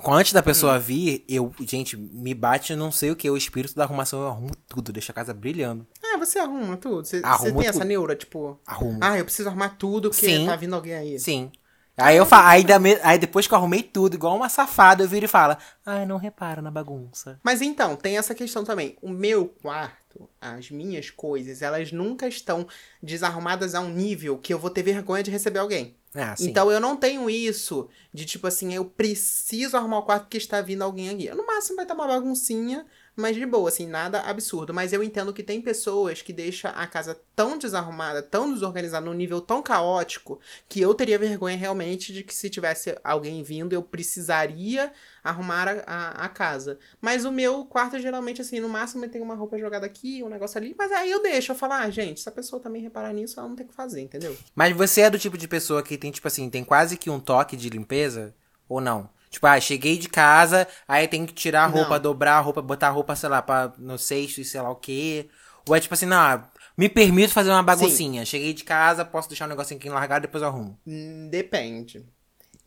Antes 0.08 0.34
da 0.34 0.41
pessoa 0.41 0.80
vir, 0.80 1.23
eu, 1.28 1.54
gente, 1.62 1.95
me 1.95 2.34
bate 2.34 2.75
não 2.75 2.91
sei 2.91 3.12
o 3.12 3.15
que, 3.15 3.30
o 3.30 3.38
espírito 3.38 3.75
da 3.75 3.84
arrumação, 3.84 4.21
eu 4.21 4.28
arrumo 4.28 4.56
tudo, 4.67 4.91
deixo 4.91 5.12
a 5.12 5.15
casa 5.15 5.34
brilhando. 5.34 5.86
Ah, 6.21 6.25
você 6.25 6.39
arruma 6.39 6.77
tudo. 6.77 7.05
Você, 7.05 7.21
você 7.21 7.51
tem 7.51 7.67
essa 7.67 7.79
tudo. 7.79 7.88
neura, 7.88 8.15
tipo, 8.15 8.60
Arrumo. 8.65 8.99
ah, 9.01 9.17
eu 9.17 9.25
preciso 9.25 9.49
arrumar 9.49 9.69
tudo 9.69 10.10
porque 10.10 10.25
Sim. 10.25 10.45
tá 10.45 10.55
vindo 10.55 10.75
alguém 10.75 10.93
aí. 10.93 11.19
Sim. 11.19 11.51
Aí 11.97 12.17
eu 12.17 12.25
fa... 12.25 12.47
aí, 12.47 12.63
aí 13.03 13.19
depois 13.19 13.47
que 13.47 13.53
eu 13.53 13.57
arrumei 13.57 13.84
tudo, 13.84 14.15
igual 14.15 14.36
uma 14.36 14.49
safada, 14.49 15.03
eu 15.03 15.07
viro 15.07 15.25
e 15.25 15.27
falo, 15.27 15.55
ai, 15.86 16.05
não 16.05 16.17
repara 16.17 16.62
na 16.62 16.71
bagunça. 16.71 17.39
Mas 17.43 17.62
então, 17.62 17.95
tem 17.95 18.17
essa 18.17 18.34
questão 18.34 18.63
também. 18.63 18.97
O 19.01 19.10
meu 19.10 19.47
quarto, 19.62 20.29
as 20.39 20.71
minhas 20.71 21.10
coisas, 21.10 21.62
elas 21.62 21.91
nunca 21.91 22.27
estão 22.27 22.65
desarrumadas 23.03 23.75
a 23.75 23.81
um 23.81 23.89
nível 23.89 24.38
que 24.38 24.53
eu 24.53 24.60
vou 24.60 24.69
ter 24.69 24.84
vergonha 24.84 25.21
de 25.21 25.31
receber 25.31 25.60
alguém. 25.60 25.95
Ah. 26.13 26.36
Então 26.39 26.69
eu 26.69 26.79
não 26.79 26.97
tenho 26.97 27.29
isso 27.29 27.88
de 28.13 28.25
tipo 28.25 28.45
assim, 28.45 28.73
eu 28.73 28.84
preciso 28.84 29.77
arrumar 29.77 29.99
o 29.99 30.03
quarto 30.03 30.23
porque 30.23 30.38
está 30.38 30.62
vindo 30.62 30.81
alguém 30.81 31.10
aqui. 31.10 31.29
No 31.34 31.45
máximo 31.45 31.77
vai 31.77 31.86
estar 31.86 31.93
uma 31.93 32.07
baguncinha, 32.07 32.86
mas 33.15 33.36
de 33.36 33.45
boa, 33.45 33.69
assim, 33.69 33.88
nada 33.88 34.21
absurdo. 34.21 34.74
Mas 34.74 34.93
eu 34.93 35.04
entendo 35.04 35.34
que 35.34 35.43
tem 35.43 35.62
pessoas 35.62 36.21
que 36.21 36.32
deixam 36.32 36.71
a 36.74 36.88
casa 36.88 37.19
tão 37.36 37.58
desarrumada, 37.58 38.21
tão 38.21 38.54
desorganizada, 38.54 39.06
num 39.06 39.13
nível 39.13 39.41
tão 39.41 39.62
caótico, 39.62 40.39
que 40.69 40.80
eu 40.80 40.93
teria 40.93 41.19
vergonha 41.19 41.58
realmente 41.58 42.13
de 42.13 42.24
que 42.24 42.34
se 42.34 42.50
tivesse 42.50 42.97
alguém 43.04 43.43
vindo, 43.43 43.74
eu 43.74 43.82
precisaria 43.82 44.91
arrumar 45.24 45.67
a, 45.67 45.84
a, 45.86 46.26
a 46.26 46.30
casa. 46.30 46.80
Mas 47.00 47.26
o 47.26 47.32
meu 47.32 47.65
quarto, 47.65 48.00
geralmente, 48.00 48.41
assim, 48.41 48.60
no 48.60 48.69
máximo 48.69 49.08
tem 49.08 49.21
uma 49.21 49.36
roupa 49.36 49.58
jogada 49.58 49.86
aqui, 49.86 50.24
um 50.24 50.30
negócio 50.30 50.58
ali, 50.58 50.76
mas 50.78 50.91
aí 50.91 51.12
eu 51.12 51.21
deixo, 51.21 51.52
eu 51.52 51.56
falo, 51.56 51.74
ah, 51.74 51.89
gente, 51.89 52.21
se 52.21 52.30
a 52.30 52.32
pessoa 52.32 52.62
também 52.62 52.82
reparar 52.82 53.13
nisso, 53.13 53.39
ela 53.39 53.50
não 53.50 53.56
tem 53.56 53.65
o 53.65 53.69
que 53.69 53.76
fazer, 53.76 54.02
entendeu? 54.02 54.36
Mas 54.56 54.76
você 54.76 55.02
é 55.02 55.10
do 55.10 55.19
tipo 55.19 55.38
de 55.38 55.47
pessoa 55.47 55.84
que 55.84 55.97
tem, 55.97 56.12
tipo 56.12 56.28
assim, 56.28 56.50
tem 56.50 56.63
quase 56.63 56.97
que 56.97 57.10
um 57.10 57.19
toque 57.19 57.58
de 57.58 57.69
limpeza? 57.69 58.34
Ou 58.67 58.80
não? 58.80 59.10
Tipo, 59.32 59.48
ah, 59.48 59.60
cheguei 59.60 59.98
de 59.98 60.10
casa, 60.10 60.67
aí 60.86 61.08
tem 61.08 61.26
que 61.26 61.34
tirar 61.34 61.63
a 61.63 61.67
roupa, 61.67 61.96
Não. 61.96 62.02
dobrar 62.02 62.36
a 62.38 62.39
roupa, 62.41 62.62
botar 62.62 62.89
a 62.89 62.91
roupa, 62.91 63.15
sei 63.15 63.30
lá, 63.30 63.41
pra, 63.41 63.74
no 63.78 63.98
cesto 63.98 64.41
e 64.41 64.46
sei 64.46 64.62
lá 64.62 64.70
o 64.70 64.76
quê. 64.76 65.30
Ou 65.67 65.74
é 65.74 65.80
tipo 65.80 65.94
assim, 65.94 66.06
não, 66.06 66.44
me 66.78 66.89
permito 66.89 67.34
fazer 67.34 67.50
uma 67.50 67.63
baguncinha. 67.63 68.26
Cheguei 68.26 68.54
de 68.54 68.65
casa, 68.65 69.06
posso 69.06 69.30
deixar 69.30 69.46
um 69.46 69.50
negocinho 69.50 69.80
aqui 69.80 69.89
largado, 69.89 70.24
depois 70.24 70.41
eu 70.44 70.50
arrumo. 70.50 70.78
Hum, 70.86 71.30
Depende. 71.32 72.06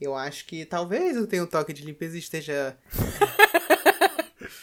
Eu 0.00 0.14
acho 0.16 0.46
que 0.46 0.64
talvez 0.64 1.16
eu 1.16 1.26
tenha 1.26 1.44
um 1.44 1.46
toque 1.46 1.72
de 1.72 1.84
limpeza 1.84 2.16
e 2.16 2.18
esteja. 2.18 2.76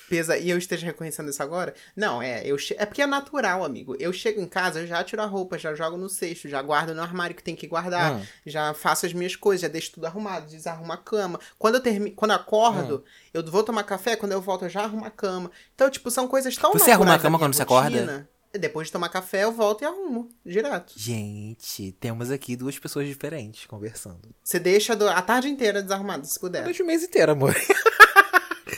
Pesa, 0.10 0.38
e 0.38 0.50
eu 0.50 0.58
esteja 0.58 0.86
reconhecendo 0.86 1.30
isso 1.30 1.42
agora? 1.42 1.74
Não, 1.96 2.22
é, 2.22 2.46
eu 2.46 2.58
che... 2.58 2.76
é 2.78 2.86
porque 2.86 3.02
é 3.02 3.08
natural, 3.08 3.64
amigo. 3.64 3.96
Eu 4.00 4.12
chego 4.14 4.42
em 4.42 4.48
casa, 4.48 4.82
eu 4.82 4.88
já 4.88 5.04
tiro 5.04 5.22
a 5.22 5.26
roupa, 5.26 5.58
já 5.58 5.74
jogo 5.74 5.98
no 5.98 6.10
cesto, 6.10 6.48
já 6.50 6.62
guardo 6.62 6.94
no 6.94 7.02
armário 7.02 7.36
que 7.36 7.44
tem 7.44 7.56
que 7.56 7.68
guardar, 7.68 8.16
Hum. 8.16 8.26
já 8.46 8.74
faço 8.74 9.06
as 9.06 9.14
minhas 9.14 9.36
coisas, 9.36 9.62
já 9.62 9.68
deixo 9.68 9.94
tudo 9.94 10.06
arrumado, 10.06 10.48
desarrumo 10.48 10.92
a 10.94 10.98
cama. 10.98 11.40
Quando 11.58 11.76
eu 11.76 11.82
termino, 11.82 12.16
quando 12.16 12.32
eu 12.32 12.38
acordo, 12.38 12.98
Hum. 13.06 13.30
eu 13.34 13.46
vou 13.46 13.64
tomar 13.64 13.84
café, 13.84 14.16
quando 14.16 14.32
eu 14.32 14.42
volto 14.42 14.66
eu 14.66 14.70
já 14.70 14.84
arrumo 14.84 15.06
a 15.06 15.12
cama. 15.12 15.52
Então, 15.76 15.90
tipo, 15.90 16.10
são 16.12 16.28
coisas 16.28 16.56
tão 16.56 16.72
Você 16.74 16.92
arruma 16.92 17.16
a 17.16 17.20
cama 17.20 17.38
quando 17.40 17.54
você 17.54 17.62
acorda? 17.64 17.90
rotina. 18.00 18.30
Depois 18.54 18.88
de 18.88 18.92
tomar 18.92 19.08
café, 19.08 19.46
eu 19.46 19.52
volto 19.54 19.84
e 19.84 19.86
arrumo, 19.86 20.28
direto. 20.46 20.92
Gente, 20.98 21.94
temos 22.02 22.30
aqui 22.30 22.58
duas 22.58 22.78
pessoas 22.78 23.08
diferentes 23.08 23.66
conversando. 23.66 24.36
Você 24.44 24.60
deixa 24.60 24.92
a 24.92 25.22
tarde 25.22 25.48
inteira 25.48 25.82
desarrumado, 25.82 26.28
se 26.28 26.38
puder. 26.38 26.66
Deixa 26.66 26.84
o 26.84 26.86
mês 26.86 27.02
inteiro, 27.02 27.32
amor. 27.32 27.56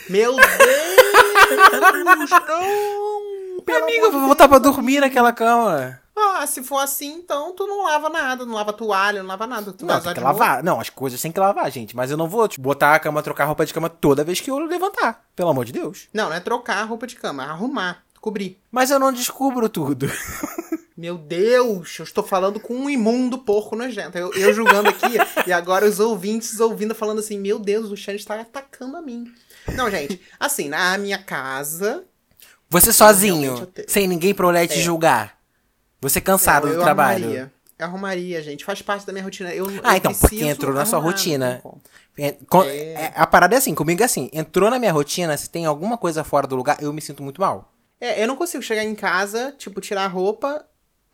Meu 0.08 0.36
Deus! 0.36 0.93
Não! 2.30 3.62
Pelo 3.64 3.84
Amiga, 3.84 4.06
eu 4.06 4.12
vou 4.12 4.20
voltar 4.22 4.48
pra 4.48 4.58
dormir 4.58 5.00
naquela 5.00 5.32
cama. 5.32 6.00
Ah, 6.16 6.46
se 6.46 6.62
for 6.62 6.78
assim, 6.78 7.14
então 7.14 7.52
tu 7.54 7.66
não 7.66 7.82
lava 7.84 8.08
nada, 8.08 8.44
não 8.44 8.54
lava 8.54 8.72
toalha, 8.72 9.22
não 9.22 9.28
lava 9.28 9.46
nada. 9.46 9.72
Tu 9.72 9.84
Não, 9.84 10.00
tem 10.00 10.14
que 10.14 10.20
novo. 10.20 10.38
lavar. 10.38 10.62
Não, 10.62 10.78
as 10.80 10.90
coisas 10.90 11.20
tem 11.20 11.32
que 11.32 11.40
lavar, 11.40 11.70
gente. 11.70 11.96
Mas 11.96 12.10
eu 12.10 12.16
não 12.16 12.28
vou 12.28 12.46
tipo, 12.46 12.62
botar 12.62 12.94
a 12.94 12.98
cama, 13.00 13.22
trocar 13.22 13.44
a 13.44 13.46
roupa 13.48 13.64
de 13.66 13.74
cama 13.74 13.88
toda 13.88 14.22
vez 14.24 14.40
que 14.40 14.50
eu 14.50 14.58
levantar. 14.58 15.24
Pelo 15.34 15.50
amor 15.50 15.64
de 15.64 15.72
Deus. 15.72 16.08
Não, 16.12 16.28
não 16.28 16.36
é 16.36 16.40
trocar 16.40 16.78
a 16.78 16.84
roupa 16.84 17.06
de 17.06 17.16
cama, 17.16 17.42
é 17.44 17.46
arrumar, 17.46 18.02
cobrir. 18.20 18.60
Mas 18.70 18.90
eu 18.90 18.98
não 18.98 19.12
descubro 19.12 19.68
tudo. 19.68 20.10
Meu 20.96 21.18
Deus, 21.18 21.98
eu 21.98 22.04
estou 22.04 22.22
falando 22.22 22.60
com 22.60 22.74
um 22.74 22.88
imundo 22.88 23.38
porco 23.38 23.74
nojento. 23.74 24.16
Eu, 24.16 24.32
eu 24.34 24.52
julgando 24.54 24.88
aqui, 24.90 25.16
e 25.46 25.52
agora 25.52 25.84
os 25.84 25.98
ouvintes 25.98 26.60
ouvindo 26.60 26.94
falando 26.94 27.18
assim: 27.18 27.38
Meu 27.38 27.58
Deus, 27.58 27.90
o 27.90 27.96
Xande 27.96 28.18
está 28.18 28.40
atacando 28.40 28.96
a 28.96 29.02
mim. 29.02 29.24
Não, 29.72 29.90
gente, 29.90 30.20
assim, 30.38 30.68
na 30.68 30.96
minha 30.98 31.18
casa. 31.18 32.04
Você 32.68 32.92
sozinho, 32.92 33.68
sem 33.86 34.06
ninguém 34.06 34.34
pra 34.34 34.46
olhar 34.46 34.64
e 34.64 34.68
te 34.68 34.78
é. 34.78 34.82
julgar. 34.82 35.38
Você 36.00 36.20
cansado 36.20 36.68
eu, 36.68 36.76
do 36.76 36.82
trabalho. 36.82 37.24
Arrumaria. 37.24 37.52
Eu 37.78 37.86
arrumaria, 37.86 38.42
gente. 38.42 38.64
Faz 38.64 38.82
parte 38.82 39.06
da 39.06 39.12
minha 39.12 39.24
rotina. 39.24 39.52
Eu, 39.52 39.66
ah, 39.82 39.96
então, 39.96 40.14
porque 40.14 40.44
entrou 40.44 40.74
na 40.74 40.84
sua 40.84 40.98
rotina. 40.98 41.62
É, 42.16 42.36
é... 42.66 43.12
A 43.16 43.26
parada 43.26 43.54
é 43.54 43.58
assim, 43.58 43.74
comigo 43.74 44.02
é 44.02 44.04
assim. 44.04 44.30
Entrou 44.32 44.70
na 44.70 44.78
minha 44.78 44.92
rotina, 44.92 45.36
se 45.36 45.50
tem 45.50 45.66
alguma 45.66 45.98
coisa 45.98 46.22
fora 46.22 46.46
do 46.46 46.56
lugar, 46.56 46.76
eu 46.80 46.92
me 46.92 47.00
sinto 47.00 47.22
muito 47.22 47.40
mal. 47.40 47.72
É, 48.00 48.22
eu 48.22 48.28
não 48.28 48.36
consigo 48.36 48.62
chegar 48.62 48.84
em 48.84 48.94
casa, 48.94 49.54
tipo, 49.58 49.80
tirar 49.80 50.04
a 50.04 50.08
roupa 50.08 50.64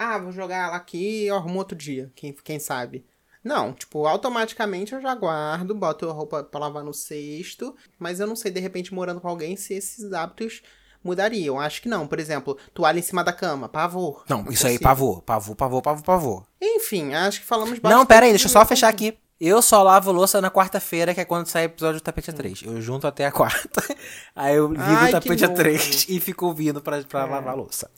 ah, 0.01 0.17
vou 0.17 0.33
jogar 0.33 0.69
ela 0.69 0.77
aqui 0.77 1.25
e 1.25 1.27
eu 1.27 1.37
arrumo 1.37 1.59
outro 1.59 1.77
dia, 1.77 2.11
quem, 2.17 2.33
quem 2.33 2.59
sabe. 2.59 3.05
Não, 3.43 3.73
tipo, 3.73 4.07
automaticamente 4.07 4.93
eu 4.93 5.01
já 5.01 5.15
guardo, 5.15 5.75
boto 5.75 6.09
a 6.09 6.13
roupa 6.13 6.45
pra 6.45 6.61
lavar 6.61 6.85
no 6.85 6.93
cesto, 6.93 7.75
mas 7.99 8.21
eu 8.21 8.27
não 8.27 8.37
sei, 8.37 8.51
de 8.51 8.61
repente, 8.61 8.93
morando 8.93 9.21
com 9.21 9.29
alguém, 9.29 9.57
se 9.57 9.75
esses 9.75 10.13
hábitos 10.13 10.63
mudariam. 11.03 11.59
Acho 11.59 11.83
que 11.83 11.89
não. 11.89 12.07
Por 12.07 12.19
exemplo, 12.19 12.57
toalha 12.75 12.99
em 12.99 13.03
cima 13.03 13.25
da 13.25 13.33
cama, 13.33 13.69
pavor. 13.69 14.25
Não, 14.29 14.45
isso 14.51 14.67
aí, 14.67 14.79
pavor, 14.79 15.23
pavor, 15.23 15.57
pavor, 15.57 15.83
pavor, 15.83 16.05
pavor. 16.05 16.47
Enfim, 16.61 17.15
acho 17.15 17.41
que 17.41 17.47
falamos 17.47 17.79
bastante. 17.79 17.99
Não, 17.99 18.07
pera 18.07 18.27
aí, 18.27 18.33
deixa 18.33 18.47
eu 18.47 18.51
só 18.51 18.65
fechar 18.65 18.89
aqui. 18.89 19.17
Eu 19.41 19.63
só 19.63 19.83
lavo 19.83 20.13
louça 20.13 20.39
na 20.39 20.51
quarta-feira, 20.51 21.15
que 21.15 21.21
é 21.21 21.25
quando 21.25 21.47
sai 21.47 21.65
o 21.65 21.67
episódio 21.67 21.99
do 21.99 22.05
Tapete 22.05 22.31
A3. 22.31 22.67
Eu 22.67 22.79
junto 22.83 23.07
até 23.07 23.25
a 23.25 23.33
quarta. 23.33 23.83
Aí 24.37 24.57
eu 24.57 24.69
ligo 24.69 24.83
Ai, 24.85 25.09
o 25.09 25.13
Tapete 25.13 25.45
A3 25.47 26.11
e 26.11 26.21
fico 26.21 26.45
ouvindo 26.45 26.83
pra, 26.83 27.03
pra 27.05 27.23
é. 27.23 27.25
lavar 27.25 27.57
louça. 27.57 27.91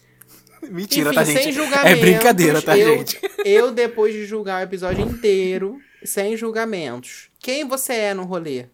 Mentira, 0.71 1.11
Enfim, 1.11 1.15
tá, 1.15 1.25
gente? 1.25 1.59
É 1.85 1.97
brincadeira, 1.97 2.63
tá, 2.63 2.79
eu, 2.79 2.99
gente? 2.99 3.21
Eu, 3.45 3.73
depois 3.73 4.15
de 4.15 4.25
julgar 4.25 4.61
o 4.61 4.65
episódio 4.65 5.05
inteiro, 5.05 5.81
sem 6.05 6.37
julgamentos, 6.37 7.31
quem 7.41 7.67
você 7.67 7.93
é 7.95 8.15
no 8.15 8.25
rolê? 8.25 8.67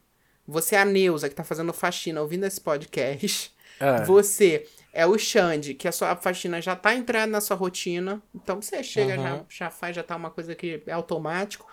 Você 0.47 0.77
é 0.77 0.81
a 0.81 0.85
Neuza, 0.85 1.29
que 1.29 1.35
tá 1.35 1.45
fazendo 1.45 1.73
faxina 1.73 2.21
ouvindo 2.21 2.45
esse 2.45 2.61
podcast. 2.61 3.53
Ah. 3.81 4.03
Você 4.05 4.67
é 4.93 5.07
o 5.07 5.19
Xande, 5.19 5.75
que 5.75 5.87
a 5.87 5.93
sua 5.93 6.17
faxina 6.17 6.61
já 6.61 6.75
tá 6.75 6.95
entrando 6.95 7.31
na 7.31 7.41
sua 7.41 7.57
rotina. 7.57 8.23
Então 8.35 8.61
você 8.61 8.83
chega, 8.83 9.17
uhum. 9.17 9.23
já, 9.23 9.45
já 9.49 9.71
faz, 9.71 9.97
já 9.97 10.03
tá 10.03 10.17
uma 10.17 10.31
coisa 10.31 10.55
que 10.55 10.83
é 10.87 10.93
automático. 10.93 11.67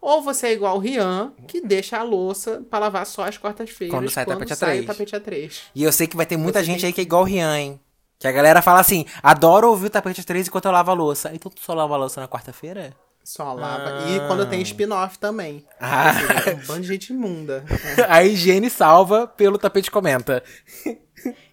Ou 0.00 0.22
você 0.22 0.48
é 0.48 0.52
igual 0.52 0.76
o 0.76 0.78
Rian, 0.78 1.34
que 1.46 1.60
deixa 1.60 1.98
a 1.98 2.02
louça 2.02 2.64
pra 2.70 2.78
lavar 2.78 3.04
só 3.04 3.24
às 3.24 3.36
quartas-feiras. 3.36 3.94
Quando 3.94 4.08
sai, 4.08 4.24
quando 4.24 4.38
tapete, 4.38 4.56
sai 4.56 4.78
a 4.78 4.82
3. 4.82 4.86
tapete 4.86 5.16
A3. 5.16 5.62
E 5.74 5.82
eu 5.82 5.92
sei 5.92 6.06
que 6.06 6.16
vai 6.16 6.24
ter 6.24 6.38
muita 6.38 6.60
você 6.60 6.66
gente 6.66 6.86
aí 6.86 6.92
que 6.92 7.02
é 7.02 7.04
igual 7.04 7.22
o 7.22 7.26
Rian, 7.26 7.58
hein? 7.58 7.80
Que 8.20 8.28
a 8.28 8.32
galera 8.32 8.60
fala 8.60 8.80
assim, 8.80 9.06
adoro 9.22 9.70
ouvir 9.70 9.86
o 9.86 9.90
tapete 9.90 10.22
3 10.22 10.46
enquanto 10.46 10.66
eu 10.66 10.70
lavo 10.70 10.90
a 10.90 10.94
louça. 10.94 11.30
Então 11.32 11.50
tu 11.50 11.62
só 11.62 11.72
lava 11.72 11.94
a 11.94 11.96
louça 11.96 12.20
na 12.20 12.28
quarta-feira? 12.28 12.92
Só 13.24 13.54
lava. 13.54 14.04
Ah. 14.04 14.10
E 14.10 14.20
quando 14.26 14.44
tem 14.46 14.60
spin-off 14.60 15.18
também. 15.18 15.64
Ah. 15.80 16.12
Seja, 16.12 16.54
um 16.54 16.66
bando 16.66 16.82
de 16.82 16.88
gente 16.88 17.14
imunda. 17.14 17.64
a 18.06 18.22
higiene 18.22 18.68
salva 18.68 19.26
pelo 19.26 19.56
tapete 19.56 19.90
comenta. 19.90 20.44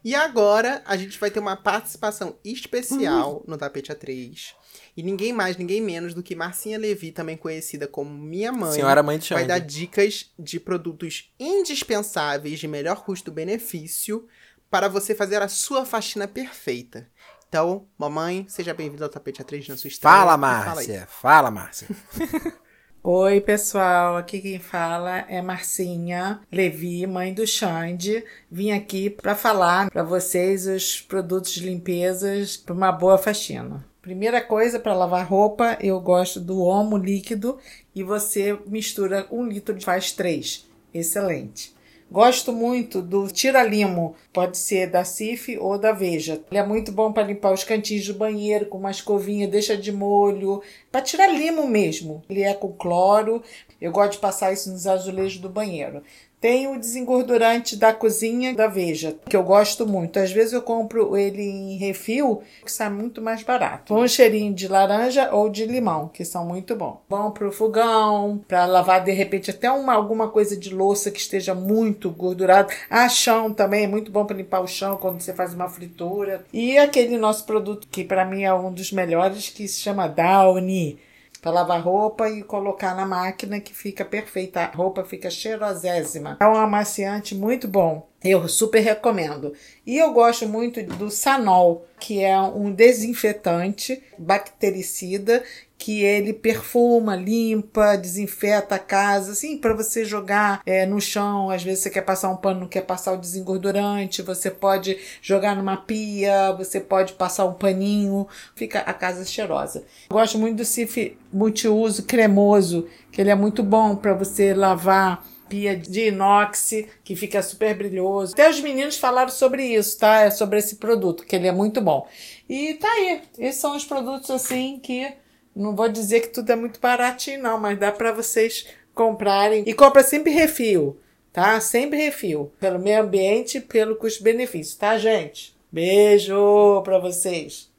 E 0.04 0.14
agora 0.14 0.82
a 0.86 0.98
gente 0.98 1.18
vai 1.18 1.32
ter 1.32 1.40
uma 1.40 1.56
participação 1.56 2.36
especial 2.44 3.36
uhum. 3.36 3.44
no 3.48 3.58
Tapete 3.58 3.92
A3. 3.92 4.54
E 4.96 5.04
ninguém 5.04 5.32
mais, 5.32 5.58
ninguém 5.58 5.82
menos 5.82 6.14
do 6.14 6.24
que 6.24 6.36
Marcinha 6.36 6.78
Levi, 6.78 7.12
também 7.12 7.38
conhecida 7.38 7.88
como 7.88 8.10
minha 8.10 8.52
mãe. 8.52 8.74
Senhora 8.74 9.04
mãe 9.04 9.18
de 9.18 9.34
Vai 9.34 9.46
dar 9.46 9.60
dicas 9.60 10.32
de 10.40 10.60
produtos 10.60 11.32
indispensáveis 11.40 12.60
de 12.60 12.68
melhor 12.68 13.04
custo-benefício 13.04 14.28
para 14.70 14.88
você 14.88 15.16
fazer 15.16 15.42
a 15.42 15.48
sua 15.48 15.86
faxina 15.86 16.28
perfeita. 16.28 17.08
Então, 17.50 17.88
mamãe, 17.98 18.46
seja 18.50 18.74
bem-vinda 18.74 19.06
ao 19.06 19.10
Tapete 19.10 19.42
A3 19.42 19.70
na 19.70 19.78
sua 19.78 19.88
história. 19.88 20.20
Fala, 20.20 20.38
Márcia. 20.38 21.08
Fala, 21.10 21.50
Márcia. 21.50 21.88
Oi, 23.02 23.40
pessoal. 23.40 24.18
Aqui 24.18 24.42
quem 24.42 24.60
fala 24.60 25.20
é 25.30 25.42
Marcinha 25.42 26.42
Levi, 26.52 27.08
mãe 27.08 27.34
do 27.34 27.48
Xande. 27.48 28.22
Vim 28.52 28.72
aqui 28.72 29.10
para 29.10 29.34
falar 29.34 29.90
para 29.90 30.04
vocês 30.04 30.68
os 30.68 31.02
produtos 31.02 31.54
de 31.54 31.62
limpezas 31.62 32.58
para 32.58 32.74
uma 32.74 32.92
boa 32.92 33.18
faxina. 33.18 33.86
Primeira 34.02 34.42
coisa 34.42 34.78
para 34.78 34.94
lavar 34.94 35.26
roupa, 35.26 35.78
eu 35.80 36.00
gosto 36.02 36.42
do 36.42 36.60
Omo 36.60 36.98
líquido 36.98 37.58
e 37.96 38.04
você 38.04 38.60
mistura 38.68 39.26
um 39.32 39.48
litro 39.48 39.80
faz 39.82 40.12
três. 40.12 40.68
Excelente. 40.94 41.77
Gosto 42.10 42.54
muito 42.54 43.02
do 43.02 43.28
tira-limo, 43.28 44.15
pode 44.32 44.58
ser 44.58 44.89
da 44.89 45.04
Cif 45.04 45.58
ou 45.58 45.78
da 45.78 45.91
Veja. 45.91 46.41
Ele 46.50 46.60
é 46.60 46.65
muito 46.65 46.89
bom 46.89 47.12
para 47.12 47.28
limpar 47.28 47.52
os 47.52 47.65
cantinhos 47.65 48.08
do 48.08 48.13
banheiro 48.13 48.65
com 48.67 48.78
uma 48.78 48.91
escovinha, 48.91 49.46
deixa 49.46 49.76
de 49.76 49.91
molho, 49.91 50.63
para 50.89 51.02
tirar 51.02 51.28
limo 51.28 51.67
mesmo. 51.67 52.24
Ele 52.30 52.43
é 52.43 52.54
com 52.54 52.72
cloro. 52.72 53.43
Eu 53.82 53.91
gosto 53.91 54.13
de 54.13 54.20
passar 54.20 54.54
isso 54.54 54.72
nos 54.72 54.88
azulejos 54.88 55.39
do 55.39 55.50
banheiro. 55.50 56.02
Tem 56.39 56.67
o 56.67 56.80
desengordurante 56.80 57.76
da 57.76 57.91
cozinha 57.91 58.54
da 58.54 58.67
Veja, 58.67 59.15
que 59.28 59.36
eu 59.36 59.41
gosto 59.41 59.88
muito. 59.88 60.19
Às 60.19 60.32
vezes 60.32 60.54
eu 60.54 60.62
compro 60.62 61.17
ele 61.17 61.41
em 61.41 61.78
refil, 61.78 62.43
que 62.63 62.71
sai 62.71 62.91
muito 62.91 63.21
mais 63.21 63.41
barato. 63.41 63.95
Um 63.95 64.08
cheirinho 64.08 64.54
de 64.54 64.67
laranja 64.67 65.34
ou 65.34 65.50
de 65.50 65.65
limão, 65.65 66.08
que 66.08 66.23
são 66.23 66.45
muito 66.45 66.76
bons. 66.76 67.00
Bom 67.10 67.32
pro 67.32 67.52
fogão, 67.52 68.39
para 68.47 68.65
lavar 68.65 69.04
de 69.04 69.12
repente 69.12 69.50
até 69.50 69.71
uma, 69.71 69.93
alguma 69.93 70.30
coisa 70.30 70.56
de 70.56 70.71
louça 70.73 71.10
que 71.10 71.19
esteja 71.19 71.56
muito 71.56 72.12
gordurado. 72.12 72.71
Ah, 72.88 73.10
chão 73.10 73.52
também 73.52 73.86
é 73.86 73.88
muito 73.88 74.12
bom 74.12 74.23
para 74.23 74.38
limpar 74.38 74.62
o 74.62 74.67
chão 74.67 74.95
quando 74.95 75.19
você 75.19 75.34
faz 75.34 75.56
uma 75.56 75.67
fritura. 75.67 76.45
E 76.54 76.78
aquele 76.78 77.17
nosso 77.17 77.45
produto 77.45 77.88
que 77.89 78.04
para 78.04 78.23
mim 78.23 78.43
é 78.43 78.54
um 78.54 78.71
dos 78.71 78.91
melhores, 78.91 79.50
que 79.50 79.67
se 79.67 79.80
chama 79.80 80.08
Downy 80.08 81.00
para 81.41 81.52
lavar 81.52 81.82
roupa 81.82 82.30
e 82.30 82.43
colocar 82.43 82.95
na 82.95 83.06
máquina 83.06 83.60
que 83.60 83.73
fica 83.73 84.04
perfeita. 84.04 84.62
A 84.62 84.76
roupa 84.76 85.04
fica 85.04 85.30
cheirosésima. 85.30 86.38
É 86.39 86.47
um 86.47 86.56
amaciante 86.56 87.36
muito 87.36 87.67
bom. 87.67 88.08
Eu 88.28 88.48
super 88.48 88.80
recomendo. 88.82 89.54
E 89.86 89.98
eu 89.98 90.12
gosto 90.12 90.48
muito 90.48 90.84
do 90.84 91.10
Sanol, 91.10 91.86
que 92.00 92.24
é 92.24 92.40
um 92.40 92.72
desinfetante 92.72 94.04
bactericida 94.18 95.44
que 95.78 96.02
ele 96.04 96.34
perfuma, 96.34 97.16
limpa, 97.16 97.96
desinfeta 97.96 98.76
a 98.76 98.80
casa, 98.80 99.34
assim, 99.34 99.58
para 99.58 99.76
você 99.76 100.04
jogar 100.04 100.62
é, 100.66 100.86
no 100.86 101.00
chão. 101.00 101.50
Às 101.50 101.63
vezes 101.63 101.84
você 101.84 101.90
quer 101.90 102.02
passar 102.02 102.30
um 102.30 102.36
pano, 102.36 102.62
não 102.62 102.68
quer 102.68 102.82
passar 102.82 103.13
o 103.13 103.18
desengordurante, 103.18 104.22
você 104.22 104.50
pode 104.50 104.98
jogar 105.22 105.56
numa 105.56 105.78
pia, 105.78 106.52
você 106.54 106.80
pode 106.80 107.13
passar 107.13 107.46
um 107.46 107.54
paninho, 107.54 108.28
fica 108.56 108.80
a 108.80 108.94
casa 108.94 109.24
cheirosa. 109.24 109.86
Gosto 110.10 110.38
muito 110.40 110.58
do 110.58 110.66
Cif 110.66 111.16
multiuso 111.32 112.04
cremoso, 112.04 112.88
que 113.12 113.22
ele 113.22 113.30
é 113.30 113.36
muito 113.36 113.62
bom 113.62 113.96
para 113.96 114.13
você 114.13 114.54
lavar 114.54 115.24
pia 115.48 115.76
de 115.76 116.08
inox, 116.08 116.72
que 117.04 117.16
fica 117.16 117.42
super 117.42 117.76
brilhoso. 117.76 118.34
Até 118.34 118.50
os 118.50 118.60
meninos 118.60 118.98
falaram 118.98 119.30
sobre 119.30 119.64
isso, 119.66 119.98
tá? 119.98 120.22
É 120.22 120.32
sobre 120.32 120.60
esse 120.60 120.76
produto, 120.76 121.26
que 121.26 121.36
ele 121.36 121.48
é 121.48 121.52
muito 121.52 121.82
bom. 121.82 122.08
E 122.48 122.76
tá 122.76 122.90
aí. 122.90 123.22
Esses 123.38 123.62
são 123.62 123.76
os 123.76 123.86
produtos 123.86 124.30
assim 124.32 124.80
que 124.80 125.14
não 125.56 125.76
vou 125.76 125.90
dizer 125.90 126.22
que 126.22 126.28
tudo 126.28 126.52
é 126.52 126.56
muito 126.56 126.80
baratinho, 126.80 127.42
não, 127.42 127.60
mas 127.60 127.80
dá 127.80 127.92
para 127.92 128.12
vocês 128.12 128.68
comprarem. 128.94 129.64
E 129.66 129.74
compra 129.74 130.04
sempre 130.04 130.32
refil, 130.32 131.00
tá? 131.34 131.60
Sempre 131.60 131.98
refil. 131.98 132.52
Pelo 132.60 132.80
meio 132.80 133.02
ambiente 133.02 133.60
pelo 133.60 133.96
custo-benefício, 133.96 134.78
tá, 134.78 134.98
gente? 134.98 135.56
Beijo 135.72 136.82
pra 136.84 137.00
vocês. 137.00 137.72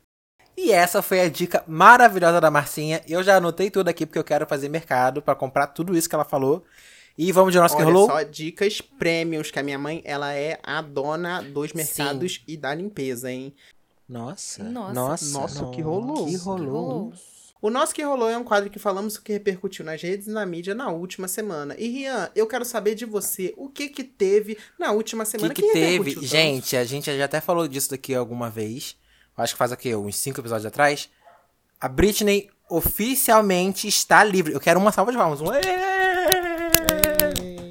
E 0.57 0.73
essa 0.73 1.01
foi 1.01 1.21
a 1.21 1.29
dica 1.29 1.63
maravilhosa 1.69 2.41
da 2.41 2.51
Marcinha. 2.51 3.01
Eu 3.09 3.23
já 3.23 3.37
anotei 3.37 3.71
tudo 3.71 3.89
aqui 3.89 4.05
porque 4.05 4.19
eu 4.19 4.25
quero 4.25 4.45
fazer 4.45 4.69
mercado 4.69 5.23
para 5.23 5.37
comprar 5.37 5.69
tudo 5.69 5.97
isso 5.97 6.09
que 6.09 6.17
ela 6.17 6.25
falou. 6.25 6.65
E 7.19 7.33
vamos 7.33 7.53
de 7.53 7.59
nosso 7.59 7.75
Olha 7.75 7.85
que 7.85 7.91
rolou. 7.91 8.07
só 8.07 8.23
dicas 8.23 8.81
prêmios 8.81 9.51
que 9.51 9.59
a 9.59 9.63
minha 9.63 9.79
mãe, 9.79 10.01
ela 10.05 10.33
é 10.33 10.61
a 10.63 10.81
dona 10.81 11.43
dos 11.43 11.73
mercados 11.73 12.35
Sim. 12.35 12.41
e 12.47 12.57
da 12.57 12.73
limpeza, 12.73 13.31
hein? 13.31 13.53
Nossa. 14.09 14.63
Nossa, 14.63 14.93
nossa, 14.93 15.39
nossa 15.39 15.71
que 15.71 15.83
rolou. 15.83 16.27
Que 16.27 16.37
rolou. 16.37 17.13
O 17.61 17.71
Nosso 17.71 17.93
Que 17.93 18.03
Rolou 18.03 18.31
é 18.31 18.39
um 18.39 18.45
quadro 18.45 18.71
que 18.71 18.79
falamos 18.79 19.17
o 19.17 19.23
que 19.23 19.33
repercutiu 19.33 19.85
nas 19.85 20.01
redes 20.01 20.29
e 20.29 20.31
na 20.31 20.47
mídia 20.47 20.77
na 20.77 20.91
última 20.91 21.27
semana. 21.27 21.75
E 21.77 21.89
Rian, 21.89 22.31
eu 22.37 22.47
quero 22.47 22.65
saber 22.65 22.95
de 22.95 23.05
você, 23.05 23.53
o 23.57 23.69
que 23.69 23.89
que 23.89 24.05
teve 24.05 24.57
na 24.79 24.93
última 24.93 25.25
semana? 25.25 25.51
O 25.51 25.55
que, 25.55 25.63
que, 25.63 25.67
que 25.67 25.73
teve? 25.73 26.15
Tanto? 26.15 26.25
Gente, 26.25 26.77
a 26.77 26.85
gente 26.85 27.17
já 27.17 27.25
até 27.25 27.41
falou 27.41 27.67
disso 27.67 27.91
daqui 27.91 28.15
alguma 28.15 28.49
vez. 28.49 28.97
Acho 29.37 29.55
que 29.55 29.59
faz 29.59 29.73
aqui 29.73 29.93
uns 29.95 30.17
cinco 30.17 30.41
episódios 30.41 30.67
atrás. 30.67 31.09
A 31.81 31.89
Britney 31.89 32.49
oficialmente 32.71 33.89
está 33.89 34.23
livre. 34.23 34.53
Eu 34.53 34.61
quero 34.61 34.79
uma 34.79 34.93
salva 34.93 35.11
de 35.11 35.19
palmas. 35.19 35.41
Um 35.41 35.47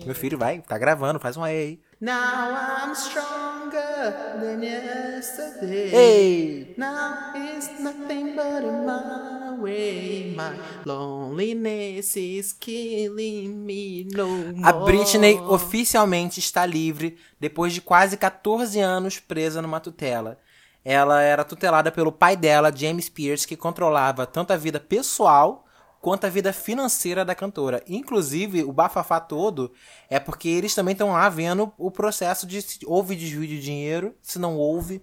Meu 0.08 0.16
filho 0.16 0.38
vai, 0.38 0.62
tá 0.62 0.78
gravando, 0.78 1.20
faz 1.20 1.36
um 1.36 1.44
aí. 1.44 1.82
Now 2.00 2.14
I'm 2.14 2.96
stronger 2.96 4.40
than 4.40 4.64
yesterday. 4.64 5.94
Ei. 5.94 6.76
Now 6.78 7.34
it's 7.36 7.78
nothing 7.82 8.34
but 8.34 8.64
my 8.86 9.60
way. 9.60 10.34
My 10.34 10.58
loneliness 10.86 12.16
is 12.16 12.54
killing 12.54 13.50
me 13.50 14.08
no 14.16 14.28
more. 14.28 14.64
A 14.64 14.72
Britney 14.72 15.38
oficialmente 15.42 16.40
está 16.40 16.66
livre 16.66 17.18
depois 17.38 17.74
de 17.74 17.82
quase 17.82 18.16
14 18.16 18.80
anos 18.80 19.20
presa 19.20 19.62
numa 19.62 19.82
tutela. 19.82 20.38
ela 20.86 21.22
era 21.22 21.44
tutelada 21.44 21.92
pelo 21.92 22.14
pai 22.14 22.38
dela, 22.38 22.72
James 22.74 23.10
Pierce, 23.10 23.46
que 23.46 23.58
controlava 23.58 24.26
tanto 24.26 24.54
a 24.54 24.56
vida 24.56 24.80
pessoal 24.80 25.67
quanto 26.02 26.26
a 26.26 26.30
vida 26.30 26.54
financeira 26.54 27.26
da 27.26 27.36
cantora. 27.36 27.84
Inclusive, 27.88 28.64
o 28.64 28.72
bafafá 28.72 29.20
todo 29.20 29.72
é 30.10 30.20
porque 30.20 30.48
eles 30.48 30.74
também 30.74 30.94
estão 30.94 31.12
lá 31.12 31.28
vendo 31.30 31.72
o 31.78 31.92
processo 31.92 32.46
de 32.46 32.62
se 32.62 32.80
houve 32.86 33.16
desvio 33.16 33.48
de 33.48 33.60
dinheiro, 33.62 34.16
se 34.22 34.40
não 34.40 34.56
houve. 34.58 35.02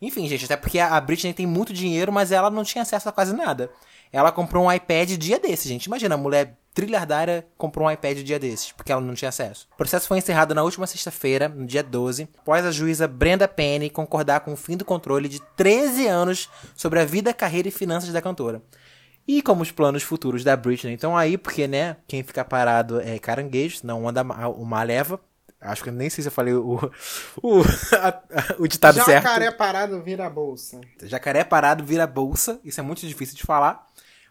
Enfim, 0.00 0.28
gente, 0.28 0.44
até 0.44 0.56
porque 0.56 0.78
a 0.78 1.00
Britney 1.00 1.34
tem 1.34 1.46
muito 1.46 1.72
dinheiro, 1.72 2.12
mas 2.12 2.30
ela 2.30 2.50
não 2.50 2.62
tinha 2.62 2.82
acesso 2.82 3.08
a 3.08 3.12
quase 3.12 3.34
nada. 3.34 3.70
Ela 4.12 4.32
comprou 4.32 4.64
um 4.64 4.72
iPad 4.72 5.10
dia 5.16 5.38
desse, 5.38 5.68
gente. 5.68 5.86
Imagina, 5.86 6.14
a 6.14 6.18
mulher 6.18 6.56
trilhardária 6.72 7.44
comprou 7.56 7.88
um 7.88 7.90
iPad 7.90 8.18
dia 8.18 8.38
desses, 8.38 8.70
porque 8.70 8.92
ela 8.92 9.00
não 9.00 9.14
tinha 9.14 9.28
acesso. 9.28 9.66
O 9.72 9.76
processo 9.76 10.06
foi 10.06 10.18
encerrado 10.18 10.54
na 10.54 10.62
última 10.62 10.86
sexta-feira, 10.86 11.48
no 11.48 11.66
dia 11.66 11.82
12, 11.82 12.28
após 12.38 12.64
a 12.64 12.70
juíza 12.70 13.08
Brenda 13.08 13.48
Penny 13.48 13.90
concordar 13.90 14.40
com 14.40 14.52
o 14.52 14.56
fim 14.56 14.76
do 14.76 14.84
controle 14.84 15.28
de 15.28 15.40
13 15.56 16.06
anos 16.06 16.48
sobre 16.76 17.00
a 17.00 17.04
vida, 17.04 17.34
carreira 17.34 17.66
e 17.66 17.72
finanças 17.72 18.12
da 18.12 18.22
cantora. 18.22 18.62
E 19.28 19.42
como 19.42 19.62
os 19.62 19.70
planos 19.70 20.02
futuros 20.02 20.42
da 20.42 20.56
Britney 20.56 20.94
então 20.94 21.14
aí, 21.14 21.36
porque, 21.36 21.68
né, 21.68 21.98
quem 22.06 22.22
fica 22.22 22.42
parado 22.42 22.98
é 22.98 23.18
caranguejo, 23.18 23.80
não 23.84 24.08
anda 24.08 24.22
o 24.22 24.64
mar 24.64 24.86
leva. 24.86 25.20
Acho 25.60 25.84
que 25.84 25.90
nem 25.90 26.08
sei 26.08 26.22
se 26.22 26.28
eu 26.28 26.32
falei 26.32 26.54
o, 26.54 26.76
o, 27.42 27.60
a, 27.92 28.08
a, 28.08 28.22
o 28.58 28.66
ditado 28.66 28.96
Jacaré 28.96 29.20
certo. 29.20 29.24
Jacaré 29.24 29.50
parado 29.50 30.02
vira 30.02 30.30
bolsa. 30.30 30.80
Jacaré 31.02 31.44
parado 31.44 31.84
vira 31.84 32.06
bolsa. 32.06 32.58
Isso 32.64 32.80
é 32.80 32.82
muito 32.82 33.06
difícil 33.06 33.36
de 33.36 33.42
falar. 33.42 33.86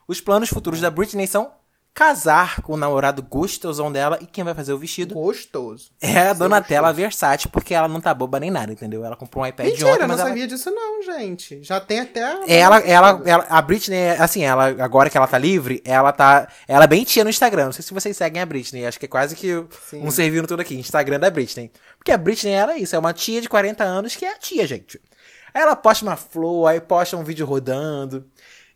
Os 0.07 0.19
planos 0.19 0.49
futuros 0.49 0.81
da 0.81 0.89
Britney 0.89 1.27
são 1.27 1.51
casar 1.97 2.61
com 2.61 2.73
o 2.73 2.77
namorado 2.77 3.23
gostosão 3.23 3.91
dela 3.91 4.19
e 4.21 4.27
quem 4.27 4.43
vai 4.43 4.53
fazer 4.53 4.71
o 4.71 4.77
vestido 4.77 5.15
Gostoso. 5.15 5.89
é 5.99 6.27
a 6.27 6.33
Donatella 6.33 6.93
Versace, 6.93 7.47
porque 7.47 7.73
ela 7.73 7.87
não 7.87 7.99
tá 7.99 8.13
boba 8.13 8.39
nem 8.39 8.51
nada, 8.51 8.71
entendeu? 8.71 9.03
Ela 9.03 9.15
comprou 9.15 9.43
um 9.43 9.47
iPad 9.47 9.65
Mentira, 9.65 9.87
ontem, 9.89 10.03
eu 10.03 10.07
não 10.07 10.09
mas 10.09 10.19
ela... 10.19 10.29
sabia 10.29 10.45
disso 10.45 10.69
não, 10.69 11.01
gente. 11.01 11.63
Já 11.63 11.79
tem 11.79 12.01
até... 12.01 12.23
a- 12.23 12.43
Ela, 12.47 12.77
ela, 12.81 13.21
ela, 13.25 13.45
a 13.49 13.59
Britney, 13.63 14.09
assim, 14.19 14.43
ela, 14.43 14.67
agora 14.83 15.09
que 15.09 15.17
ela 15.17 15.25
tá 15.25 15.39
livre, 15.39 15.81
ela 15.83 16.11
tá, 16.11 16.47
ela 16.67 16.83
é 16.83 16.87
bem 16.87 17.03
tia 17.03 17.23
no 17.23 17.31
Instagram. 17.31 17.65
Não 17.65 17.71
sei 17.71 17.81
se 17.83 17.91
vocês 17.95 18.15
seguem 18.15 18.43
a 18.43 18.45
Britney, 18.45 18.85
acho 18.85 18.99
que 18.99 19.05
é 19.05 19.09
quase 19.09 19.35
que 19.35 19.65
Sim. 19.89 20.03
um 20.05 20.11
servindo 20.11 20.45
tudo 20.47 20.59
aqui, 20.61 20.75
Instagram 20.75 21.19
da 21.19 21.31
Britney. 21.31 21.71
Porque 21.97 22.11
a 22.11 22.17
Britney 22.19 22.53
era 22.53 22.77
isso, 22.77 22.95
é 22.95 22.99
uma 22.99 23.11
tia 23.11 23.41
de 23.41 23.49
40 23.49 23.83
anos 23.83 24.15
que 24.15 24.23
é 24.23 24.33
a 24.33 24.37
tia, 24.37 24.67
gente. 24.67 25.01
Aí 25.51 25.63
ela 25.63 25.75
posta 25.75 26.05
uma 26.05 26.15
flor, 26.15 26.67
aí 26.67 26.79
posta 26.79 27.17
um 27.17 27.23
vídeo 27.23 27.43
rodando. 27.43 28.23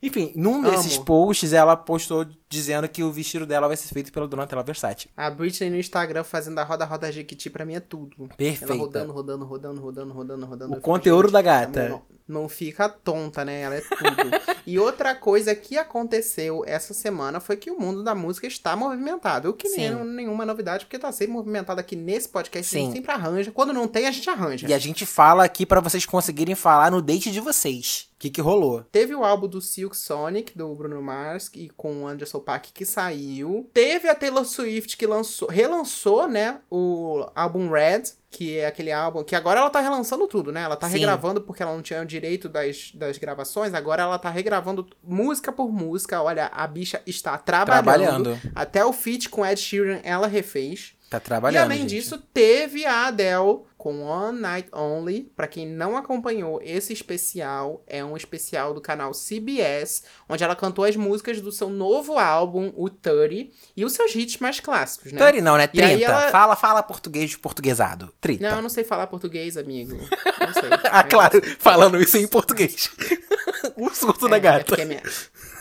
Enfim, 0.01 0.33
num 0.35 0.63
desses 0.63 0.95
Amo. 0.95 1.05
posts, 1.05 1.53
ela 1.53 1.77
postou 1.77 2.25
dizendo 2.51 2.87
que 2.89 3.01
o 3.01 3.11
vestido 3.11 3.45
dela 3.45 3.67
vai 3.67 3.77
ser 3.77 3.91
feito 3.93 4.11
pela 4.11 4.27
Donatella 4.27 4.61
Versace. 4.61 5.09
A 5.15 5.29
Britney 5.29 5.69
no 5.69 5.77
Instagram 5.77 6.23
fazendo 6.23 6.59
a 6.59 6.63
roda 6.63 6.83
roda 6.83 7.09
Jequiti 7.11 7.49
pra 7.49 7.65
mim 7.65 7.75
é 7.75 7.79
tudo. 7.79 8.29
Perfeita. 8.35 8.73
Ela 8.73 8.81
rodando, 8.81 9.13
rodando, 9.13 9.45
rodando, 9.45 9.81
rodando, 9.81 10.13
rodando, 10.13 10.45
rodando. 10.45 10.71
O 10.73 10.75
fico, 10.75 10.85
conteúdo 10.85 11.31
da 11.31 11.41
gata. 11.41 11.87
Não, 11.87 12.01
não 12.27 12.49
fica 12.49 12.89
tonta, 12.89 13.45
né? 13.45 13.61
Ela 13.61 13.75
é 13.75 13.81
tudo. 13.81 14.31
e 14.67 14.77
outra 14.77 15.15
coisa 15.15 15.55
que 15.55 15.77
aconteceu 15.77 16.63
essa 16.67 16.93
semana 16.93 17.39
foi 17.39 17.55
que 17.55 17.71
o 17.71 17.79
mundo 17.79 18.03
da 18.03 18.13
música 18.13 18.45
está 18.45 18.75
movimentado. 18.75 19.49
O 19.49 19.53
que 19.53 19.69
nem 19.69 19.89
Sim. 19.89 20.03
nenhuma 20.03 20.45
novidade, 20.45 20.85
porque 20.85 20.99
tá 20.99 21.11
sempre 21.11 21.33
movimentado 21.33 21.79
aqui 21.79 21.95
nesse 21.95 22.27
podcast. 22.27 22.75
A 22.75 22.79
Sim. 22.79 22.85
gente 22.85 22.95
sempre 22.97 23.11
arranja. 23.11 23.51
Quando 23.51 23.71
não 23.71 23.87
tem, 23.87 24.07
a 24.07 24.11
gente 24.11 24.29
arranja. 24.29 24.67
E 24.67 24.73
a 24.73 24.79
gente 24.79 25.05
fala 25.05 25.45
aqui 25.45 25.65
pra 25.65 25.79
vocês 25.79 26.05
conseguirem 26.05 26.53
falar 26.53 26.91
no 26.91 27.01
date 27.01 27.31
de 27.31 27.39
vocês. 27.39 28.09
O 28.15 28.19
que 28.19 28.29
que 28.29 28.41
rolou? 28.41 28.83
Teve 28.91 29.15
o 29.15 29.23
álbum 29.23 29.47
do 29.47 29.59
Silk 29.59 29.97
Sonic, 29.97 30.55
do 30.55 30.75
Bruno 30.75 31.01
Mars, 31.01 31.49
e 31.55 31.69
com 31.69 32.03
o 32.03 32.07
Anderson 32.07 32.39
Paak, 32.41 32.71
que 32.73 32.85
saiu. 32.85 33.69
Teve 33.73 34.09
a 34.09 34.15
Taylor 34.15 34.45
Swift, 34.45 34.97
que 34.97 35.07
lançou, 35.07 35.47
relançou, 35.49 36.27
né, 36.27 36.59
o 36.69 37.25
álbum 37.35 37.69
Red, 37.69 38.03
que 38.29 38.57
é 38.57 38.65
aquele 38.65 38.91
álbum 38.91 39.23
que 39.23 39.35
agora 39.35 39.59
ela 39.59 39.69
tá 39.69 39.81
relançando 39.81 40.25
tudo, 40.25 40.51
né? 40.51 40.61
Ela 40.61 40.77
tá 40.77 40.87
Sim. 40.87 40.93
regravando 40.93 41.41
porque 41.41 41.61
ela 41.61 41.73
não 41.73 41.81
tinha 41.81 42.01
o 42.01 42.05
direito 42.05 42.47
das, 42.47 42.91
das 42.93 43.17
gravações, 43.17 43.73
agora 43.73 44.03
ela 44.03 44.17
tá 44.17 44.29
regravando 44.29 44.87
música 45.03 45.51
por 45.51 45.71
música. 45.71 46.21
Olha, 46.21 46.45
a 46.47 46.65
bicha 46.65 47.01
está 47.05 47.37
trabalhando. 47.37 47.83
Trabalhando. 48.23 48.51
Até 48.55 48.85
o 48.85 48.93
feat 48.93 49.27
com 49.27 49.45
Ed 49.45 49.59
Sheeran 49.59 49.99
ela 50.03 50.27
refez. 50.27 50.93
Tá 51.11 51.17
E 51.17 51.19
trabalhando. 51.19 51.63
além 51.65 51.79
gente. 51.79 51.89
disso, 51.89 52.17
teve 52.33 52.85
a 52.85 53.07
Adele 53.07 53.63
com 53.77 54.01
One 54.01 54.39
Night 54.39 54.69
Only. 54.71 55.23
Pra 55.35 55.45
quem 55.45 55.67
não 55.67 55.97
acompanhou, 55.97 56.61
esse 56.63 56.93
especial 56.93 57.83
é 57.85 58.01
um 58.01 58.15
especial 58.15 58.73
do 58.73 58.79
canal 58.79 59.11
CBS, 59.13 60.03
onde 60.29 60.41
ela 60.41 60.55
cantou 60.55 60.85
as 60.85 60.95
músicas 60.95 61.41
do 61.41 61.51
seu 61.51 61.69
novo 61.69 62.17
álbum, 62.17 62.71
o 62.77 62.89
30, 62.89 63.51
e 63.75 63.83
os 63.83 63.91
seus 63.91 64.15
hits 64.15 64.37
mais 64.37 64.61
clássicos, 64.61 65.11
né? 65.11 65.19
30 65.19 65.43
não, 65.43 65.57
né? 65.57 65.67
E 65.73 65.81
aí 65.81 65.97
30. 65.97 66.05
ela- 66.11 66.31
Fala, 66.31 66.55
fala 66.55 66.81
português 66.81 67.35
portuguesado. 67.35 68.13
30. 68.21 68.49
Não, 68.49 68.55
eu 68.57 68.61
não 68.61 68.69
sei 68.69 68.85
falar 68.85 69.07
português, 69.07 69.57
amigo. 69.57 69.95
Não 69.97 69.99
sei. 70.55 70.69
Ah, 70.89 71.03
claro, 71.03 71.43
sei. 71.43 71.55
falando 71.59 72.01
isso 72.01 72.15
em 72.17 72.25
português. 72.27 72.89
o 73.75 73.89
surto 73.89 74.29
da 74.29 74.37
É, 74.37 74.39
é 74.39 74.41
gata. 74.41 74.81
é 74.81 74.85
minha- 74.85 75.03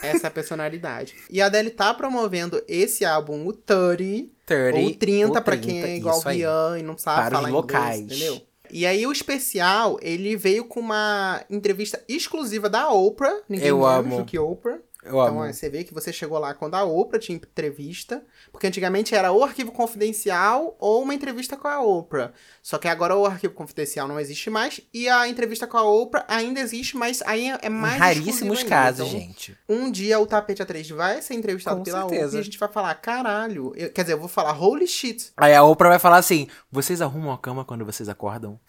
essa 0.01 0.27
é 0.27 0.29
a 0.29 0.31
personalidade. 0.31 1.13
E 1.29 1.41
a 1.41 1.47
Adele 1.47 1.69
tá 1.71 1.93
promovendo 1.93 2.63
esse 2.69 3.03
álbum, 3.03 3.45
o 3.45 3.51
30, 3.53 4.29
30, 4.71 4.79
ou 4.79 4.95
30, 4.95 5.39
o 5.39 5.41
pra 5.41 5.57
quem 5.57 5.81
é 5.83 5.97
igual 5.97 6.21
aí. 6.25 6.37
Rian 6.37 6.77
e 6.79 6.83
não 6.83 6.97
sabe 6.97 7.29
Para 7.29 7.35
os 7.35 7.41
falar 7.41 7.49
locais. 7.53 7.99
inglês, 7.99 8.21
entendeu? 8.21 8.41
E 8.73 8.85
aí 8.85 9.05
o 9.05 9.11
especial, 9.11 9.97
ele 10.01 10.35
veio 10.37 10.63
com 10.63 10.79
uma 10.79 11.43
entrevista 11.49 12.01
exclusiva 12.07 12.69
da 12.69 12.89
Oprah, 12.89 13.41
ninguém 13.49 13.67
Eu 13.67 13.85
amo. 13.85 14.19
do 14.19 14.25
que 14.25 14.39
Oprah. 14.39 14.79
Eu 15.03 15.09
Então 15.11 15.27
amo. 15.39 15.39
ó, 15.39 15.51
você 15.51 15.69
vê 15.69 15.83
que 15.83 15.93
você 15.93 16.13
chegou 16.13 16.37
lá 16.37 16.53
quando 16.53 16.75
a 16.75 16.83
Oprah 16.83 17.17
tinha 17.19 17.35
entrevista, 17.35 18.23
porque 18.51 18.67
antigamente 18.67 19.15
era 19.15 19.31
ou 19.31 19.43
arquivo 19.43 19.71
confidencial 19.71 20.75
ou 20.79 21.01
uma 21.01 21.13
entrevista 21.13 21.57
com 21.57 21.67
a 21.67 21.81
Oprah. 21.81 22.31
Só 22.61 22.77
que 22.77 22.87
agora 22.87 23.15
o 23.15 23.25
arquivo 23.25 23.53
confidencial 23.53 24.07
não 24.07 24.19
existe 24.19 24.49
mais 24.49 24.79
e 24.93 25.09
a 25.09 25.27
entrevista 25.27 25.65
com 25.65 25.77
a 25.77 25.83
Oprah 25.83 26.23
ainda 26.27 26.59
existe, 26.59 26.95
mas 26.95 27.21
aí 27.23 27.49
é 27.61 27.69
mais 27.69 27.97
raríssimos 27.99 28.61
casos, 28.63 29.07
Então, 29.07 29.19
gente. 29.19 29.57
um 29.67 29.89
dia 29.89 30.19
o 30.19 30.25
Tapete 30.27 30.61
A3 30.63 30.93
vai 30.95 31.21
ser 31.21 31.33
entrevistado 31.33 31.77
Com 31.77 31.83
pela 31.83 32.01
certeza. 32.01 32.25
Oprah 32.27 32.37
e 32.37 32.39
a 32.39 32.43
gente 32.43 32.57
vai 32.59 32.69
falar, 32.69 32.93
caralho. 32.95 33.73
Eu- 33.75 33.91
quer 33.91 34.01
dizer, 34.03 34.13
eu 34.13 34.19
vou 34.19 34.27
falar, 34.29 34.53
holy 34.61 34.87
shit. 34.87 35.31
Aí 35.37 35.55
a 35.55 35.63
Oprah 35.63 35.89
vai 35.89 35.99
falar 35.99 36.17
assim: 36.17 36.47
vocês 36.71 37.01
arrumam 37.01 37.31
a 37.33 37.37
cama 37.37 37.65
quando 37.65 37.83
vocês 37.85 38.07
acordam? 38.07 38.59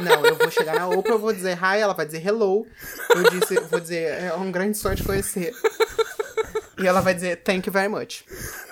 Não, 0.00 0.24
eu 0.26 0.36
vou 0.36 0.50
chegar 0.50 0.74
na 0.74 0.88
Oprah, 0.88 1.14
eu 1.14 1.18
vou 1.18 1.32
dizer 1.32 1.56
hi, 1.56 1.80
ela 1.80 1.94
vai 1.94 2.06
dizer 2.06 2.26
hello. 2.26 2.66
Eu, 3.14 3.30
disse, 3.30 3.54
eu 3.56 3.66
vou 3.66 3.80
dizer, 3.80 4.22
é 4.22 4.34
um 4.34 4.50
grande 4.50 4.76
sonho 4.78 4.96
de 4.96 5.02
conhecer. 5.02 5.52
E 6.78 6.86
ela 6.86 7.00
vai 7.00 7.14
dizer, 7.14 7.42
thank 7.42 7.66
you 7.66 7.72
very 7.72 7.88
much. 7.88 8.22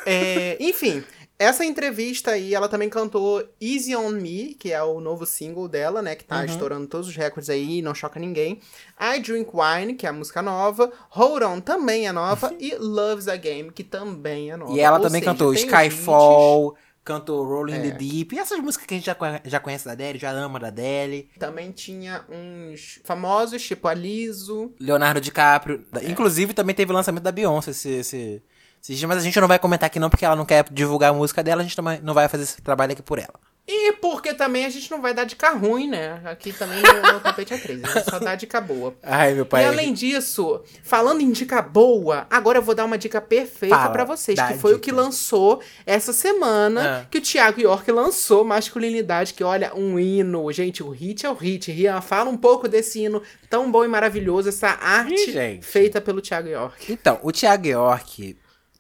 É, 0.07 0.57
enfim, 0.59 1.05
essa 1.39 1.65
entrevista 1.65 2.33
aí, 2.33 2.53
ela 2.53 2.69
também 2.69 2.89
cantou 2.89 3.45
Easy 3.61 3.95
on 3.95 4.11
Me, 4.11 4.55
que 4.59 4.73
é 4.73 4.83
o 4.83 5.01
novo 5.01 5.25
single 5.25 5.69
dela, 5.69 6.03
né? 6.03 6.17
Que 6.17 6.25
tá 6.25 6.45
estourando 6.45 6.89
todos 6.89 7.07
os 7.07 7.15
recordes 7.15 7.49
aí, 7.49 7.81
não 7.81 7.95
choca 7.95 8.19
ninguém. 8.19 8.61
I 9.01 9.21
Drink 9.21 9.51
Wine, 9.55 9.95
que 9.95 10.05
é 10.05 10.09
a 10.09 10.13
música 10.13 10.43
nova. 10.43 10.91
Hold 11.11 11.43
On 11.45 11.61
também 11.61 12.09
é 12.09 12.13
nova. 12.13 12.53
e 12.59 12.75
Love's 12.75 13.29
a 13.29 13.37
Game, 13.37 13.71
que 13.71 13.85
também 13.85 14.51
é 14.51 14.57
nova. 14.57 14.73
E 14.73 14.81
ela 14.81 14.97
Ou 14.97 15.03
também 15.05 15.21
seja, 15.21 15.31
cantou 15.31 15.55
Skyfall, 15.55 16.75
cantou 17.09 17.43
Rolling 17.43 17.73
É. 17.75 17.81
the 17.81 17.91
Deep. 17.93 18.35
E 18.35 18.39
essas 18.39 18.61
músicas 18.61 18.87
que 18.87 18.95
a 18.95 18.97
gente 18.99 19.07
já, 19.07 19.17
já 19.45 19.59
conhece 19.59 19.87
da 19.87 19.93
Adele, 19.93 20.19
já 20.19 20.31
ama 20.31 20.61
da 20.61 20.69
Adele. 20.69 21.31
Também 21.39 21.73
tinha 21.73 22.23
uns 22.29 23.01
famosos, 23.03 23.63
tipo 23.63 23.89
a 23.89 23.95
Liso. 23.95 24.73
Leonardo 24.79 25.21
DiCaprio. 25.21 25.85
É. 25.95 26.11
Inclusive 26.11 26.53
também 26.53 26.75
teve 26.75 26.93
o 26.93 26.95
lançamento 26.95 27.23
da 27.23 27.33
Beyoncé 27.33 27.71
esse, 27.71 27.89
esse, 27.91 28.43
dias, 28.83 29.03
mas 29.05 29.19
a 29.19 29.23
gente 29.23 29.41
não 29.41 29.49
vai 29.49 29.59
comentar 29.59 29.87
aqui 29.87 29.99
não, 29.99 30.11
porque 30.11 30.25
ela 30.25 30.37
não 30.37 30.45
quer 30.45 30.65
divulgar 30.71 31.11
a 31.11 31.15
música 31.15 31.43
dela, 31.43 31.63
a 31.63 31.65
gente 31.65 31.77
também 31.77 32.01
não 32.03 32.13
vai 32.13 32.29
fazer 32.29 32.45
esse 32.45 32.61
trabalho 32.61 32.93
aqui 32.93 33.03
por 33.03 33.19
ela. 33.19 33.35
E 33.71 33.93
porque 33.93 34.33
também 34.33 34.65
a 34.65 34.71
gente 34.71 34.91
não 34.91 35.03
vai 35.03 35.13
dar 35.13 35.25
dica 35.25 35.51
ruim, 35.51 35.89
né? 35.91 36.23
Aqui 36.25 36.55
também 36.55 36.81
no, 36.83 37.13
no 37.13 37.21
tapete 37.21 37.53
é 37.53 37.59
3, 37.59 37.85
a 37.85 37.87
gente 37.89 38.11
só 38.11 38.19
dá 38.19 38.35
dica 38.35 38.63
boa. 38.63 38.95
Ai, 39.03 39.35
meu 39.35 39.45
pai. 39.45 39.63
E 39.63 39.67
além 39.67 39.93
disso, 39.93 40.63
falando 40.83 41.21
em 41.21 41.31
dica 41.31 41.61
boa, 41.61 42.27
agora 42.31 42.57
eu 42.59 42.63
vou 42.63 42.75
dar 42.75 42.87
uma 42.87 42.97
dica 42.97 43.21
perfeita 43.21 43.91
pra 43.91 44.05
vocês, 44.05 44.41
que 44.41 44.55
foi 44.55 44.73
o 44.73 44.75
dica. 44.77 44.85
que 44.87 44.93
lançou 44.93 45.61
essa 45.85 46.15
semana, 46.15 47.03
Ah. 47.03 47.07
que 47.11 47.19
o 47.19 47.21
Thiago 47.21 47.61
York 47.61 47.93
lançou 47.93 48.43
Masculinidade, 48.43 49.35
que 49.35 49.45
olha, 49.45 49.71
um 49.75 49.99
hino. 49.99 50.51
Gente, 50.51 50.83
o 50.83 50.89
hit 50.89 51.27
é 51.27 51.31
o 51.31 51.35
hit. 51.35 51.71
Rian, 51.71 52.01
fala 52.01 52.31
um 52.31 52.37
pouco 52.39 52.69
desse 52.69 53.01
hino 53.05 53.23
tão 53.51 53.71
bom 53.71 53.85
e 53.85 53.89
maravilhoso, 53.89 54.49
essa 54.49 54.69
arte 54.81 55.31
Ih, 55.31 55.61
feita 55.61 56.01
pelo 56.01 56.23
Thiago 56.23 56.49
York. 56.49 56.91
Então, 56.91 57.19
o 57.23 57.31
Thiago 57.31 57.67
York 57.67 58.35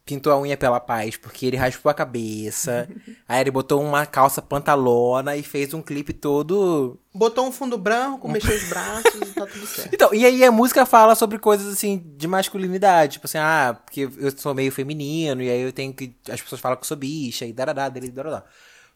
pintou 0.08 0.32
a 0.32 0.40
unha 0.40 0.56
pela 0.56 0.80
paz 0.80 1.18
porque 1.18 1.44
ele 1.44 1.56
raspou 1.58 1.90
a 1.90 1.94
cabeça. 1.94 2.88
aí 3.28 3.42
ele 3.42 3.50
botou 3.50 3.82
uma 3.82 4.06
calça 4.06 4.40
pantalona 4.40 5.36
e 5.36 5.42
fez 5.42 5.74
um 5.74 5.82
clipe 5.82 6.14
todo. 6.14 6.98
Botou 7.14 7.46
um 7.46 7.52
fundo 7.52 7.76
branco, 7.76 8.26
mexeu 8.26 8.56
os 8.56 8.64
braços 8.70 9.20
e 9.20 9.34
tá 9.34 9.46
tudo 9.46 9.66
certo. 9.66 9.92
Então, 9.92 10.14
e 10.14 10.24
aí 10.24 10.42
a 10.42 10.50
música 10.50 10.86
fala 10.86 11.14
sobre 11.14 11.38
coisas 11.38 11.70
assim 11.70 12.02
de 12.16 12.26
masculinidade. 12.26 13.14
Tipo 13.14 13.26
assim, 13.26 13.36
ah, 13.38 13.78
porque 13.84 14.08
eu 14.16 14.30
sou 14.34 14.54
meio 14.54 14.72
feminino 14.72 15.42
e 15.42 15.50
aí 15.50 15.60
eu 15.60 15.72
tenho 15.72 15.92
que. 15.92 16.16
As 16.30 16.40
pessoas 16.40 16.60
falam 16.62 16.78
que 16.78 16.84
eu 16.84 16.88
sou 16.88 16.96
bicha 16.96 17.44
e 17.44 17.52
darará, 17.52 17.90
dele, 17.90 18.10
darará. 18.10 18.44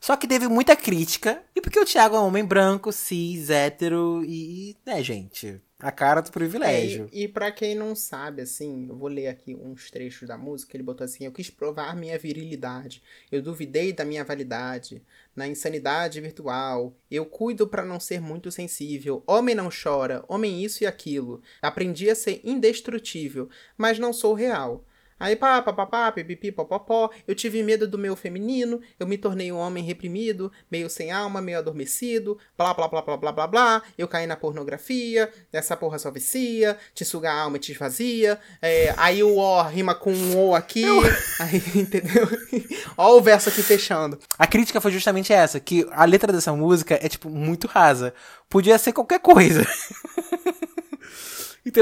Só 0.01 0.17
que 0.17 0.27
teve 0.27 0.49
muita 0.49 0.75
crítica. 0.75 1.43
E 1.55 1.61
porque 1.61 1.79
o 1.79 1.85
Thiago 1.85 2.17
é 2.17 2.21
um 2.21 2.27
homem 2.27 2.45
branco, 2.45 2.91
cis, 2.91 3.51
hétero 3.51 4.25
e. 4.25 4.77
né, 4.87 5.03
gente? 5.03 5.61
A 5.83 5.91
cara 5.91 6.21
do 6.21 6.31
privilégio. 6.31 7.09
É, 7.13 7.19
e, 7.19 7.27
para 7.27 7.51
quem 7.51 7.75
não 7.75 7.97
sabe, 7.97 8.41
assim, 8.41 8.87
eu 8.89 8.97
vou 8.97 9.09
ler 9.09 9.27
aqui 9.27 9.53
uns 9.53 9.91
trechos 9.91 10.29
da 10.29 10.39
música. 10.39 10.77
Ele 10.77 10.85
botou 10.85 11.05
assim: 11.05 11.25
Eu 11.25 11.33
quis 11.33 11.51
provar 11.51 11.97
minha 11.97 12.17
virilidade. 12.17 13.03
Eu 13.33 13.43
duvidei 13.43 13.93
da 13.93 14.05
minha 14.05 14.23
validade. 14.23 15.03
Na 15.35 15.49
insanidade 15.49 16.21
virtual. 16.21 16.97
Eu 17.11 17.27
cuido 17.27 17.67
para 17.67 17.85
não 17.85 17.99
ser 17.99 18.21
muito 18.21 18.49
sensível. 18.53 19.25
Homem 19.27 19.57
não 19.57 19.71
chora. 19.71 20.25
Homem 20.29 20.63
isso 20.63 20.85
e 20.85 20.87
aquilo. 20.87 21.43
Aprendi 21.61 22.09
a 22.09 22.15
ser 22.15 22.41
indestrutível. 22.45 23.51
Mas 23.77 23.99
não 23.99 24.13
sou 24.13 24.35
real. 24.35 24.85
Aí 25.23 25.37
pá, 25.37 25.63
pá, 25.63 25.73
pá, 25.73 25.87
pá, 25.87 26.11
pipipi, 26.11 26.51
popopó. 26.51 27.09
Eu 27.29 27.35
tive 27.37 27.63
medo 27.63 27.87
do 27.87 27.97
meu 27.97 28.17
feminino, 28.17 28.81
eu 28.99 29.07
me 29.07 29.17
tornei 29.17 29.53
um 29.53 29.57
homem 29.57 29.85
reprimido, 29.85 30.51
meio 30.69 30.91
sem 30.91 31.13
alma, 31.13 31.41
meio 31.41 31.59
adormecido, 31.59 32.37
blá, 32.59 32.75
blá, 32.75 32.89
blá, 32.89 33.03
blá, 33.03 33.17
blá, 33.17 33.31
blá, 33.31 33.47
blá. 33.47 33.83
Eu 33.97 34.09
caí 34.09 34.27
na 34.27 34.35
pornografia, 34.35 35.31
essa 35.53 35.77
porra 35.77 35.97
só 36.01 36.11
vicia, 36.11 36.77
te 36.93 37.05
suga 37.05 37.31
a 37.31 37.41
alma 37.41 37.57
e 37.57 37.61
te 37.61 37.71
esvazia. 37.71 38.37
É, 38.61 38.93
aí 38.97 39.23
o 39.23 39.37
O 39.37 39.63
rima 39.63 39.95
com 39.95 40.13
um 40.13 40.49
O 40.49 40.57
aqui, 40.57 40.83
eu... 40.83 41.01
aí, 41.39 41.63
entendeu? 41.81 42.29
Ó 42.97 43.17
o 43.17 43.21
verso 43.21 43.49
aqui 43.49 43.63
fechando. 43.63 44.19
A 44.37 44.45
crítica 44.49 44.81
foi 44.81 44.91
justamente 44.91 45.33
essa, 45.33 45.61
que 45.61 45.87
a 45.93 46.05
letra 46.05 46.33
dessa 46.33 46.53
música 46.53 46.99
é, 47.01 47.09
tipo, 47.09 47.31
muito 47.31 47.69
rasa. 47.69 48.13
Podia 48.49 48.77
ser 48.77 48.93
qualquer 48.93 49.21
coisa. 49.21 49.65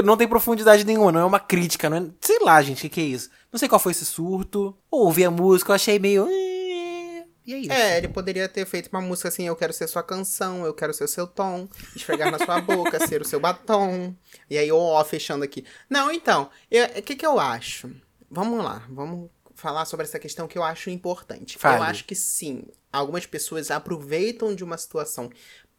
Não 0.03 0.15
tem 0.15 0.27
profundidade 0.27 0.85
nenhuma, 0.85 1.11
não 1.11 1.21
é 1.21 1.25
uma 1.25 1.39
crítica, 1.39 1.89
não 1.89 1.97
é... 1.97 2.05
Sei 2.21 2.39
lá, 2.39 2.61
gente, 2.61 2.79
o 2.79 2.81
que, 2.81 2.89
que 2.89 3.01
é 3.01 3.05
isso? 3.05 3.29
Não 3.51 3.59
sei 3.59 3.67
qual 3.67 3.79
foi 3.79 3.91
esse 3.91 4.05
surto. 4.05 4.77
Ouvi 4.89 5.25
a 5.25 5.31
música, 5.31 5.71
eu 5.71 5.75
achei 5.75 5.97
meio. 5.97 6.27
Eh", 6.29 7.25
e 7.45 7.53
é 7.53 7.57
isso. 7.57 7.71
É, 7.71 7.97
ele 7.97 8.07
poderia 8.07 8.47
ter 8.47 8.65
feito 8.65 8.89
uma 8.91 9.01
música 9.01 9.27
assim: 9.27 9.47
Eu 9.47 9.55
quero 9.55 9.73
ser 9.73 9.87
sua 9.87 10.03
canção, 10.03 10.65
eu 10.65 10.73
quero 10.73 10.93
ser 10.93 11.03
o 11.03 11.07
seu 11.07 11.27
tom, 11.27 11.67
esfregar 11.95 12.31
na 12.31 12.37
sua 12.37 12.61
boca, 12.61 12.99
ser 13.07 13.21
o 13.21 13.25
seu 13.25 13.39
batom. 13.39 14.15
E 14.49 14.57
aí, 14.57 14.71
ó, 14.71 15.03
fechando 15.03 15.43
aqui. 15.43 15.65
Não, 15.89 16.11
então, 16.11 16.49
o 16.97 17.01
que, 17.01 17.15
que 17.15 17.25
eu 17.25 17.39
acho? 17.39 17.89
Vamos 18.29 18.63
lá, 18.63 18.85
vamos 18.89 19.29
falar 19.55 19.85
sobre 19.85 20.05
essa 20.05 20.19
questão 20.19 20.47
que 20.47 20.57
eu 20.57 20.63
acho 20.63 20.89
importante. 20.89 21.57
Fale. 21.57 21.77
Eu 21.77 21.83
acho 21.83 22.05
que 22.05 22.15
sim, 22.15 22.63
algumas 22.91 23.25
pessoas 23.25 23.69
aproveitam 23.69 24.55
de 24.55 24.63
uma 24.63 24.77
situação 24.77 25.29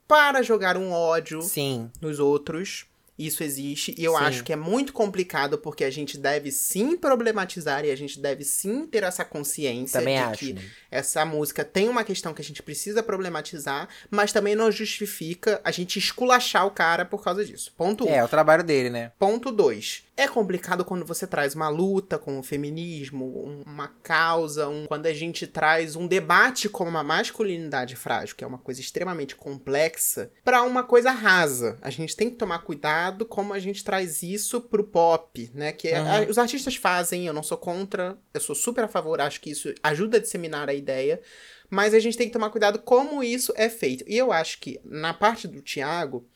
para 0.06 0.42
jogar 0.42 0.76
um 0.76 0.92
ódio 0.92 1.40
sim. 1.40 1.90
nos 2.00 2.18
outros 2.18 2.86
isso 3.26 3.42
existe 3.42 3.94
e 3.96 4.04
eu 4.04 4.12
Sim. 4.12 4.24
acho 4.24 4.44
que 4.44 4.52
é 4.52 4.56
muito 4.56 4.92
complicado 4.92 5.58
porque 5.58 5.84
a 5.84 5.90
gente 5.90 6.18
deve 6.18 6.50
sim 6.50 6.96
problematizar 6.96 7.84
e 7.84 7.90
a 7.90 7.96
gente 7.96 8.20
deve 8.20 8.44
sim 8.44 8.86
ter 8.86 9.02
essa 9.02 9.24
consciência 9.24 10.00
Também 10.00 10.16
de 10.16 10.22
acho. 10.22 10.38
que 10.38 10.56
essa 10.90 11.24
música 11.24 11.64
tem 11.64 11.88
uma 11.88 12.04
questão 12.04 12.34
que 12.34 12.42
a 12.42 12.44
gente 12.44 12.62
precisa 12.62 13.02
problematizar, 13.02 13.88
mas 14.10 14.32
também 14.32 14.54
não 14.54 14.70
justifica 14.70 15.60
a 15.64 15.70
gente 15.70 15.98
esculachar 15.98 16.66
o 16.66 16.70
cara 16.70 17.04
por 17.04 17.22
causa 17.22 17.44
disso. 17.44 17.72
Ponto 17.76 18.04
1. 18.04 18.08
Um. 18.08 18.14
É, 18.14 18.24
o 18.24 18.28
trabalho 18.28 18.62
dele, 18.62 18.90
né? 18.90 19.12
Ponto 19.18 19.50
2. 19.50 20.04
É 20.14 20.28
complicado 20.28 20.84
quando 20.84 21.06
você 21.06 21.26
traz 21.26 21.54
uma 21.54 21.70
luta 21.70 22.18
com 22.18 22.38
o 22.38 22.42
feminismo, 22.42 23.62
uma 23.66 23.88
causa, 24.02 24.68
um, 24.68 24.86
quando 24.86 25.06
a 25.06 25.12
gente 25.12 25.46
traz 25.46 25.96
um 25.96 26.06
debate 26.06 26.68
com 26.68 26.84
uma 26.84 27.02
masculinidade 27.02 27.96
frágil, 27.96 28.36
que 28.36 28.44
é 28.44 28.46
uma 28.46 28.58
coisa 28.58 28.80
extremamente 28.80 29.34
complexa, 29.34 30.30
para 30.44 30.62
uma 30.64 30.82
coisa 30.84 31.10
rasa. 31.10 31.78
A 31.80 31.88
gente 31.88 32.14
tem 32.14 32.28
que 32.28 32.36
tomar 32.36 32.58
cuidado 32.58 33.24
como 33.24 33.54
a 33.54 33.58
gente 33.58 33.82
traz 33.82 34.22
isso 34.22 34.60
pro 34.60 34.84
pop, 34.84 35.50
né? 35.54 35.72
Que 35.72 35.88
Uhum. 35.92 36.06
a- 36.06 36.26
os 36.28 36.36
artistas 36.36 36.76
fazem, 36.76 37.26
eu 37.26 37.32
não 37.32 37.42
sou 37.42 37.56
contra, 37.56 38.18
eu 38.34 38.40
sou 38.40 38.54
super 38.54 38.84
a 38.84 38.88
favor, 38.88 39.18
acho 39.18 39.40
que 39.40 39.50
isso 39.50 39.72
ajuda 39.82 40.18
a 40.18 40.20
disseminar 40.20 40.68
a 40.68 40.74
ideia. 40.74 41.22
Mas 41.70 41.94
a 41.94 41.98
gente 41.98 42.18
tem 42.18 42.26
que 42.26 42.34
tomar 42.34 42.50
cuidado 42.50 42.78
como 42.80 43.22
isso 43.24 43.50
é 43.56 43.70
feito. 43.70 44.04
E 44.06 44.18
eu 44.18 44.30
acho 44.30 44.58
que 44.60 44.78
na 44.84 45.14
parte 45.14 45.48
do 45.48 45.62
Thiago, 45.62 46.28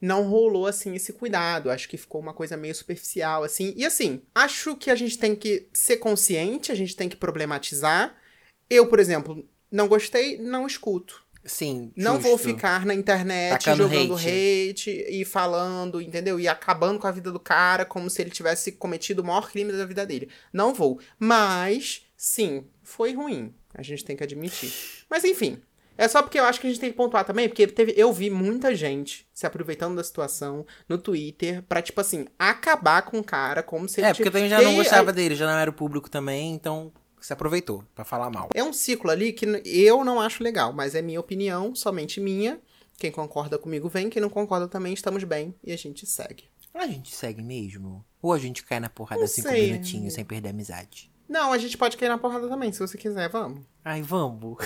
não 0.00 0.28
rolou 0.28 0.66
assim 0.66 0.94
esse 0.94 1.12
cuidado. 1.12 1.70
Acho 1.70 1.88
que 1.88 1.96
ficou 1.96 2.20
uma 2.20 2.34
coisa 2.34 2.56
meio 2.56 2.74
superficial 2.74 3.44
assim. 3.44 3.72
E 3.76 3.84
assim, 3.84 4.22
acho 4.34 4.76
que 4.76 4.90
a 4.90 4.94
gente 4.94 5.18
tem 5.18 5.34
que 5.34 5.68
ser 5.72 5.96
consciente, 5.98 6.72
a 6.72 6.74
gente 6.74 6.94
tem 6.96 7.08
que 7.08 7.16
problematizar. 7.16 8.16
Eu, 8.68 8.86
por 8.88 8.98
exemplo, 8.98 9.48
não 9.70 9.88
gostei, 9.88 10.38
não 10.38 10.66
escuto. 10.66 11.24
Sim. 11.46 11.92
Não 11.96 12.14
justo. 12.14 12.28
vou 12.28 12.38
ficar 12.38 12.84
na 12.84 12.92
internet 12.92 13.64
Tacando 13.64 13.84
jogando 13.84 14.14
hate. 14.14 14.70
hate. 14.70 15.06
e 15.08 15.24
falando, 15.24 16.00
entendeu? 16.00 16.40
E 16.40 16.48
acabando 16.48 16.98
com 16.98 17.06
a 17.06 17.12
vida 17.12 17.30
do 17.30 17.38
cara 17.38 17.84
como 17.84 18.10
se 18.10 18.20
ele 18.20 18.30
tivesse 18.30 18.72
cometido 18.72 19.22
o 19.22 19.24
maior 19.24 19.48
crime 19.48 19.72
da 19.72 19.86
vida 19.86 20.04
dele. 20.04 20.28
Não 20.52 20.74
vou. 20.74 21.00
Mas, 21.18 22.02
sim, 22.16 22.64
foi 22.82 23.14
ruim. 23.14 23.54
A 23.72 23.82
gente 23.82 24.04
tem 24.04 24.16
que 24.16 24.24
admitir. 24.24 24.72
Mas 25.08 25.22
enfim. 25.24 25.62
É 25.98 26.06
só 26.08 26.22
porque 26.22 26.38
eu 26.38 26.44
acho 26.44 26.60
que 26.60 26.66
a 26.66 26.70
gente 26.70 26.80
tem 26.80 26.90
que 26.90 26.96
pontuar 26.96 27.24
também, 27.24 27.48
porque 27.48 27.66
teve, 27.66 27.94
eu 27.96 28.12
vi 28.12 28.30
muita 28.30 28.74
gente 28.74 29.26
se 29.32 29.46
aproveitando 29.46 29.96
da 29.96 30.04
situação 30.04 30.66
no 30.88 30.98
Twitter 30.98 31.62
pra, 31.62 31.80
tipo 31.80 32.00
assim, 32.00 32.26
acabar 32.38 33.02
com 33.02 33.18
o 33.18 33.24
cara 33.24 33.62
como 33.62 33.88
se 33.88 34.00
ele 34.00 34.08
É, 34.08 34.12
porque 34.12 34.28
eu 34.28 34.32
também 34.32 34.48
já 34.48 34.60
não 34.60 34.70
aí, 34.70 34.76
gostava 34.76 35.12
dele, 35.12 35.34
já 35.34 35.46
não 35.46 35.58
era 35.58 35.70
o 35.70 35.74
público 35.74 36.10
também, 36.10 36.52
então 36.54 36.92
se 37.20 37.32
aproveitou 37.32 37.82
pra 37.94 38.04
falar 38.04 38.30
mal. 38.30 38.48
É 38.54 38.62
um 38.62 38.72
ciclo 38.72 39.10
ali 39.10 39.32
que 39.32 39.46
eu 39.64 40.04
não 40.04 40.20
acho 40.20 40.42
legal, 40.42 40.72
mas 40.72 40.94
é 40.94 41.02
minha 41.02 41.18
opinião, 41.18 41.74
somente 41.74 42.20
minha. 42.20 42.60
Quem 42.98 43.10
concorda 43.10 43.58
comigo 43.58 43.88
vem, 43.88 44.08
quem 44.08 44.22
não 44.22 44.30
concorda 44.30 44.68
também, 44.68 44.94
estamos 44.94 45.24
bem 45.24 45.54
e 45.62 45.72
a 45.72 45.76
gente 45.76 46.06
segue. 46.06 46.44
A 46.72 46.86
gente 46.86 47.14
segue 47.14 47.42
mesmo? 47.42 48.04
Ou 48.22 48.32
a 48.32 48.38
gente 48.38 48.62
cai 48.62 48.78
na 48.80 48.88
porrada 48.88 49.22
Não 49.22 49.28
cinco 49.28 49.48
sei. 49.48 49.72
minutinhos 49.72 50.14
sem 50.14 50.24
perder 50.24 50.48
a 50.48 50.50
amizade? 50.50 51.10
Não, 51.28 51.52
a 51.52 51.58
gente 51.58 51.76
pode 51.76 51.96
cair 51.96 52.08
na 52.08 52.18
porrada 52.18 52.48
também, 52.48 52.72
se 52.72 52.78
você 52.78 52.96
quiser, 52.96 53.28
vamos. 53.28 53.64
Ai, 53.88 54.02
vamos. 54.02 54.56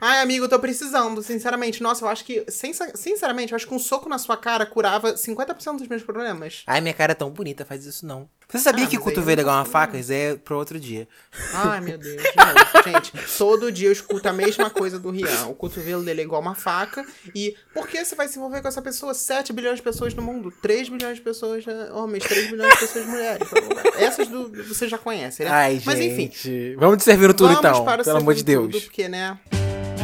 Ai, 0.00 0.18
amigo, 0.22 0.48
tô 0.48 0.58
precisando, 0.58 1.22
sinceramente. 1.22 1.80
Nossa, 1.80 2.04
eu 2.04 2.08
acho 2.08 2.24
que, 2.24 2.44
sincer- 2.48 2.96
sinceramente, 2.96 3.52
eu 3.52 3.56
acho 3.56 3.64
que 3.64 3.72
um 3.72 3.78
soco 3.78 4.08
na 4.08 4.18
sua 4.18 4.36
cara 4.36 4.66
curava 4.66 5.14
50% 5.14 5.78
dos 5.78 5.86
meus 5.86 6.02
problemas. 6.02 6.64
Ai, 6.66 6.80
minha 6.80 6.92
cara 6.92 7.12
é 7.12 7.14
tão 7.14 7.30
bonita, 7.30 7.64
faz 7.64 7.86
isso 7.86 8.04
não. 8.04 8.28
Você 8.48 8.58
sabia 8.58 8.84
Ah, 8.86 8.88
que 8.88 8.98
cotovelo 8.98 9.38
é 9.40 9.42
igual 9.42 9.56
uma 9.56 9.64
faca? 9.64 9.96
Isso 9.96 10.12
é 10.12 10.34
pro 10.34 10.56
outro 10.56 10.80
dia. 10.80 11.06
Ai, 11.54 11.80
meu 11.80 11.96
Deus. 11.96 12.20
Não, 12.34 12.82
gente, 12.92 13.12
todo 13.38 13.70
dia 13.70 13.86
eu 13.86 13.92
escuto 13.92 14.28
a 14.28 14.32
mesma 14.32 14.68
coisa 14.68 14.98
do 14.98 15.08
Rian. 15.10 15.46
O 15.46 15.54
cotovelo 15.54 16.02
dele 16.02 16.22
é 16.22 16.24
igual 16.24 16.42
uma 16.42 16.56
faca. 16.56 17.06
E 17.32 17.54
por 17.72 17.86
que 17.86 18.04
você 18.04 18.16
vai 18.16 18.26
se 18.26 18.36
envolver 18.38 18.60
com 18.60 18.66
essa 18.66 18.82
pessoa? 18.82 19.14
7 19.14 19.52
bilhões 19.52 19.76
de 19.76 19.82
pessoas 19.82 20.14
no 20.14 20.22
mundo, 20.22 20.52
3 20.60 20.88
bilhões 20.88 21.18
de 21.18 21.22
pessoas 21.22 21.64
eh, 21.64 21.92
homens, 21.92 22.24
3 22.24 22.50
bilhões 22.50 22.72
de 22.74 22.80
pessoas 22.80 23.06
mulheres. 23.06 23.48
Essas 23.96 24.26
do, 24.26 24.50
você 24.66 24.88
já 24.88 24.98
conhece, 24.98 25.44
né? 25.44 25.50
Ai, 25.52 25.80
Mas 25.86 26.00
enfim, 26.00 26.22
gente. 26.22 26.74
Vamos 26.74 26.96
de 26.98 27.04
servindo 27.04 27.32
tudo 27.32 27.54
vamos 27.54 27.60
então, 27.60 28.02
pelo 28.02 28.16
amor 28.16 28.34
de 28.34 28.39
Servindo 28.40 28.70
Deus. 28.70 28.72
Tudo, 28.72 28.84
porque, 28.84 29.08
né? 29.08 29.38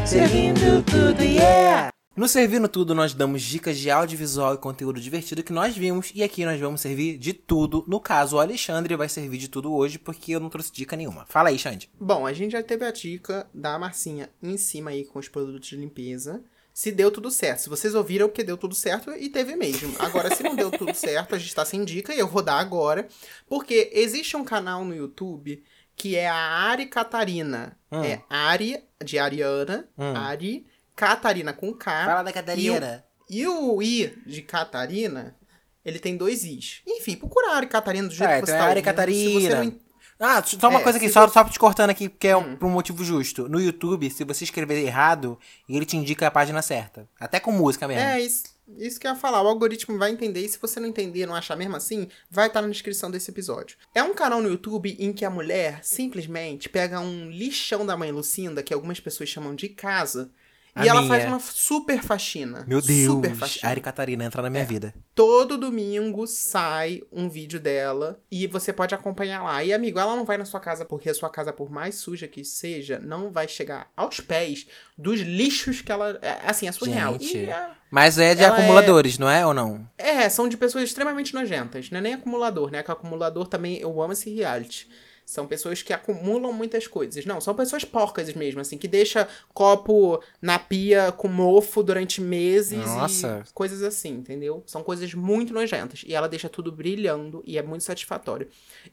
Servindo 0.06 0.82
tudo, 0.84 1.22
yeah! 1.22 1.90
No 2.16 2.26
Servindo 2.26 2.66
Tudo, 2.66 2.94
nós 2.94 3.12
damos 3.12 3.42
dicas 3.42 3.76
de 3.76 3.90
audiovisual 3.90 4.54
e 4.54 4.58
conteúdo 4.58 4.98
divertido 4.98 5.42
que 5.42 5.52
nós 5.52 5.76
vimos, 5.76 6.12
e 6.14 6.22
aqui 6.22 6.46
nós 6.46 6.58
vamos 6.58 6.80
servir 6.80 7.18
de 7.18 7.34
tudo. 7.34 7.84
No 7.86 8.00
caso, 8.00 8.36
o 8.36 8.40
Alexandre 8.40 8.96
vai 8.96 9.06
servir 9.06 9.36
de 9.36 9.48
tudo 9.48 9.74
hoje, 9.74 9.98
porque 9.98 10.32
eu 10.32 10.40
não 10.40 10.48
trouxe 10.48 10.72
dica 10.72 10.96
nenhuma. 10.96 11.26
Fala 11.28 11.50
aí, 11.50 11.58
Xande. 11.58 11.90
Bom, 12.00 12.26
a 12.26 12.32
gente 12.32 12.52
já 12.52 12.62
teve 12.62 12.86
a 12.86 12.90
dica 12.90 13.46
da 13.52 13.78
Marcinha 13.78 14.30
em 14.42 14.56
cima 14.56 14.90
aí 14.90 15.04
com 15.04 15.18
os 15.18 15.28
produtos 15.28 15.68
de 15.68 15.76
limpeza. 15.76 16.42
Se 16.72 16.90
deu 16.90 17.10
tudo 17.10 17.30
certo. 17.30 17.60
Se 17.60 17.68
vocês 17.68 17.94
ouviram, 17.94 18.28
porque 18.28 18.44
deu 18.44 18.56
tudo 18.56 18.74
certo 18.74 19.10
e 19.12 19.28
teve 19.28 19.54
mesmo. 19.56 19.94
Agora, 19.98 20.34
se 20.34 20.42
não 20.42 20.54
deu 20.54 20.70
tudo 20.70 20.94
certo, 20.94 21.34
a 21.34 21.38
gente 21.38 21.54
tá 21.54 21.64
sem 21.64 21.84
dica 21.84 22.14
e 22.14 22.18
eu 22.18 22.28
vou 22.28 22.42
dar 22.42 22.58
agora. 22.58 23.08
Porque 23.46 23.90
existe 23.92 24.36
um 24.36 24.44
canal 24.44 24.84
no 24.84 24.94
YouTube 24.94 25.62
que 25.96 26.14
é 26.16 26.28
a 26.28 26.34
Ari 26.36 26.86
Catarina. 26.86 27.76
Hum. 27.90 28.04
É 28.04 28.22
Ari, 28.28 28.82
de 29.04 29.18
Ariana, 29.18 29.88
Hum. 29.98 30.14
Ari 30.14 30.66
Catarina 30.94 31.52
com 31.52 31.72
K. 31.72 32.04
Fala 32.04 32.22
da 32.22 32.32
Catarina. 32.32 33.04
E 33.28 33.46
o 33.46 33.82
I 33.82 34.16
de 34.26 34.42
Catarina, 34.42 35.36
ele 35.84 35.98
tem 35.98 36.16
dois 36.16 36.44
Is. 36.44 36.82
Enfim, 36.86 37.16
procura 37.16 37.52
a 37.52 37.56
Ari 37.56 37.66
Catarina 37.66 38.06
do 38.08 38.14
jeito 38.14 38.30
É, 38.30 38.40
que 38.40 38.46
você 38.46 38.52
então 38.52 38.56
é 38.56 38.82
tá 38.82 39.02
Ari 39.02 39.10
ouvindo. 39.10 39.30
Se 39.30 39.32
você 39.42 39.48
Catarina. 39.48 39.72
não 39.72 39.86
Ah, 40.18 40.42
só 40.42 40.68
uma 40.70 40.80
É, 40.80 40.82
coisa 40.82 40.96
aqui, 40.96 41.10
só, 41.10 41.28
só 41.28 41.44
te 41.44 41.58
cortando 41.58 41.90
aqui, 41.90 42.08
porque 42.08 42.28
é 42.28 42.34
um- 42.36 42.52
Hum. 42.52 42.56
por 42.56 42.66
um 42.66 42.70
motivo 42.70 43.04
justo. 43.04 43.48
No 43.50 43.60
YouTube, 43.60 44.08
se 44.10 44.24
você 44.24 44.44
escrever 44.44 44.82
errado, 44.82 45.38
ele 45.68 45.84
te 45.84 45.94
indica 45.98 46.26
a 46.26 46.30
página 46.30 46.62
certa. 46.62 47.06
Até 47.20 47.38
com 47.38 47.52
música 47.52 47.86
mesmo. 47.86 48.02
É, 48.02 48.20
isso, 48.22 48.44
isso 48.78 48.98
que 48.98 49.06
eu 49.06 49.12
ia 49.12 49.16
falar. 49.16 49.42
O 49.42 49.48
algoritmo 49.48 49.96
vai 49.98 50.10
entender. 50.10 50.40
E 50.40 50.48
se 50.48 50.58
você 50.58 50.80
não 50.80 50.88
entender, 50.88 51.26
não 51.26 51.34
achar 51.34 51.56
mesmo 51.56 51.76
assim, 51.76 52.08
vai 52.30 52.48
estar 52.48 52.62
na 52.62 52.68
descrição 52.68 53.10
desse 53.10 53.30
episódio. 53.30 53.76
É 53.94 54.02
um 54.02 54.14
canal 54.14 54.42
no 54.42 54.48
YouTube 54.48 54.96
em 54.98 55.12
que 55.12 55.24
a 55.24 55.30
mulher 55.30 55.80
simplesmente 55.82 56.68
pega 56.68 57.00
um 57.00 57.30
lixão 57.30 57.86
da 57.86 57.96
mãe 57.96 58.10
Lucinda, 58.10 58.62
que 58.62 58.74
algumas 58.74 59.00
pessoas 59.00 59.28
chamam 59.28 59.54
de 59.54 59.68
casa, 59.68 60.30
A 60.76 60.84
e 60.84 60.88
ela 60.88 61.00
minha. 61.00 61.12
faz 61.14 61.24
uma 61.24 61.40
super 61.40 62.02
faxina. 62.02 62.64
Meu 62.68 62.82
Deus, 62.82 63.14
Super 63.14 63.34
faxina. 63.34 63.70
Ari 63.70 63.80
Catarina 63.80 64.24
entra 64.24 64.42
na 64.42 64.50
minha 64.50 64.64
vida. 64.64 64.92
Todo 65.14 65.56
domingo 65.56 66.26
sai 66.26 67.00
um 67.10 67.30
vídeo 67.30 67.58
dela 67.58 68.20
e 68.30 68.46
você 68.46 68.72
pode 68.74 68.94
acompanhar 68.94 69.42
lá. 69.42 69.64
E, 69.64 69.72
amigo, 69.72 69.98
ela 69.98 70.14
não 70.14 70.26
vai 70.26 70.36
na 70.36 70.44
sua 70.44 70.60
casa 70.60 70.84
porque 70.84 71.08
a 71.08 71.14
sua 71.14 71.30
casa, 71.30 71.50
por 71.50 71.70
mais 71.70 71.94
suja 71.94 72.28
que 72.28 72.44
seja, 72.44 72.98
não 72.98 73.30
vai 73.30 73.48
chegar 73.48 73.90
aos 73.96 74.20
pés 74.20 74.66
dos 74.98 75.20
lixos 75.20 75.80
que 75.80 75.90
ela. 75.90 76.18
é, 76.20 76.40
Assim, 76.46 76.68
é 76.68 76.72
surreal. 76.72 77.12
Gente. 77.14 77.38
E 77.38 77.46
é- 77.50 77.70
Mas 77.90 78.18
é 78.18 78.34
de 78.34 78.42
Ela 78.42 78.54
é- 78.56 78.58
acumuladores, 78.60 79.16
não 79.18 79.30
é 79.30 79.46
ou 79.46 79.54
não? 79.54 79.88
É, 79.96 80.28
são 80.28 80.46
de 80.48 80.56
pessoas 80.58 80.84
extremamente 80.84 81.32
nojentas. 81.32 81.88
Não 81.90 81.98
é 81.98 82.02
nem 82.02 82.12
acumulador, 82.14 82.70
né? 82.70 82.82
Que 82.82 82.90
acumulador 82.90 83.46
também, 83.46 83.78
eu 83.78 84.02
amo 84.02 84.12
esse 84.12 84.28
reality. 84.34 84.88
São 85.26 85.44
pessoas 85.44 85.82
que 85.82 85.92
acumulam 85.92 86.52
muitas 86.52 86.86
coisas. 86.86 87.26
Não, 87.26 87.40
são 87.40 87.52
pessoas 87.52 87.84
porcas 87.84 88.32
mesmo, 88.32 88.60
assim, 88.60 88.78
que 88.78 88.86
deixa 88.86 89.26
copo 89.52 90.22
na 90.40 90.56
pia 90.56 91.10
com 91.10 91.26
mofo 91.26 91.82
durante 91.82 92.20
meses 92.20 92.78
Nossa. 92.78 93.42
e 93.44 93.52
coisas 93.52 93.82
assim, 93.82 94.10
entendeu? 94.10 94.62
São 94.66 94.84
coisas 94.84 95.12
muito 95.14 95.52
nojentas. 95.52 96.04
E 96.06 96.14
ela 96.14 96.28
deixa 96.28 96.48
tudo 96.48 96.70
brilhando 96.70 97.42
e 97.44 97.58
é 97.58 97.62
muito 97.62 97.82
satisfatório. 97.82 98.48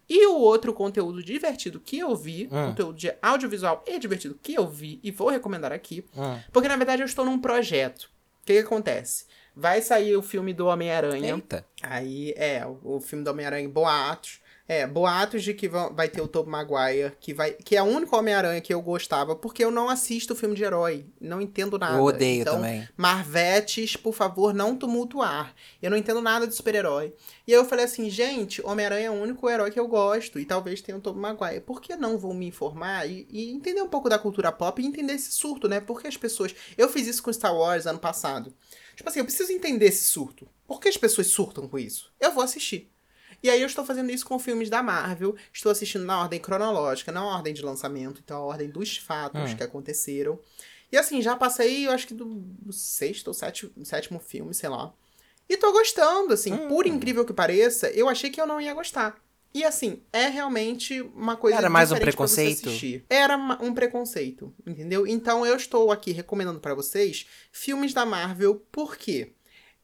E 0.10 0.26
o 0.26 0.36
outro 0.40 0.74
conteúdo 0.74 1.24
divertido 1.24 1.80
que 1.80 2.00
eu 2.00 2.16
vi, 2.16 2.46
Hum. 2.52 2.70
conteúdo 2.70 2.98
de 2.98 3.14
audiovisual 3.22 3.84
e 3.86 4.00
divertido 4.00 4.38
que 4.42 4.56
eu 4.56 4.68
vi 4.68 5.00
e 5.04 5.12
vou 5.12 5.30
recomendar 5.30 5.72
aqui, 5.72 6.04
Hum. 6.18 6.40
porque 6.52 6.68
na 6.68 6.76
verdade 6.76 7.04
eu 7.04 7.06
estou 7.06 7.24
num 7.24 7.38
projeto. 7.40 8.10
O 8.42 8.46
que, 8.48 8.54
que 8.54 8.60
acontece? 8.60 9.26
Vai 9.56 9.84
sair 9.84 10.18
o 10.18 10.24
filme 10.24 10.52
do 10.52 10.66
Homem-Aranha. 10.66 11.22
Aí, 11.84 12.34
é, 12.36 12.66
o, 12.66 12.96
o 12.96 13.00
filme 13.00 13.24
do 13.24 13.30
Homem-Aranha, 13.30 13.70
boatos. 13.70 14.42
É, 14.66 14.88
boatos 14.88 15.44
de 15.44 15.54
que 15.54 15.68
vão- 15.68 15.94
vai 15.94 16.08
ter 16.08 16.22
o 16.22 16.28
Tobey 16.28 16.50
Maguire, 16.50 17.18
que, 17.20 17.34
vai, 17.34 17.52
que 17.52 17.76
é 17.76 17.84
o 17.84 17.86
único 17.86 18.16
Homem-Aranha 18.16 18.62
que 18.62 18.74
eu 18.74 18.82
gostava, 18.82 19.36
porque 19.36 19.62
eu 19.62 19.70
não 19.70 19.90
assisto 19.90 20.36
filme 20.38 20.56
de 20.56 20.64
herói. 20.64 21.06
Não 21.20 21.42
entendo 21.42 21.78
nada. 21.78 21.98
Eu 21.98 22.04
odeio 22.04 22.42
então, 22.42 22.56
também. 22.56 22.88
Marvetes, 22.96 23.98
por 23.98 24.14
favor, 24.14 24.54
não 24.54 24.74
tumultuar. 24.74 25.54
Eu 25.82 25.92
não 25.92 25.98
entendo 25.98 26.22
nada 26.22 26.48
de 26.48 26.56
super-herói. 26.56 27.14
E 27.46 27.54
aí 27.54 27.60
eu 27.60 27.66
falei 27.66 27.84
assim, 27.84 28.10
gente, 28.10 28.66
Homem-Aranha 28.66 29.08
é 29.08 29.12
o 29.12 29.22
único 29.22 29.50
herói 29.50 29.70
que 29.70 29.80
eu 29.80 29.88
gosto. 29.88 30.40
E 30.40 30.46
talvez 30.46 30.82
tenha 30.82 30.98
o 30.98 31.02
Tobey 31.02 31.22
Maguire. 31.22 31.60
Por 31.60 31.82
que 31.82 31.98
não 31.98 32.18
vou 32.18 32.34
me 32.34 32.48
informar 32.48 33.06
e, 33.06 33.28
e 33.30 33.52
entender 33.52 33.82
um 33.82 33.90
pouco 33.90 34.08
da 34.08 34.18
cultura 34.18 34.50
pop 34.50 34.82
e 34.82 34.86
entender 34.86 35.14
esse 35.14 35.34
surto, 35.34 35.68
né? 35.68 35.82
Porque 35.82 36.08
as 36.08 36.16
pessoas... 36.16 36.56
Eu 36.78 36.88
fiz 36.88 37.06
isso 37.06 37.22
com 37.22 37.34
Star 37.34 37.54
Wars 37.54 37.86
ano 37.86 38.00
passado. 38.00 38.54
Tipo 38.96 39.10
assim, 39.10 39.20
eu 39.20 39.26
preciso 39.26 39.52
entender 39.52 39.88
esse 39.88 40.06
surto. 40.06 40.48
Por 40.66 40.80
que 40.80 40.88
as 40.88 40.96
pessoas 40.96 41.28
surtam 41.28 41.68
com 41.68 41.78
isso? 41.78 42.14
Eu 42.18 42.32
vou 42.32 42.44
assistir. 42.44 42.93
E 43.44 43.50
aí 43.50 43.60
eu 43.62 43.68
estou 43.68 43.84
fazendo 43.86 44.10
isso 44.10 44.26
com 44.26 44.40
filmes 44.40 44.70
da 44.70 44.82
Marvel. 44.82 45.36
Estou 45.52 45.70
assistindo 45.70 46.06
na 46.06 46.22
ordem 46.22 46.40
cronológica, 46.40 47.12
não 47.12 47.30
a 47.30 47.36
ordem 47.36 47.54
de 47.54 47.62
lançamento, 47.62 48.22
então 48.24 48.38
a 48.38 48.46
ordem 48.46 48.70
dos 48.70 48.96
fatos 48.98 49.52
Hum. 49.52 49.58
que 49.58 49.64
aconteceram. 49.64 50.40
E 50.90 50.98
assim, 50.98 51.22
já 51.22 51.36
passei, 51.36 51.86
eu 51.86 51.92
acho 51.92 52.08
que 52.08 52.14
do, 52.14 52.42
sexto 52.72 53.28
ou 53.28 53.34
sétimo, 53.34 53.72
sétimo 53.84 54.20
filme, 54.20 54.54
sei 54.54 54.70
lá. 54.70 54.94
E 55.50 55.58
tô 55.58 55.72
gostando, 55.74 56.34
assim. 56.34 56.54
Hum. 56.54 56.68
Por 56.70 56.88
incrível 56.88 57.26
que 57.26 57.34
pareça, 57.34 57.90
eu 57.90 58.08
achei 58.08 58.30
que 58.30 58.40
eu 58.40 58.48
não 58.48 58.62
ia 58.62 58.74
gostar. 58.74 59.22
E 59.54 59.64
assim, 59.64 60.02
é 60.12 60.28
realmente 60.30 61.02
uma 61.02 61.36
coisa 61.38 61.58
Era 61.58 61.70
mais 61.70 61.92
um 61.92 61.98
preconceito? 61.98 62.70
Era 63.10 63.38
um 63.62 63.74
preconceito, 63.74 64.52
entendeu? 64.66 65.06
Então 65.06 65.46
eu 65.46 65.56
estou 65.56 65.92
aqui 65.92 66.12
recomendando 66.12 66.60
pra 66.60 66.74
vocês 66.74 67.28
filmes 67.52 67.94
da 67.94 68.04
Marvel, 68.04 68.56
por 68.72 68.98
quê? 68.98 69.34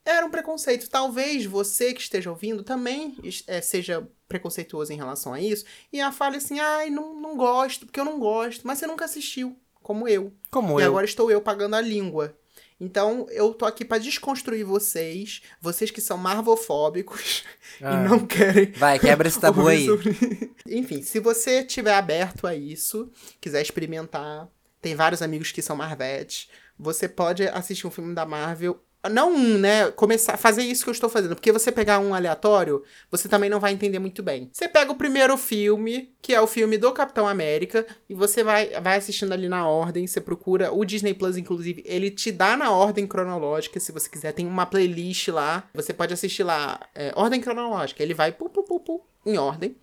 Era 0.04 0.24
um 0.24 0.30
preconceito. 0.30 0.88
Talvez 0.88 1.44
você 1.44 1.92
que 1.92 2.00
esteja 2.00 2.30
ouvindo 2.30 2.62
também 2.62 3.16
eh, 3.46 3.60
seja 3.60 4.06
preconceituoso 4.28 4.92
em 4.92 4.96
relação 4.96 5.32
a 5.34 5.40
isso. 5.40 5.64
E 5.92 6.00
a 6.00 6.10
fale 6.12 6.36
assim, 6.38 6.58
ai, 6.58 6.88
não, 6.90 7.14
não 7.20 7.36
gosto, 7.36 7.84
porque 7.86 8.00
eu 8.00 8.04
não 8.04 8.18
gosto. 8.18 8.66
Mas 8.66 8.78
você 8.78 8.86
nunca 8.86 9.04
assistiu, 9.04 9.56
como 9.82 10.08
eu. 10.08 10.32
Como 10.50 10.80
e 10.80 10.82
eu. 10.82 10.88
agora 10.88 11.04
estou 11.04 11.30
eu 11.30 11.40
pagando 11.40 11.76
a 11.76 11.80
língua. 11.80 12.36
Então, 12.82 13.26
eu 13.30 13.52
tô 13.52 13.66
aqui 13.66 13.84
pra 13.84 13.98
desconstruir 13.98 14.64
vocês, 14.64 15.42
vocês 15.60 15.90
que 15.90 16.00
são 16.00 16.16
marvofóbicos 16.16 17.44
Ah. 17.82 17.94
e 18.04 18.08
não 18.08 18.26
querem. 18.26 18.72
Vai, 18.72 18.98
quebra 18.98 19.28
esse 19.28 19.38
tabu 19.38 19.66
aí. 19.68 19.84
sobre- 19.86 20.50
Enfim, 20.66 21.02
se 21.02 21.20
você 21.20 21.62
tiver 21.62 21.92
aberto 21.94 22.46
a 22.46 22.54
isso, 22.54 23.10
quiser 23.40 23.60
experimentar, 23.60 24.48
tem 24.80 24.94
vários 24.94 25.20
amigos 25.20 25.52
que 25.52 25.60
são 25.60 25.76
Marvetes, 25.76 26.48
você 26.78 27.06
pode 27.08 27.46
assistir 27.48 27.86
um 27.86 27.90
filme 27.90 28.14
da 28.14 28.24
Marvel. 28.24 28.82
Não 29.08 29.32
um, 29.32 29.58
né? 29.58 29.90
Começar 29.92 30.34
a 30.34 30.36
fazer 30.36 30.62
isso 30.62 30.84
que 30.84 30.90
eu 30.90 30.92
estou 30.92 31.08
fazendo. 31.08 31.34
Porque 31.34 31.52
você 31.52 31.72
pegar 31.72 31.98
um 32.00 32.14
aleatório, 32.14 32.82
você 33.10 33.28
também 33.28 33.48
não 33.48 33.58
vai 33.58 33.72
entender 33.72 33.98
muito 33.98 34.22
bem. 34.22 34.50
Você 34.52 34.68
pega 34.68 34.92
o 34.92 34.96
primeiro 34.96 35.36
filme, 35.38 36.12
que 36.20 36.34
é 36.34 36.40
o 36.40 36.46
filme 36.46 36.76
do 36.76 36.92
Capitão 36.92 37.26
América, 37.26 37.86
e 38.08 38.14
você 38.14 38.44
vai, 38.44 38.68
vai 38.80 38.98
assistindo 38.98 39.32
ali 39.32 39.48
na 39.48 39.66
ordem. 39.66 40.06
Você 40.06 40.20
procura. 40.20 40.72
O 40.72 40.84
Disney 40.84 41.14
Plus, 41.14 41.36
inclusive, 41.36 41.82
ele 41.86 42.10
te 42.10 42.30
dá 42.30 42.56
na 42.56 42.70
ordem 42.70 43.06
cronológica, 43.06 43.80
se 43.80 43.92
você 43.92 44.08
quiser. 44.08 44.32
Tem 44.32 44.46
uma 44.46 44.66
playlist 44.66 45.28
lá. 45.28 45.68
Você 45.72 45.94
pode 45.94 46.12
assistir 46.12 46.42
lá. 46.42 46.78
é, 46.94 47.12
ordem 47.16 47.40
cronológica. 47.40 48.02
Ele 48.02 48.12
vai 48.12 48.32
pu, 48.32 48.50
pu, 48.50 48.62
pu, 48.62 48.80
pu, 48.80 49.06
em 49.24 49.38
ordem. 49.38 49.74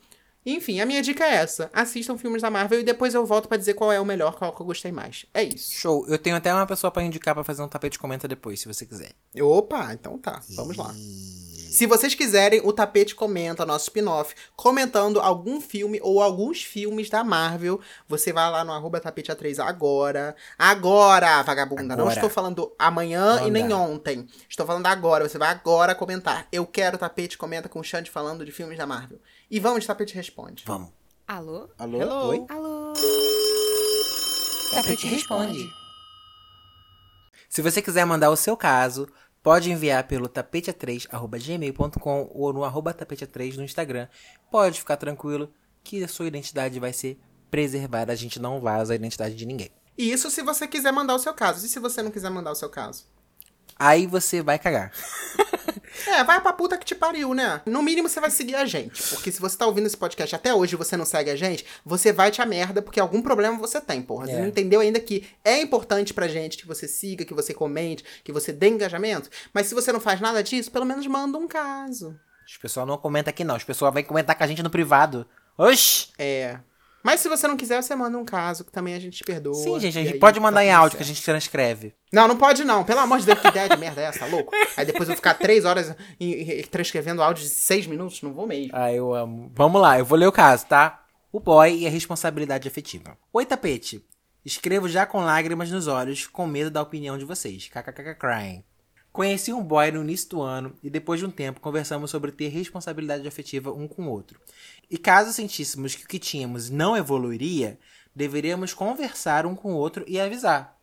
Enfim, 0.50 0.80
a 0.80 0.86
minha 0.86 1.02
dica 1.02 1.26
é 1.26 1.36
essa. 1.36 1.70
Assistam 1.74 2.18
filmes 2.18 2.42
da 2.42 2.50
Marvel 2.50 2.80
e 2.80 2.84
depois 2.84 3.14
eu 3.14 3.26
volto 3.26 3.50
pra 3.50 3.58
dizer 3.58 3.74
qual 3.74 3.92
é 3.92 4.00
o 4.00 4.06
melhor, 4.06 4.34
qual 4.36 4.56
que 4.56 4.62
eu 4.62 4.66
gostei 4.66 4.94
mais. 4.94 5.26
É 5.34 5.44
isso. 5.44 5.74
Show. 5.74 6.06
Eu 6.08 6.18
tenho 6.18 6.38
até 6.38 6.54
uma 6.54 6.66
pessoa 6.66 6.90
pra 6.90 7.04
indicar 7.04 7.36
pra 7.36 7.44
fazer 7.44 7.62
um 7.62 7.68
tapete 7.68 8.00
comenta 8.00 8.30
depois, 8.30 8.62
se 8.62 8.68
você 8.68 8.86
quiser. 8.86 9.12
Opa, 9.42 9.94
então 9.94 10.18
tá. 10.18 10.42
Vamos 10.56 10.78
lá. 10.78 10.94
Se 11.70 11.86
vocês 11.86 12.16
quiserem, 12.16 12.62
o 12.64 12.72
Tapete 12.72 13.14
comenta, 13.14 13.66
nosso 13.66 13.90
spin-off, 13.90 14.34
comentando 14.56 15.20
algum 15.20 15.60
filme 15.60 16.00
ou 16.02 16.22
alguns 16.22 16.64
filmes 16.64 17.10
da 17.10 17.26
Marvel, 17.26 17.80
você 18.08 18.32
vai 18.32 18.50
lá 18.50 18.64
no 18.64 18.72
arroba 18.72 19.02
tapete 19.02 19.32
A3 19.32 19.60
agora. 19.60 20.34
Agora, 20.58 21.44
vagabunda. 21.44 21.96
Não 21.96 22.06
Agora. 22.06 22.14
estou 22.14 22.30
falando 22.30 22.74
amanhã 22.80 23.42
e 23.46 23.52
nem 23.52 23.72
ontem. 23.74 24.26
Estou 24.50 24.66
falando 24.66 24.88
agora. 24.88 25.28
Você 25.28 25.38
vai 25.38 25.50
agora 25.50 25.94
comentar. 25.94 26.48
Eu 26.52 26.66
quero 26.66 26.98
Tapete 26.98 27.38
comenta 27.38 27.68
com 27.68 27.80
o 27.80 27.84
Xande 27.84 28.10
falando 28.10 28.46
de 28.46 28.52
filmes 28.52 28.78
da 28.78 28.88
Marvel. 28.88 29.20
E 29.50 29.62
vamos 29.62 29.80
de 29.82 29.88
Tapete 29.88 30.14
Responde. 30.14 30.66
Vamos. 30.68 30.90
Alô? 31.26 31.70
Alô? 31.78 32.02
Hello. 32.02 32.28
Oi? 32.28 32.46
Alô? 32.50 32.94
Tapete 34.74 35.08
responde. 35.08 35.70
Se 37.48 37.62
você 37.62 37.82
quiser 37.82 38.06
mandar 38.06 38.30
o 38.30 38.36
seu 38.36 38.58
caso, 38.58 39.08
pode 39.42 39.72
enviar 39.72 40.06
pelo 40.06 40.28
tapete3@gmail.com 40.28 42.30
ou 42.34 42.52
no 42.52 42.66
arroba 42.66 42.94
tapete3 42.94 43.56
no 43.56 43.64
Instagram. 43.64 44.10
Pode 44.52 44.80
ficar 44.80 44.98
tranquilo 44.98 45.50
que 45.82 46.04
a 46.04 46.10
sua 46.10 46.28
identidade 46.28 46.78
vai 46.78 46.92
ser 46.92 47.18
preservada. 47.50 48.12
A 48.12 48.16
gente 48.16 48.42
não 48.42 48.60
vaza 48.60 48.92
a 48.92 48.98
identidade 48.98 49.36
de 49.36 49.46
ninguém. 49.46 49.72
E 49.98 50.12
isso 50.12 50.30
se 50.30 50.42
você 50.42 50.68
quiser 50.68 50.92
mandar 50.92 51.16
o 51.16 51.20
seu 51.20 51.34
caso. 51.34 51.66
E 51.66 51.70
se 51.70 51.80
você 51.80 52.04
não 52.04 52.12
quiser 52.12 52.30
mandar 52.30 52.52
o 52.52 52.56
seu 52.56 52.70
caso? 52.70 53.06
Aí 53.78 54.08
você 54.08 54.42
vai 54.42 54.58
cagar. 54.60 54.92
É, 56.06 56.24
vai 56.24 56.40
pra 56.40 56.54
puta 56.54 56.78
que 56.78 56.86
te 56.86 56.94
pariu, 56.94 57.34
né? 57.34 57.60
No 57.66 57.82
mínimo 57.82 58.08
você 58.08 58.20
vai 58.22 58.30
seguir 58.30 58.56
a 58.56 58.66
gente. 58.66 59.02
Porque 59.10 59.32
se 59.32 59.42
você 59.42 59.58
tá 59.58 59.66
ouvindo 59.66 59.88
esse 59.88 59.98
podcast 59.98 60.36
até 60.36 60.54
hoje 60.54 60.76
e 60.76 60.78
você 60.78 60.96
não 60.96 61.06
segue 61.06 61.32
a 61.32 61.36
gente, 61.36 61.66
você 61.84 62.14
vai 62.14 62.30
te 62.30 62.40
a 62.42 62.46
merda, 62.46 62.82
porque 62.84 63.00
algum 63.00 63.20
problema 63.22 63.58
você 63.58 63.82
tem, 63.82 64.02
porra. 64.02 64.28
Você 64.28 64.34
É. 64.34 64.40
não 64.40 64.48
entendeu 64.48 64.80
ainda 64.80 65.00
que 65.00 65.28
é 65.44 65.60
importante 65.60 66.14
pra 66.14 66.28
gente 66.28 66.58
que 66.58 66.68
você 66.68 66.88
siga, 66.88 67.26
que 67.26 67.34
você 67.34 67.52
comente, 67.54 68.04
que 68.24 68.32
você 68.32 68.54
dê 68.54 68.70
engajamento. 68.70 69.28
Mas 69.52 69.66
se 69.68 69.74
você 69.76 69.92
não 69.92 70.00
faz 70.00 70.22
nada 70.22 70.44
disso, 70.44 70.72
pelo 70.72 70.86
menos 70.86 71.06
manda 71.08 71.38
um 71.38 71.48
caso. 71.48 72.18
Os 72.48 72.58
pessoal 72.58 72.86
não 72.86 72.98
comenta 72.98 73.32
aqui 73.32 73.44
não. 73.44 73.56
Os 73.58 73.64
pessoal 73.64 73.92
vai 73.92 74.04
comentar 74.04 74.36
com 74.38 74.44
a 74.44 74.48
gente 74.48 74.62
no 74.64 74.70
privado. 74.70 75.28
Oxi! 75.58 76.10
É. 76.18 76.60
Mas 77.08 77.22
se 77.22 77.30
você 77.30 77.48
não 77.48 77.56
quiser, 77.56 77.82
você 77.82 77.96
manda 77.96 78.18
um 78.18 78.26
caso, 78.26 78.66
que 78.66 78.72
também 78.74 78.94
a 78.94 79.00
gente 79.00 79.16
te 79.20 79.24
perdoa. 79.24 79.54
Sim, 79.54 79.80
gente, 79.80 79.98
a 79.98 80.04
gente 80.04 80.20
pode 80.20 80.36
tá 80.36 80.42
mandar 80.42 80.62
em 80.62 80.68
tudo 80.68 80.78
áudio 80.78 80.98
que 80.98 81.04
a 81.04 81.06
certo. 81.06 81.16
gente 81.16 81.24
transcreve. 81.26 81.94
Não, 82.12 82.28
não 82.28 82.36
pode 82.36 82.66
não. 82.66 82.84
Pelo 82.84 83.00
amor 83.00 83.20
de 83.20 83.26
Deus, 83.28 83.40
que 83.40 83.48
ideia 83.48 83.70
de 83.70 83.78
merda 83.78 84.02
é 84.02 84.06
essa, 84.08 84.26
louco? 84.26 84.52
Aí 84.76 84.86
depois 84.86 85.08
eu 85.08 85.16
ficar 85.16 85.36
três 85.36 85.64
horas 85.64 85.96
em- 86.20 86.34
em- 86.34 86.64
transcrevendo 86.64 87.24
áudio 87.24 87.44
de 87.46 87.50
seis 87.50 87.88
minutos, 87.88 88.22
não 88.22 88.34
vou 88.34 88.46
mesmo. 88.46 88.72
Ah, 88.74 88.92
eu 88.92 89.14
amo. 89.16 89.50
Vamos 89.56 89.82
lá, 89.82 89.98
eu 89.98 90.04
vou 90.04 90.18
ler 90.18 90.28
o 90.28 90.34
caso, 90.34 90.66
tá? 90.66 91.02
O 91.32 91.40
boy 91.40 91.78
e 91.78 91.88
a 91.88 91.90
responsabilidade 91.90 92.68
afetiva. 92.68 93.18
Oi, 93.32 93.46
tapete. 93.46 94.06
Escrevo 94.44 94.90
já 94.90 95.06
com 95.06 95.22
lágrimas 95.22 95.72
nos 95.72 95.88
olhos, 95.88 96.28
com 96.28 96.46
medo 96.46 96.70
da 96.70 96.82
opinião 96.82 97.18
de 97.18 97.24
vocês. 97.24 97.70
KKK 97.70 98.16
crying. 98.16 98.64
Conheci 99.18 99.52
um 99.52 99.64
boy 99.64 99.90
no 99.90 100.04
início 100.04 100.30
do 100.30 100.44
ano 100.44 100.76
e 100.84 100.92
depois 100.92 101.20
de 101.20 101.26
um 101.26 101.32
tempo 101.32 101.60
conversamos 101.60 102.12
sobre 102.12 102.32
ter 102.32 102.50
responsabilidade 102.50 103.28
afetiva 103.28 103.74
um 103.74 103.88
com 103.88 104.04
o 104.04 104.12
outro. 104.12 104.40
E 104.92 104.96
caso 104.96 105.34
sentíssemos 105.34 105.96
que 105.96 106.06
o 106.06 106.08
que 106.08 106.20
tínhamos 106.20 106.70
não 106.70 106.96
evoluiria, 106.96 107.80
deveríamos 108.16 108.76
conversar 108.76 109.48
um 109.48 109.56
com 109.56 109.74
o 109.74 109.76
outro 109.76 110.06
e 110.08 110.20
avisar. 110.20 110.78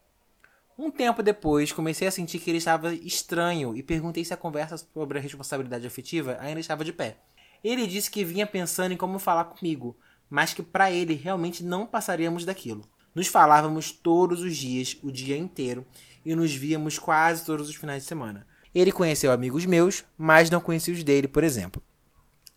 Um 0.76 0.90
tempo 0.90 1.22
depois, 1.22 1.70
comecei 1.70 2.08
a 2.08 2.10
sentir 2.10 2.40
que 2.40 2.50
ele 2.50 2.58
estava 2.58 2.92
estranho 2.92 3.76
e 3.76 3.84
perguntei 3.84 4.24
se 4.24 4.34
a 4.34 4.36
conversa 4.36 4.76
sobre 4.76 5.16
a 5.16 5.22
responsabilidade 5.22 5.86
afetiva 5.86 6.36
ainda 6.40 6.58
estava 6.58 6.84
de 6.84 6.92
pé. 6.92 7.18
Ele 7.62 7.86
disse 7.86 8.10
que 8.10 8.24
vinha 8.24 8.48
pensando 8.48 8.90
em 8.90 8.96
como 8.96 9.20
falar 9.20 9.44
comigo, 9.44 9.96
mas 10.28 10.52
que 10.52 10.60
para 10.60 10.90
ele 10.90 11.14
realmente 11.14 11.62
não 11.62 11.86
passaríamos 11.86 12.44
daquilo. 12.44 12.84
Nos 13.14 13.28
falávamos 13.28 13.92
todos 13.92 14.40
os 14.40 14.56
dias, 14.56 14.98
o 15.04 15.12
dia 15.12 15.36
inteiro, 15.36 15.86
e 16.24 16.34
nos 16.34 16.54
víamos 16.54 16.98
quase 16.98 17.44
todos 17.44 17.68
os 17.68 17.76
finais 17.76 18.02
de 18.02 18.08
semana. 18.08 18.46
Ele 18.74 18.90
conheceu 18.90 19.30
amigos 19.30 19.66
meus, 19.66 20.04
mas 20.18 20.50
não 20.50 20.60
conhecia 20.60 20.92
os 20.92 21.04
dele, 21.04 21.28
por 21.28 21.44
exemplo. 21.44 21.82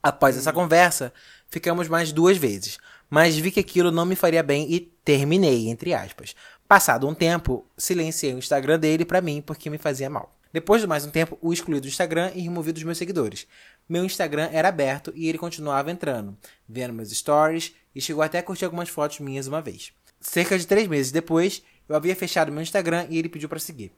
Após 0.02 0.38
essa 0.38 0.54
conversa, 0.54 1.14
ficamos 1.50 1.88
mais 1.88 2.12
duas 2.12 2.38
vezes, 2.38 2.78
mas 3.10 3.36
vi 3.38 3.52
que 3.52 3.60
aquilo 3.60 3.92
não 3.92 4.06
me 4.06 4.16
faria 4.16 4.42
bem 4.42 4.72
e 4.72 4.80
terminei, 4.80 5.70
entre 5.70 5.94
aspas. 5.94 6.36
Passado 6.68 7.08
um 7.08 7.14
tempo, 7.14 7.66
silenciei 7.78 8.34
o 8.34 8.40
Instagram 8.40 8.80
dele 8.80 9.06
pra 9.06 9.22
mim 9.22 9.42
porque 9.42 9.70
me 9.70 9.78
fazia 9.78 10.10
mal. 10.10 10.38
Depois 10.52 10.82
de 10.82 10.88
mais 10.88 11.06
um 11.06 11.12
tempo, 11.12 11.38
o 11.42 11.54
excluí 11.54 11.80
do 11.80 11.88
Instagram 11.88 12.32
e 12.34 12.42
removi 12.42 12.72
dos 12.72 12.84
meus 12.84 12.98
seguidores. 12.98 13.48
Meu 13.88 14.04
Instagram 14.04 14.50
era 14.52 14.70
aberto 14.70 15.12
e 15.16 15.28
ele 15.28 15.38
continuava 15.38 15.92
entrando, 15.92 16.38
vendo 16.68 16.94
meus 16.94 17.12
stories 17.12 17.74
e 17.94 18.02
chegou 18.02 18.24
até 18.24 18.40
a 18.40 18.44
curtir 18.44 18.66
algumas 18.66 18.90
fotos 18.90 19.20
minhas 19.20 19.48
uma 19.48 19.62
vez. 19.62 19.92
Cerca 20.20 20.58
de 20.58 20.66
três 20.66 20.88
meses 20.88 21.12
depois, 21.12 21.62
eu 21.88 21.96
havia 21.96 22.16
fechado 22.16 22.52
meu 22.52 22.62
Instagram 22.62 23.08
e 23.10 23.18
ele 23.18 23.30
pediu 23.30 23.48
pra 23.50 23.60
seguir. 23.60 23.92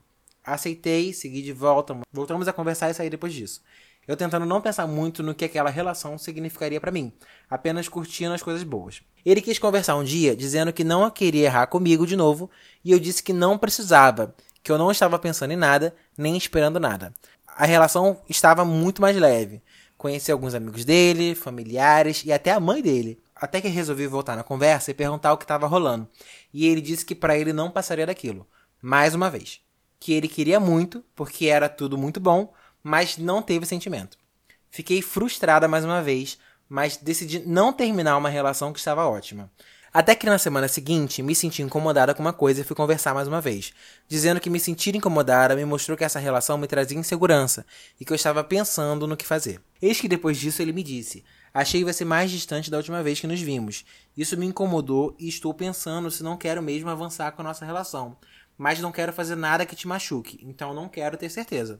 Aceitei, 0.43 1.13
segui 1.13 1.41
de 1.41 1.53
volta, 1.53 1.97
voltamos 2.11 2.47
a 2.47 2.53
conversar 2.53 2.89
e 2.89 2.93
sair 2.93 3.09
depois 3.09 3.33
disso. 3.33 3.61
eu 4.07 4.17
tentando 4.17 4.45
não 4.45 4.61
pensar 4.61 4.87
muito 4.87 5.21
no 5.21 5.35
que 5.35 5.45
aquela 5.45 5.69
relação 5.69 6.17
significaria 6.17 6.81
para 6.81 6.91
mim, 6.91 7.13
apenas 7.49 7.87
curtindo 7.87 8.33
as 8.33 8.41
coisas 8.41 8.63
boas. 8.63 9.01
Ele 9.23 9.41
quis 9.41 9.59
conversar 9.59 9.95
um 9.95 10.03
dia 10.03 10.35
dizendo 10.35 10.73
que 10.73 10.83
não 10.83 11.09
queria 11.11 11.45
errar 11.45 11.67
comigo 11.67 12.07
de 12.07 12.15
novo 12.15 12.49
e 12.83 12.91
eu 12.91 12.99
disse 12.99 13.21
que 13.21 13.33
não 13.33 13.57
precisava, 13.57 14.33
que 14.63 14.71
eu 14.71 14.77
não 14.77 14.89
estava 14.89 15.19
pensando 15.19 15.51
em 15.51 15.57
nada, 15.57 15.93
nem 16.17 16.35
esperando 16.35 16.79
nada. 16.79 17.13
A 17.47 17.65
relação 17.65 18.19
estava 18.29 18.63
muito 18.63 19.01
mais 19.01 19.15
leve. 19.15 19.61
Conheci 19.97 20.31
alguns 20.31 20.53
amigos 20.55 20.85
dele, 20.85 21.35
familiares 21.35 22.23
e 22.25 22.31
até 22.31 22.51
a 22.51 22.59
mãe 22.59 22.81
dele. 22.81 23.19
Até 23.39 23.61
que 23.61 23.67
resolvi 23.67 24.05
voltar 24.05 24.35
na 24.35 24.43
conversa 24.43 24.91
e 24.91 24.93
perguntar 24.93 25.33
o 25.33 25.37
que 25.37 25.45
estava 25.45 25.67
rolando. 25.67 26.07
E 26.53 26.67
ele 26.67 26.81
disse 26.81 27.05
que 27.05 27.15
para 27.15 27.37
ele 27.37 27.53
não 27.53 27.71
passaria 27.71 28.05
daquilo. 28.05 28.45
Mais 28.81 29.15
uma 29.15 29.29
vez. 29.29 29.61
Que 29.99 30.13
ele 30.13 30.27
queria 30.27 30.59
muito, 30.59 31.03
porque 31.15 31.45
era 31.45 31.69
tudo 31.69 31.97
muito 31.97 32.19
bom, 32.19 32.53
mas 32.83 33.17
não 33.17 33.41
teve 33.41 33.65
sentimento. 33.65 34.17
Fiquei 34.69 35.01
frustrada 35.01 35.67
mais 35.67 35.85
uma 35.85 36.01
vez, 36.01 36.37
mas 36.67 36.97
decidi 36.97 37.39
não 37.39 37.73
terminar 37.73 38.17
uma 38.17 38.29
relação 38.29 38.71
que 38.73 38.79
estava 38.79 39.07
ótima. 39.07 39.49
Até 39.91 40.13
que 40.13 40.27
na 40.27 40.37
semana 40.37 40.67
seguinte 40.67 41.23
me 41.23 41.33
senti 41.33 41.63
incomodada 41.63 42.13
com 42.13 42.21
uma 42.21 42.31
coisa 42.31 42.61
e 42.61 42.63
fui 42.63 42.75
conversar 42.75 43.13
mais 43.13 43.27
uma 43.27 43.41
vez, 43.41 43.73
dizendo 44.07 44.39
que 44.39 44.49
me 44.49 44.59
sentir 44.59 44.95
incomodada 44.95 45.55
me 45.55 45.65
mostrou 45.65 45.97
que 45.97 46.03
essa 46.03 46.19
relação 46.19 46.59
me 46.59 46.67
trazia 46.67 46.97
insegurança 46.97 47.65
e 47.99 48.05
que 48.05 48.11
eu 48.11 48.15
estava 48.15 48.43
pensando 48.43 49.07
no 49.07 49.17
que 49.17 49.25
fazer. 49.25 49.59
Eis 49.81 49.99
que 49.99 50.07
depois 50.07 50.37
disso 50.37 50.61
ele 50.61 50.71
me 50.71 50.83
disse: 50.83 51.23
Achei 51.53 51.83
você 51.83 52.05
mais 52.05 52.29
distante 52.31 52.69
da 52.69 52.77
última 52.77 53.01
vez 53.01 53.19
que 53.19 53.27
nos 53.27 53.41
vimos. 53.41 53.83
Isso 54.15 54.37
me 54.37 54.45
incomodou 54.45 55.15
e 55.19 55.27
estou 55.27 55.53
pensando 55.53 56.11
se 56.11 56.23
não 56.23 56.37
quero 56.37 56.61
mesmo 56.61 56.89
avançar 56.89 57.31
com 57.31 57.41
a 57.41 57.45
nossa 57.45 57.65
relação. 57.65 58.15
Mas 58.57 58.79
não 58.79 58.91
quero 58.91 59.13
fazer 59.13 59.35
nada 59.35 59.65
que 59.65 59.75
te 59.75 59.87
machuque, 59.87 60.39
então 60.43 60.73
não 60.73 60.89
quero 60.89 61.17
ter 61.17 61.29
certeza. 61.29 61.79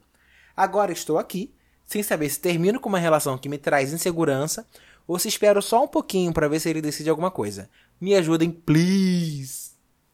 Agora 0.56 0.92
estou 0.92 1.18
aqui, 1.18 1.54
sem 1.86 2.02
saber 2.02 2.30
se 2.30 2.40
termino 2.40 2.80
com 2.80 2.90
uma 2.90 3.00
relação 3.00 3.38
que 3.38 3.50
me 3.50 3.58
traz 3.58 3.92
insegurança 3.94 4.66
ou 5.08 5.18
se 5.20 5.28
espero 5.28 5.62
só 5.62 5.84
um 5.84 5.88
pouquinho 5.88 6.32
para 6.34 6.48
ver 6.48 6.60
se 6.60 6.70
ele 6.70 6.82
decide 6.82 7.10
alguma 7.10 7.32
coisa. 7.32 7.70
Me 8.00 8.16
ajudem, 8.16 8.52
please. 8.52 9.72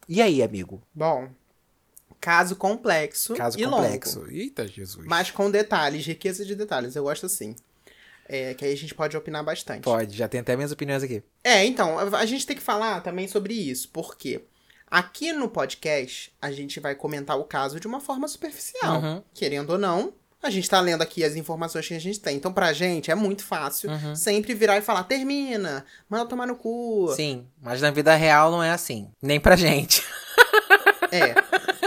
E 0.08 0.22
aí, 0.22 0.41
amigo? 0.41 0.82
Bom, 0.93 1.30
caso 2.20 2.56
complexo 2.56 3.36
Caso 3.36 3.60
e 3.60 3.64
complexo. 3.66 4.20
longo. 4.20 4.32
Eita, 4.32 4.68
Jesus. 4.68 5.06
Mas 5.06 5.32
com 5.32 5.51
detalhes, 5.51 6.06
riqueza 6.06 6.45
de 6.45 6.56
detalhes. 6.56 6.95
Eu 6.95 7.03
gosto 7.03 7.26
assim. 7.26 7.56
É, 8.28 8.54
que 8.56 8.66
aí 8.66 8.74
a 8.74 8.78
gente 8.78 8.96
pode 8.96 9.16
opinar 9.16 9.44
bastante. 9.44 9.84
Pode, 9.84 10.18
já 10.18 10.28
tem 10.28 10.42
até 10.42 10.56
minhas 10.56 10.72
opiniões 10.72 11.04
aqui. 11.04 11.22
É, 11.44 11.64
então, 11.66 11.98
a 12.00 12.26
gente 12.26 12.46
tem 12.46 12.56
que 12.56 12.62
falar 12.62 13.02
também 13.02 13.28
sobre 13.28 13.54
isso, 13.54 13.90
porque 13.94 14.42
aqui 14.90 15.32
no 15.32 15.48
podcast 15.48 16.34
a 16.42 16.52
gente 16.52 16.80
vai 16.80 16.96
comentar 16.96 17.38
o 17.38 17.44
caso 17.44 17.80
de 17.80 17.86
uma 17.88 18.00
forma 18.00 18.28
superficial. 18.28 19.00
Uhum. 19.02 19.24
Querendo 19.34 19.72
ou 19.72 19.78
não, 19.78 20.14
a 20.42 20.50
gente 20.50 20.68
tá 20.70 20.80
lendo 20.82 21.02
aqui 21.04 21.24
as 21.24 21.36
informações 21.36 21.88
que 21.88 21.94
a 21.94 22.00
gente 22.00 22.20
tem. 22.20 22.36
Então, 22.38 22.52
pra 22.52 22.74
gente 22.74 23.12
é 23.12 23.16
muito 23.16 23.44
fácil 23.44 23.90
Uhum. 23.92 24.16
sempre 24.16 24.54
virar 24.56 24.78
e 24.78 24.82
falar: 24.82 25.04
termina, 25.04 25.86
manda 26.10 26.26
tomar 26.26 26.48
no 26.48 26.56
cu. 26.56 27.14
Sim, 27.16 27.46
mas 27.62 27.82
na 27.82 27.92
vida 27.92 28.16
real 28.16 28.50
não 28.52 28.64
é 28.64 28.72
assim. 28.72 29.10
Nem 29.22 29.40
pra 29.40 29.56
gente. 29.56 30.04
É. 31.12 31.36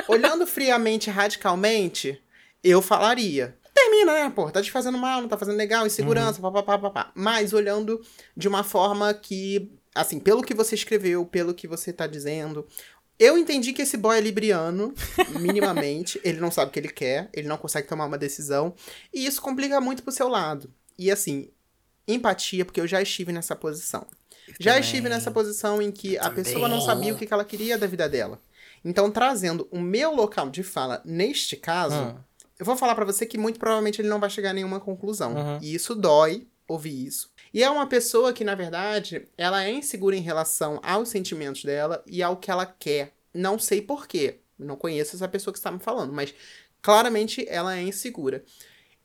Olhando 0.06 0.46
friamente, 0.46 1.10
radicalmente, 1.10 2.20
eu 2.62 2.80
falaria. 2.80 3.56
Né, 4.04 4.30
pô? 4.30 4.50
Tá 4.50 4.62
te 4.62 4.70
fazendo 4.70 4.98
mal, 4.98 5.20
não 5.20 5.28
tá 5.28 5.36
fazendo 5.38 5.56
legal, 5.56 5.86
insegurança, 5.86 6.40
papapá, 6.40 6.78
papá. 6.78 7.12
Mas 7.14 7.52
olhando 7.52 8.00
de 8.36 8.48
uma 8.48 8.62
forma 8.64 9.12
que, 9.14 9.70
assim, 9.94 10.18
pelo 10.18 10.42
que 10.42 10.54
você 10.54 10.74
escreveu, 10.74 11.24
pelo 11.26 11.54
que 11.54 11.66
você 11.68 11.92
tá 11.92 12.06
dizendo, 12.06 12.66
eu 13.18 13.36
entendi 13.36 13.72
que 13.72 13.82
esse 13.82 13.96
boy 13.96 14.16
é 14.16 14.20
libriano, 14.20 14.94
minimamente. 15.40 16.20
ele 16.24 16.40
não 16.40 16.50
sabe 16.50 16.70
o 16.70 16.72
que 16.72 16.78
ele 16.78 16.88
quer, 16.88 17.28
ele 17.32 17.48
não 17.48 17.56
consegue 17.56 17.88
tomar 17.88 18.06
uma 18.06 18.18
decisão. 18.18 18.74
E 19.12 19.26
isso 19.26 19.40
complica 19.42 19.80
muito 19.80 20.02
pro 20.02 20.12
seu 20.12 20.28
lado. 20.28 20.72
E 20.98 21.10
assim, 21.10 21.50
empatia, 22.06 22.64
porque 22.64 22.80
eu 22.80 22.86
já 22.86 23.00
estive 23.02 23.32
nessa 23.32 23.54
posição. 23.56 24.06
Já 24.58 24.72
também. 24.72 24.84
estive 24.84 25.08
nessa 25.08 25.30
posição 25.30 25.82
em 25.82 25.90
que 25.92 26.16
a 26.16 26.22
também. 26.24 26.44
pessoa 26.44 26.68
não 26.68 26.80
sabia 26.80 27.12
o 27.12 27.16
que 27.18 27.26
que 27.26 27.34
ela 27.34 27.44
queria 27.44 27.76
da 27.76 27.86
vida 27.86 28.08
dela. 28.08 28.40
Então, 28.84 29.10
trazendo 29.10 29.66
o 29.70 29.80
meu 29.80 30.14
local 30.14 30.48
de 30.48 30.62
fala 30.62 31.02
neste 31.04 31.56
caso, 31.56 31.96
Hum. 31.96 32.16
Eu 32.58 32.66
vou 32.66 32.76
falar 32.76 32.94
pra 32.94 33.04
você 33.04 33.24
que 33.24 33.38
muito 33.38 33.58
provavelmente 33.58 34.00
ele 34.00 34.08
não 34.08 34.18
vai 34.18 34.28
chegar 34.28 34.50
a 34.50 34.54
nenhuma 34.54 34.80
conclusão. 34.80 35.34
Uhum. 35.34 35.58
E 35.62 35.74
isso 35.74 35.94
dói 35.94 36.46
ouvir 36.66 37.06
isso. 37.06 37.30
E 37.52 37.62
é 37.62 37.70
uma 37.70 37.86
pessoa 37.86 38.32
que, 38.32 38.44
na 38.44 38.54
verdade, 38.54 39.26
ela 39.36 39.64
é 39.64 39.70
insegura 39.70 40.16
em 40.16 40.20
relação 40.20 40.80
aos 40.82 41.08
sentimentos 41.08 41.64
dela 41.64 42.02
e 42.06 42.22
ao 42.22 42.36
que 42.36 42.50
ela 42.50 42.66
quer. 42.66 43.14
Não 43.32 43.58
sei 43.58 43.80
porquê. 43.80 44.40
Não 44.58 44.76
conheço 44.76 45.16
essa 45.16 45.28
pessoa 45.28 45.52
que 45.52 45.58
está 45.58 45.70
me 45.70 45.78
falando, 45.78 46.12
mas 46.12 46.34
claramente 46.82 47.46
ela 47.48 47.76
é 47.76 47.82
insegura. 47.82 48.44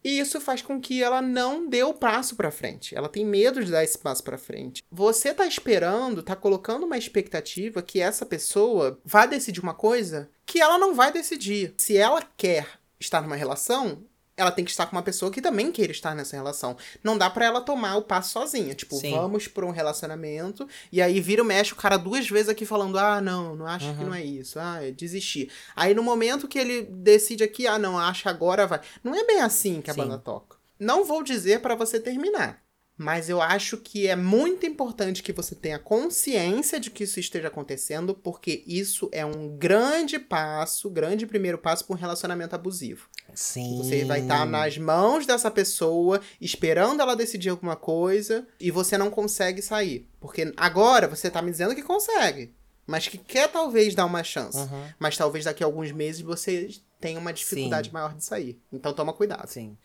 E 0.04 0.20
isso 0.20 0.41
faz 0.41 0.62
com 0.62 0.82
que 0.82 1.01
ela 1.01 1.22
não 1.22 1.70
dê 1.70 1.84
o 1.84 1.93
passo 1.93 2.36
pra 2.36 2.51
frente. 2.51 2.93
Ela 2.93 3.08
tem 3.08 3.26
medo 3.26 3.64
de 3.64 3.72
dar 3.72 3.84
esse 3.84 3.97
passo 3.97 4.22
pra 4.22 4.38
frente. 4.38 4.84
Você 4.91 5.34
tá 5.34 5.45
esperando, 5.45 6.22
tá 6.22 6.36
colocando 6.36 6.86
uma 6.86 6.97
expectativa 6.97 7.82
que 7.82 8.01
essa 8.01 8.26
pessoa 8.26 8.99
vá 9.06 9.26
decidir 9.26 9.62
uma 9.62 9.74
coisa 9.74 10.30
que 10.45 10.60
ela 10.60 10.78
não 10.78 10.93
vai 10.93 11.14
decidir. 11.14 11.74
Se 11.78 11.95
ela 11.95 12.22
quer 12.36 12.68
estar 13.04 13.22
numa 13.22 13.36
relação, 13.36 14.04
ela 14.36 14.51
tem 14.51 14.66
que 14.66 14.72
estar 14.72 14.88
com 14.88 14.95
uma 14.95 15.04
pessoa 15.04 15.32
que 15.32 15.41
também 15.41 15.72
queira 15.72 15.91
estar 15.91 16.16
nessa 16.16 16.36
relação. 16.36 16.76
Não 17.04 17.18
dá 17.18 17.30
pra 17.30 17.45
ela 17.45 17.62
tomar 17.62 17.97
o 17.97 18.01
passo 18.01 18.32
sozinha. 18.32 18.74
Tipo, 18.74 18.95
Sim. 18.95 19.12
vamos 19.12 19.47
pra 19.47 19.66
um 19.66 19.70
relacionamento 19.70 20.68
e 20.91 21.01
aí 21.01 21.20
vira 21.22 21.41
o 21.43 21.45
mexe 21.45 21.74
o 21.74 21.76
cara 21.76 21.97
duas 21.97 22.28
vezes 22.28 22.49
aqui 22.49 22.66
falando: 22.66 22.97
"Ah, 22.97 23.22
não, 23.22 23.56
não 23.56 23.68
acho 23.68 23.93
que 23.95 24.04
não 24.04 24.14
é 24.14 24.24
isso. 24.24 24.60
Ah, 24.60 24.84
eu 24.84 24.91
desisti". 24.93 25.49
Aí 25.76 25.93
no 25.93 26.01
momento 26.01 26.47
que 26.47 26.58
ele 26.58 26.82
decide 26.84 27.43
aqui: 27.43 27.68
"Ah, 27.68 27.78
não, 27.78 27.99
acho 27.99 28.24
que 28.24 28.30
agora 28.30 28.66
vai". 28.66 28.82
Não 29.04 29.14
é 29.14 29.24
bem 29.24 29.41
assim 29.41 29.82
que 29.82 29.91
a 29.91 29.93
Sim. 29.93 30.01
banda 30.01 30.18
toca. 30.18 30.58
Não 30.80 31.06
vou 31.06 31.22
dizer 31.22 31.62
pra 31.62 31.76
você 31.76 31.99
terminar, 31.99 32.62
mas 32.98 33.28
eu 33.30 33.41
acho 33.41 33.78
que 33.78 34.08
é 34.08 34.16
muito 34.16 34.66
importante 34.66 35.24
que 35.24 35.34
você 35.34 35.56
tenha 35.56 35.80
consciência 35.80 36.80
de 36.80 36.91
que 36.91 37.04
isso 37.04 37.20
esteja 37.20 37.48
acontecendo, 37.48 38.14
porque 38.14 38.64
isso 38.68 39.10
é 39.12 39.26
um 39.26 39.58
grande 39.58 40.20
passo, 40.20 40.89
grande 40.89 41.26
primeiro 41.26 41.58
passo 41.58 41.86
para 41.86 41.96
um 41.96 42.00
relacionamento 42.00 42.56
abusivo. 42.56 43.10
Sim. 43.34 43.78
Você 43.78 44.06
vai 44.06 44.22
estar 44.22 44.46
nas 44.46 44.78
mãos 44.78 45.26
dessa 45.26 45.50
pessoa, 45.50 46.22
esperando 46.39 47.02
ela 47.02 47.16
decidir 47.16 47.50
alguma 47.50 47.76
coisa, 47.76 48.48
e 48.60 48.70
você 48.70 48.98
não 48.98 49.10
consegue 49.10 49.62
sair. 49.62 50.08
Porque 50.20 50.54
agora 50.56 51.08
você 51.08 51.32
tá 51.32 51.41
me 51.41 51.52
dizendo 51.52 51.76
que 51.76 51.82
consegue, 51.82 52.54
mas 52.86 53.08
que 53.08 53.18
quer 53.18 53.50
talvez 53.52 53.96
dar 53.96 54.06
uma 54.06 54.24
chance. 54.24 54.58
Uhum. 54.58 54.86
Mas 55.00 55.18
talvez 55.18 55.46
daqui 55.46 55.64
a 55.64 55.66
alguns 55.66 55.91
meses 55.91 56.22
você 56.22 56.70
tenha 57.00 57.20
uma 57.20 57.34
dificuldade 57.34 57.91
maior 57.91 58.14
de 58.14 58.24
sair. 58.24 58.62
Então 58.72 58.94
toma 58.94 59.14
cuidado. 59.14 59.48
Sim. 59.48 59.78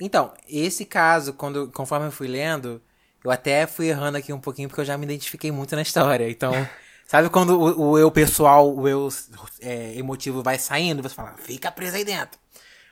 Então, 0.00 0.32
esse 0.48 0.84
caso, 0.84 1.32
quando, 1.32 1.68
conforme 1.72 2.06
eu 2.06 2.12
fui 2.12 2.28
lendo, 2.28 2.80
eu 3.24 3.30
até 3.30 3.66
fui 3.66 3.88
errando 3.88 4.18
aqui 4.18 4.32
um 4.32 4.40
pouquinho, 4.40 4.68
porque 4.68 4.80
eu 4.80 4.84
já 4.84 4.96
me 4.96 5.04
identifiquei 5.04 5.50
muito 5.50 5.74
na 5.74 5.82
história. 5.82 6.30
Então, 6.30 6.70
sabe 7.06 7.28
quando 7.30 7.58
o, 7.60 7.90
o 7.92 7.98
eu 7.98 8.10
pessoal, 8.10 8.74
o 8.76 8.88
eu 8.88 9.08
é, 9.60 9.96
emotivo 9.96 10.42
vai 10.42 10.58
saindo, 10.58 11.02
você 11.02 11.14
fala, 11.14 11.36
fica 11.38 11.70
preso 11.72 11.96
aí 11.96 12.04
dentro. 12.04 12.38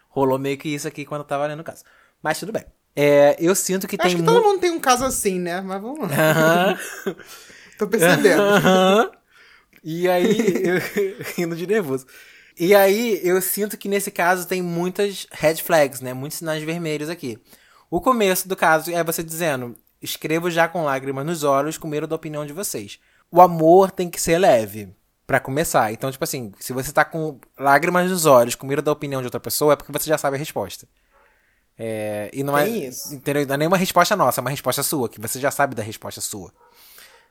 Rolou 0.09 0.39
meio 0.39 0.59
que 0.59 0.69
isso 0.69 0.89
aqui 0.89 1.05
quando 1.05 1.21
eu 1.23 1.27
tava 1.27 1.47
lendo 1.47 1.61
o 1.61 1.65
caso. 1.65 1.85
Mas 2.23 2.41
tudo 2.41 2.53
bem. 2.53 2.65
É, 2.95 3.37
eu 3.39 3.55
sinto 3.55 3.87
que 3.87 3.97
Acho 3.99 4.09
tem 4.09 4.17
que 4.17 4.23
mu- 4.23 4.27
todo 4.27 4.43
mundo 4.43 4.61
tem 4.61 4.71
um 4.71 4.81
caso 4.81 5.05
assim, 5.05 5.39
né? 5.39 5.61
Mas 5.61 5.81
vamos 5.83 6.01
lá. 6.01 6.17
Aham. 6.17 6.79
Tô 7.79 7.87
percebendo. 7.87 8.43
Aham. 8.43 9.11
E 9.85 10.09
aí, 10.09 10.63
eu, 10.65 10.79
rindo 11.37 11.55
de 11.55 11.65
nervoso. 11.67 12.07
E 12.59 12.75
aí, 12.75 13.21
eu 13.23 13.41
sinto 13.43 13.77
que 13.77 13.89
nesse 13.89 14.11
caso 14.11 14.49
tem 14.49 14.63
muitas 14.63 15.27
red 15.31 15.57
flags, 15.57 16.01
né? 16.01 16.15
Muitos 16.15 16.39
sinais 16.39 16.63
vermelhos 16.63 17.11
aqui. 17.11 17.39
O 17.91 18.01
começo 18.01 18.49
do 18.49 18.57
caso 18.57 18.91
é 18.91 19.05
você 19.05 19.23
dizendo: 19.23 19.77
escrevo 20.01 20.51
já 20.51 20.67
com 20.67 20.85
lágrimas 20.85 21.27
nos 21.27 21.45
olhos, 21.45 21.77
com 21.77 21.87
medo 21.87 22.07
da 22.07 22.17
opinião 22.17 22.47
de 22.47 22.53
vocês. 22.53 22.99
O 23.31 23.41
amor 23.41 23.91
tem 23.91 24.09
que 24.09 24.21
ser 24.21 24.39
leve, 24.39 24.95
pra 25.27 25.41
começar. 25.41 25.93
Então, 25.93 26.11
tipo 26.11 26.23
assim, 26.23 26.53
se 26.59 26.73
você 26.73 26.93
tá 26.93 27.05
com 27.05 27.39
lágrimas 27.59 28.09
nos 28.09 28.25
olhos, 28.25 28.55
com 28.55 28.67
medo 28.67 28.81
da 28.81 28.93
opinião 28.93 29.21
de 29.21 29.27
outra 29.27 29.41
pessoa, 29.41 29.73
é 29.73 29.77
porque 29.77 29.93
você 29.93 30.09
já 30.09 30.17
sabe 30.17 30.37
a 30.37 30.39
resposta. 30.39 30.87
É, 31.79 32.31
e 32.33 32.43
não 32.43 32.55
Tem 32.55 32.85
é, 32.85 32.89
isso. 32.89 33.15
entendeu? 33.15 33.47
Não 33.47 33.55
é 33.55 33.59
nenhuma 33.59 33.77
resposta 33.77 34.17
nossa, 34.17 34.41
é 34.41 34.43
uma 34.43 34.51
resposta 34.51 34.83
sua, 34.83 35.09
que 35.09 35.21
você 35.21 35.39
já 35.39 35.51
sabe 35.51 35.75
da 35.75 35.83
resposta 35.83 36.21
sua. 36.21 36.53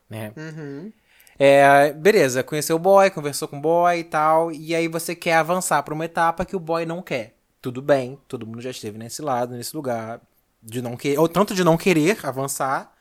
Né? 0.10 0.32
Uhum. 0.38 0.92
É, 1.38 1.92
beleza, 1.92 2.44
conheceu 2.44 2.78
o 2.78 2.80
boy, 2.80 3.10
conversou 3.10 3.48
com 3.48 3.58
o 3.58 3.62
boy 3.62 4.00
e 4.00 4.04
tal, 4.04 4.52
e 4.52 4.74
aí 4.74 4.88
você 4.88 5.14
quer 5.14 5.36
avançar 5.36 5.84
pra 5.84 5.94
uma 5.94 6.06
etapa 6.06 6.46
que 6.46 6.56
o 6.56 6.60
boy 6.60 6.86
não 6.86 7.02
quer. 7.02 7.36
Tudo 7.62 7.82
bem, 7.82 8.18
todo 8.28 8.46
mundo 8.46 8.62
já 8.62 8.70
esteve 8.70 8.98
nesse 8.98 9.22
lado, 9.22 9.56
nesse 9.56 9.76
lugar, 9.76 10.22
de 10.64 10.82
não 10.82 10.96
querer, 10.96 11.20
ou 11.20 11.28
tanto 11.28 11.54
de 11.54 11.64
não 11.64 11.78
querer 11.78 12.26
avançar, 12.26 12.94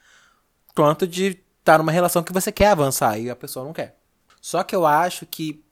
quanto 0.74 1.06
de 1.06 1.40
estar 1.60 1.78
numa 1.78 1.92
relação 1.92 2.22
que 2.22 2.32
você 2.32 2.50
quer 2.50 2.68
avançar 2.68 3.18
e 3.18 3.30
a 3.30 3.36
pessoa 3.36 3.64
não 3.64 3.72
quer. 3.72 3.96
Só 4.40 4.62
que 4.64 4.74
eu 4.74 4.84
acho 4.84 5.24
que 5.26 5.64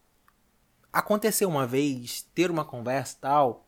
acontecer 0.92 1.46
uma 1.46 1.66
vez, 1.66 2.22
ter 2.34 2.50
uma 2.50 2.64
conversa 2.64 3.16
tal, 3.20 3.66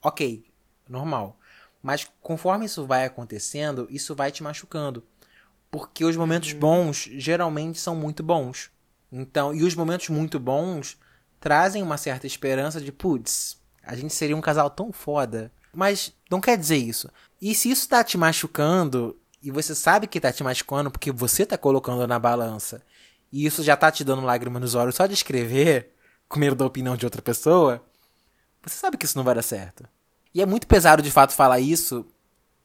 ok, 0.00 0.44
normal. 0.88 1.36
Mas 1.82 2.08
conforme 2.20 2.66
isso 2.66 2.86
vai 2.86 3.04
acontecendo, 3.04 3.88
isso 3.90 4.14
vai 4.14 4.30
te 4.30 4.42
machucando. 4.42 5.02
Porque 5.72 6.04
os 6.04 6.16
momentos 6.16 6.52
bons 6.52 7.08
geralmente 7.14 7.80
são 7.80 7.96
muito 7.96 8.22
bons. 8.22 8.70
Então, 9.10 9.54
e 9.54 9.64
os 9.64 9.74
momentos 9.74 10.10
muito 10.10 10.38
bons 10.38 10.98
trazem 11.40 11.82
uma 11.82 11.96
certa 11.96 12.26
esperança 12.26 12.80
de, 12.80 12.92
putz, 12.92 13.58
a 13.82 13.96
gente 13.96 14.14
seria 14.14 14.36
um 14.36 14.40
casal 14.40 14.70
tão 14.70 14.92
foda. 14.92 15.50
Mas 15.74 16.12
não 16.30 16.40
quer 16.40 16.58
dizer 16.58 16.76
isso. 16.76 17.10
E 17.40 17.54
se 17.54 17.70
isso 17.70 17.88
tá 17.88 18.04
te 18.04 18.18
machucando, 18.18 19.18
e 19.42 19.50
você 19.50 19.74
sabe 19.74 20.06
que 20.06 20.20
tá 20.20 20.30
te 20.30 20.44
machucando 20.44 20.90
porque 20.90 21.10
você 21.10 21.44
tá 21.44 21.56
colocando 21.56 22.06
na 22.06 22.18
balança, 22.18 22.82
e 23.32 23.46
isso 23.46 23.62
já 23.62 23.76
tá 23.76 23.90
te 23.90 24.04
dando 24.04 24.22
lágrima 24.22 24.60
nos 24.60 24.74
olhos 24.74 24.94
só 24.94 25.06
de 25.06 25.14
escrever, 25.14 25.94
com 26.28 26.38
medo 26.38 26.54
da 26.54 26.66
opinião 26.66 26.96
de 26.96 27.06
outra 27.06 27.22
pessoa, 27.22 27.82
você 28.62 28.76
sabe 28.76 28.96
que 28.96 29.06
isso 29.06 29.16
não 29.16 29.24
vai 29.24 29.34
dar 29.34 29.42
certo. 29.42 29.88
E 30.34 30.40
é 30.40 30.46
muito 30.46 30.66
pesado 30.66 31.02
de 31.02 31.10
fato 31.10 31.32
falar 31.32 31.60
isso, 31.60 32.06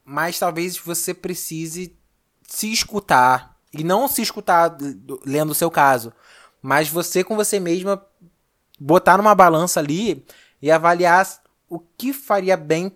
mas 0.04 0.38
talvez 0.38 0.78
você 0.78 1.12
precise 1.12 1.97
se 2.48 2.72
escutar. 2.72 3.56
E 3.72 3.84
não 3.84 4.08
se 4.08 4.22
escutar 4.22 4.74
lendo 5.26 5.50
o 5.50 5.54
seu 5.54 5.70
caso, 5.70 6.10
mas 6.62 6.88
você 6.88 7.22
com 7.22 7.36
você 7.36 7.60
mesma 7.60 8.02
botar 8.80 9.18
numa 9.18 9.34
balança 9.34 9.78
ali 9.78 10.24
e 10.60 10.70
avaliar 10.70 11.28
o 11.68 11.78
que 11.78 12.14
faria 12.14 12.56
bem 12.56 12.90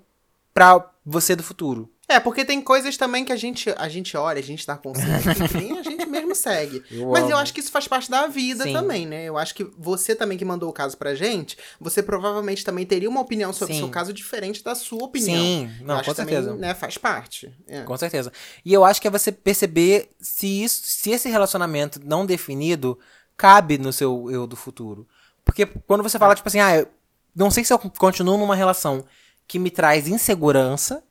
para 0.54 0.90
você 1.04 1.36
do 1.36 1.42
futuro. 1.42 1.91
É, 2.08 2.18
porque 2.20 2.44
tem 2.44 2.60
coisas 2.60 2.96
também 2.96 3.24
que 3.24 3.32
a 3.32 3.36
gente, 3.36 3.70
a 3.78 3.88
gente 3.88 4.16
olha, 4.16 4.38
a 4.38 4.42
gente 4.42 4.66
tá 4.66 4.76
consciente, 4.76 5.22
que 5.48 5.56
nem 5.56 5.78
a 5.78 5.82
gente 5.82 6.04
mesmo 6.04 6.34
segue. 6.34 6.82
Eu 6.90 7.10
Mas 7.10 7.22
amo. 7.22 7.32
eu 7.32 7.36
acho 7.38 7.54
que 7.54 7.60
isso 7.60 7.70
faz 7.70 7.86
parte 7.88 8.10
da 8.10 8.26
vida 8.26 8.64
Sim. 8.64 8.72
também, 8.72 9.06
né? 9.06 9.24
Eu 9.24 9.38
acho 9.38 9.54
que 9.54 9.64
você 9.78 10.14
também 10.14 10.36
que 10.36 10.44
mandou 10.44 10.68
o 10.68 10.72
caso 10.72 10.96
pra 10.96 11.14
gente, 11.14 11.56
você 11.80 12.02
provavelmente 12.02 12.64
também 12.64 12.84
teria 12.84 13.08
uma 13.08 13.20
opinião 13.20 13.52
sobre 13.52 13.74
o 13.74 13.78
seu 13.78 13.88
caso 13.88 14.12
diferente 14.12 14.62
da 14.62 14.74
sua 14.74 15.04
opinião. 15.04 15.42
Sim, 15.42 15.70
Eu 15.80 15.86
não, 15.86 15.94
acho 15.94 16.04
com 16.04 16.10
que 16.10 16.16
também, 16.16 16.34
certeza. 16.34 16.56
né, 16.56 16.74
faz 16.74 16.98
parte. 16.98 17.54
É. 17.66 17.82
Com 17.82 17.96
certeza. 17.96 18.32
E 18.64 18.72
eu 18.72 18.84
acho 18.84 19.00
que 19.00 19.06
é 19.08 19.10
você 19.10 19.30
perceber 19.32 20.10
se 20.20 20.46
isso, 20.64 20.82
se 20.84 21.10
esse 21.10 21.28
relacionamento 21.30 22.00
não 22.04 22.26
definido 22.26 22.98
cabe 23.36 23.78
no 23.78 23.92
seu 23.92 24.30
eu 24.30 24.46
do 24.46 24.56
futuro. 24.56 25.06
Porque 25.44 25.66
quando 25.66 26.02
você 26.02 26.18
fala, 26.18 26.34
tipo 26.34 26.48
assim, 26.48 26.60
ah, 26.60 26.76
eu 26.76 26.88
não 27.34 27.50
sei 27.50 27.64
se 27.64 27.72
eu 27.72 27.78
continuo 27.78 28.36
numa 28.36 28.54
relação 28.54 29.04
que 29.48 29.58
me 29.58 29.70
traz 29.70 30.06
insegurança 30.06 31.02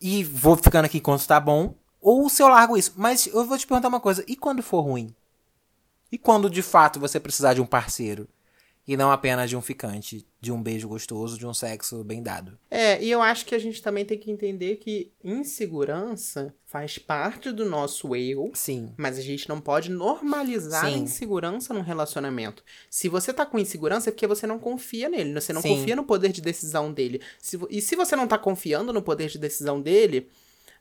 e 0.00 0.24
vou 0.24 0.56
ficando 0.56 0.84
aqui 0.84 0.98
enquanto 0.98 1.26
tá 1.26 1.40
bom, 1.40 1.74
ou 2.00 2.28
se 2.28 2.42
eu 2.42 2.48
largo 2.48 2.76
isso. 2.76 2.92
Mas 2.96 3.26
eu 3.26 3.44
vou 3.44 3.58
te 3.58 3.66
perguntar 3.66 3.88
uma 3.88 4.00
coisa, 4.00 4.24
e 4.26 4.36
quando 4.36 4.62
for 4.62 4.80
ruim? 4.80 5.14
E 6.10 6.18
quando 6.18 6.48
de 6.48 6.62
fato 6.62 7.00
você 7.00 7.18
precisar 7.18 7.54
de 7.54 7.60
um 7.60 7.66
parceiro? 7.66 8.28
E 8.86 8.96
não 8.96 9.10
apenas 9.10 9.50
de 9.50 9.56
um 9.56 9.60
ficante, 9.60 10.26
de 10.46 10.52
um 10.52 10.62
beijo 10.62 10.86
gostoso, 10.86 11.36
de 11.36 11.44
um 11.44 11.52
sexo 11.52 12.04
bem 12.04 12.22
dado. 12.22 12.56
É, 12.70 13.02
e 13.02 13.10
eu 13.10 13.20
acho 13.20 13.44
que 13.44 13.52
a 13.52 13.58
gente 13.58 13.82
também 13.82 14.04
tem 14.04 14.16
que 14.16 14.30
entender 14.30 14.76
que 14.76 15.10
insegurança 15.24 16.54
faz 16.64 16.98
parte 16.98 17.50
do 17.50 17.64
nosso 17.64 18.14
eu, 18.14 18.52
Sim. 18.54 18.94
mas 18.96 19.18
a 19.18 19.22
gente 19.22 19.48
não 19.48 19.60
pode 19.60 19.90
normalizar 19.90 20.84
a 20.84 20.88
Sim. 20.88 20.98
insegurança 20.98 21.74
num 21.74 21.80
relacionamento. 21.80 22.62
Se 22.88 23.08
você 23.08 23.32
tá 23.32 23.44
com 23.44 23.58
insegurança 23.58 24.08
é 24.08 24.12
porque 24.12 24.24
você 24.24 24.46
não 24.46 24.56
confia 24.60 25.08
nele, 25.08 25.32
né? 25.32 25.40
você 25.40 25.52
não 25.52 25.60
Sim. 25.60 25.76
confia 25.78 25.96
no 25.96 26.04
poder 26.04 26.30
de 26.30 26.40
decisão 26.40 26.92
dele. 26.92 27.20
Se 27.40 27.58
e 27.68 27.82
se 27.82 27.96
você 27.96 28.14
não 28.14 28.28
tá 28.28 28.38
confiando 28.38 28.92
no 28.92 29.02
poder 29.02 29.28
de 29.28 29.38
decisão 29.38 29.80
dele, 29.80 30.28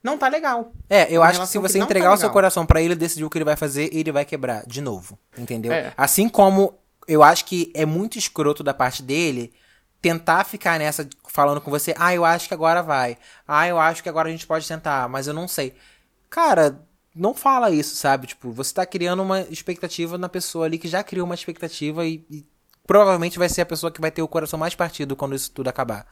não 0.04 0.16
tá 0.16 0.28
legal. 0.28 0.74
É, 0.88 1.12
eu 1.12 1.22
Uma 1.22 1.30
acho 1.30 1.42
que 1.42 1.48
se 1.48 1.54
que 1.54 1.60
você 1.60 1.80
não 1.80 1.88
tá 1.88 1.92
entregar 1.92 2.14
o 2.14 2.18
seu 2.18 2.30
coração 2.30 2.68
pra 2.68 2.84
ele 2.84 2.94
decidir 2.94 3.26
o 3.26 3.32
que 3.32 3.40
ele 3.40 3.46
vai 3.46 3.56
fazer, 3.56 3.90
ele 3.92 4.12
vai 4.12 4.26
quebrar 4.26 4.64
de 4.68 4.80
novo. 4.80 5.18
Entendeu? 5.36 5.74
É. 5.74 5.92
Assim 5.98 6.30
como 6.30 6.78
eu 7.08 7.24
acho 7.24 7.46
que 7.46 7.72
é 7.76 7.86
muito 7.86 8.18
escroto 8.18 8.64
da 8.64 8.74
parte 8.74 9.02
dele 9.04 9.54
tentar 10.02 10.44
ficar 10.44 10.78
nessa 10.80 11.08
falando 11.28 11.60
com 11.60 11.72
você, 11.72 11.94
ah, 11.98 12.14
eu 12.14 12.24
acho 12.24 12.48
que 12.48 12.54
agora 12.54 12.82
vai. 12.84 13.18
Ah, 13.48 13.68
eu 13.68 13.80
acho 13.80 14.04
que 14.04 14.10
agora 14.10 14.30
a 14.30 14.32
gente 14.32 14.46
pode 14.48 14.68
tentar, 14.68 15.10
mas 15.10 15.28
eu 15.28 15.34
não 15.34 15.48
sei. 15.48 15.74
Cara, 16.30 16.80
não 17.16 17.34
fala 17.34 17.72
isso, 17.72 17.96
sabe? 17.96 18.28
Tipo, 18.28 18.52
você 18.52 18.74
tá 18.74 18.86
criando 18.86 19.24
uma 19.24 19.42
expectativa 19.42 20.18
na 20.18 20.30
pessoa 20.30 20.66
ali 20.66 20.78
que 20.78 20.88
já 20.88 21.04
criou 21.04 21.26
uma 21.26 21.36
expectativa 21.36 22.06
e, 22.06 22.24
e 22.30 22.46
provavelmente 22.86 23.40
vai 23.40 23.50
ser 23.50 23.62
a 23.62 23.66
pessoa 23.66 23.92
que 23.92 24.00
vai 24.02 24.12
ter 24.12 24.22
o 24.22 24.28
coração 24.28 24.60
mais 24.60 24.76
partido 24.76 25.16
quando 25.16 25.36
isso 25.36 25.52
tudo 25.52 25.70
acabar. 25.70 26.06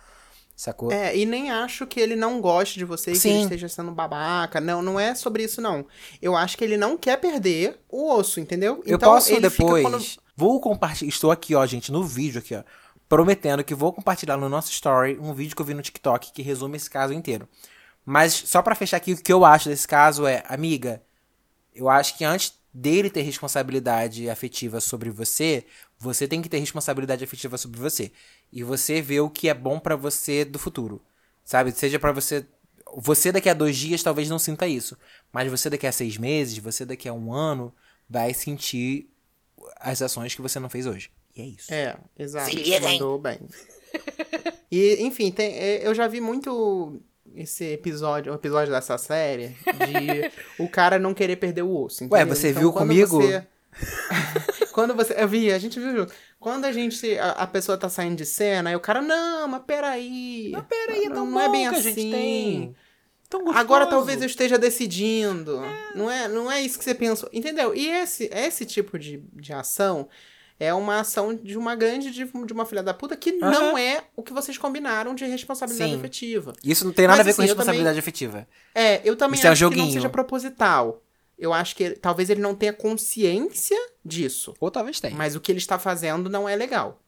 Sacou? 0.56 0.92
É, 0.92 1.16
e 1.18 1.26
nem 1.26 1.50
acho 1.52 1.86
que 1.88 2.00
ele 2.00 2.16
não 2.16 2.40
goste 2.40 2.78
de 2.78 2.86
você 2.86 3.12
e 3.12 3.20
que 3.20 3.28
ele 3.28 3.42
esteja 3.44 3.68
sendo 3.68 3.92
babaca. 3.92 4.62
Não, 4.62 4.82
não 4.84 5.00
é 5.00 5.16
sobre 5.16 5.44
isso, 5.44 5.60
não. 5.62 5.86
Eu 6.22 6.36
acho 6.36 6.56
que 6.58 6.64
ele 6.64 6.78
não 6.78 6.96
quer 6.96 7.18
perder 7.20 7.80
o 7.90 8.12
osso, 8.14 8.40
entendeu? 8.40 8.82
Eu 8.86 8.96
Então, 8.96 9.14
posso 9.14 9.32
ele 9.32 9.50
fica 9.50 9.64
depois. 9.64 9.84
quando- 9.84 10.23
Vou 10.36 10.60
compartilhar. 10.60 11.10
Estou 11.10 11.32
aqui, 11.32 11.56
ó, 11.56 11.66
gente, 11.66 11.92
no 11.92 12.04
vídeo 12.04 12.40
aqui, 12.40 12.56
ó. 12.56 12.64
Prometendo 13.08 13.64
que 13.64 13.76
vou 13.76 13.94
compartilhar 13.94 14.38
no 14.38 14.50
nosso 14.50 14.72
story 14.72 15.18
um 15.20 15.34
vídeo 15.34 15.56
que 15.56 15.62
eu 15.62 15.66
vi 15.66 15.74
no 15.74 15.82
TikTok 15.82 16.32
que 16.32 16.42
resume 16.42 16.78
esse 16.78 16.90
caso 16.90 17.14
inteiro. 17.14 17.48
Mas 18.06 18.34
só 18.34 18.62
pra 18.62 18.76
fechar 18.76 18.98
aqui, 18.98 19.14
o 19.14 19.18
que 19.18 19.32
eu 19.32 19.46
acho 19.46 19.70
desse 19.70 19.88
caso 19.88 20.26
é, 20.26 20.44
amiga, 20.48 21.02
eu 21.74 21.90
acho 21.90 22.18
que 22.18 22.26
antes 22.26 22.54
dele 22.74 23.10
ter 23.10 23.22
responsabilidade 23.22 24.30
afetiva 24.30 24.82
sobre 24.82 25.10
você, 25.10 25.66
você 26.00 26.28
tem 26.28 26.42
que 26.42 26.50
ter 26.50 26.58
responsabilidade 26.58 27.24
afetiva 27.24 27.58
sobre 27.58 27.80
você. 27.80 28.12
E 28.52 28.64
você 28.64 29.02
vê 29.02 29.20
o 29.20 29.30
que 29.30 29.48
é 29.48 29.54
bom 29.54 29.80
pra 29.80 29.96
você 29.96 30.44
do 30.44 30.58
futuro. 30.58 31.02
Sabe? 31.46 31.72
Seja 31.72 32.00
pra 32.00 32.12
você. 32.12 32.46
Você 32.96 33.32
daqui 33.32 33.50
a 33.50 33.54
dois 33.54 33.78
dias 33.78 34.04
talvez 34.04 34.30
não 34.30 34.40
sinta 34.40 34.68
isso. 34.68 34.98
Mas 35.32 35.50
você 35.50 35.70
daqui 35.70 35.86
a 35.86 35.92
seis 35.92 36.18
meses, 36.18 36.58
você 36.58 36.86
daqui 36.86 37.08
a 37.08 37.14
um 37.14 37.34
ano, 37.34 37.74
vai 38.10 38.34
sentir 38.34 39.10
as 39.84 40.02
ações 40.02 40.34
que 40.34 40.42
você 40.42 40.60
não 40.60 40.70
fez 40.70 40.86
hoje. 40.88 41.12
E 41.36 41.42
é 41.42 41.46
isso. 41.46 41.74
É, 41.74 41.96
exato. 42.18 42.50
Se 42.50 42.56
liga, 42.56 42.78
hein? 42.90 43.00
Mandou 43.00 43.20
bem. 43.20 43.40
e, 44.72 45.04
enfim, 45.04 45.32
tem, 45.32 45.54
é, 45.58 45.86
eu 45.88 45.94
já 45.94 46.08
vi 46.08 46.22
muito 46.22 47.00
esse 47.36 47.66
episódio, 47.74 48.32
um 48.32 48.36
episódio 48.36 48.72
dessa 48.74 48.98
série, 48.98 49.50
de 49.50 50.32
o 50.64 50.68
cara 50.70 50.98
não 50.98 51.14
querer 51.14 51.36
perder 51.36 51.64
o 51.64 51.84
osso. 51.84 52.04
Ué, 52.06 52.22
entendeu? 52.22 52.36
você 52.36 52.50
Então, 52.50 52.62
viu 52.62 52.74
comigo? 52.74 53.22
você- 53.22 53.46
quando 54.72 54.94
você. 54.94 55.16
Eu 55.18 55.28
vi, 55.28 55.52
a 55.52 55.58
gente 55.58 55.80
viu 55.80 55.96
junto. 55.96 56.14
Quando 56.40 56.66
a 56.66 56.72
gente. 56.72 57.18
A, 57.18 57.32
a 57.32 57.48
pessoa 57.48 57.78
tá 57.78 57.90
saindo 57.90 58.16
de 58.16 58.26
cena, 58.26 58.70
aí 58.70 58.76
o 58.76 58.80
cara, 58.80 59.02
não, 59.02 59.48
mas 59.48 59.64
peraí. 59.66 60.50
Mas 60.54 60.66
peraí, 60.66 61.06
é 61.06 61.10
não, 61.10 61.16
tão 61.16 61.26
não 61.32 61.42
é 61.42 61.50
bem 61.50 61.70
que 61.70 61.76
assim. 61.76 62.76
Gostoso. 63.40 63.60
Agora 63.60 63.86
talvez 63.86 64.22
eu 64.22 64.28
esteja 64.28 64.58
decidindo. 64.58 65.62
Não, 65.96 66.10
é, 66.10 66.28
não 66.28 66.52
é 66.52 66.62
isso 66.62 66.78
que 66.78 66.84
você 66.84 66.94
pensou. 66.96 67.30
Entendeu? 67.34 67.74
E 67.76 67.88
esse, 67.90 68.30
esse 68.34 68.66
tipo 68.66 68.98
de, 69.00 69.24
de 69.34 69.54
ação 69.54 70.08
é 70.60 70.74
uma 70.74 71.00
ação 71.00 71.34
de 71.36 71.58
uma 71.58 71.76
grande 71.76 72.12
de, 72.12 72.24
de 72.26 72.54
uma 72.54 72.66
filha 72.66 72.84
da 72.84 72.94
puta 72.94 73.18
que 73.18 73.32
não 73.34 73.78
é 73.78 74.04
o 74.16 74.22
que 74.24 74.32
vocês 74.34 74.58
combinaram 74.58 75.14
de 75.16 75.26
responsabilidade 75.26 75.92
Sim. 75.92 75.98
afetiva. 75.98 76.54
Isso 76.64 76.86
não 76.86 76.94
tem 76.94 77.08
nada 77.08 77.18
Mas, 77.18 77.20
a 77.22 77.24
ver 77.24 77.36
com 77.36 77.42
assim, 77.42 77.50
eu 77.50 77.56
responsabilidade 77.56 78.00
afetiva. 78.00 78.48
É, 78.74 79.02
eu 79.04 79.16
também 79.16 79.38
Isso 79.38 79.48
é 79.48 79.50
um 79.50 79.54
acho 79.54 79.70
que 79.70 79.76
não 79.78 79.92
seja 79.92 80.10
proposital. 80.10 81.02
Eu 81.38 81.52
acho 81.52 81.76
que 81.76 81.84
ele- 81.84 81.96
talvez 81.96 82.30
ele 82.30 82.40
não 82.42 82.54
tenha 82.56 82.72
consciência 82.72 83.78
disso. 84.06 84.54
Ou 84.60 84.70
talvez 84.72 85.00
tenha. 85.00 85.16
Mas 85.16 85.36
o 85.36 85.42
que 85.42 85.52
ele 85.52 85.60
está 85.60 85.78
fazendo 85.80 86.30
não 86.30 86.48
é 86.48 86.56
legal. 86.56 87.02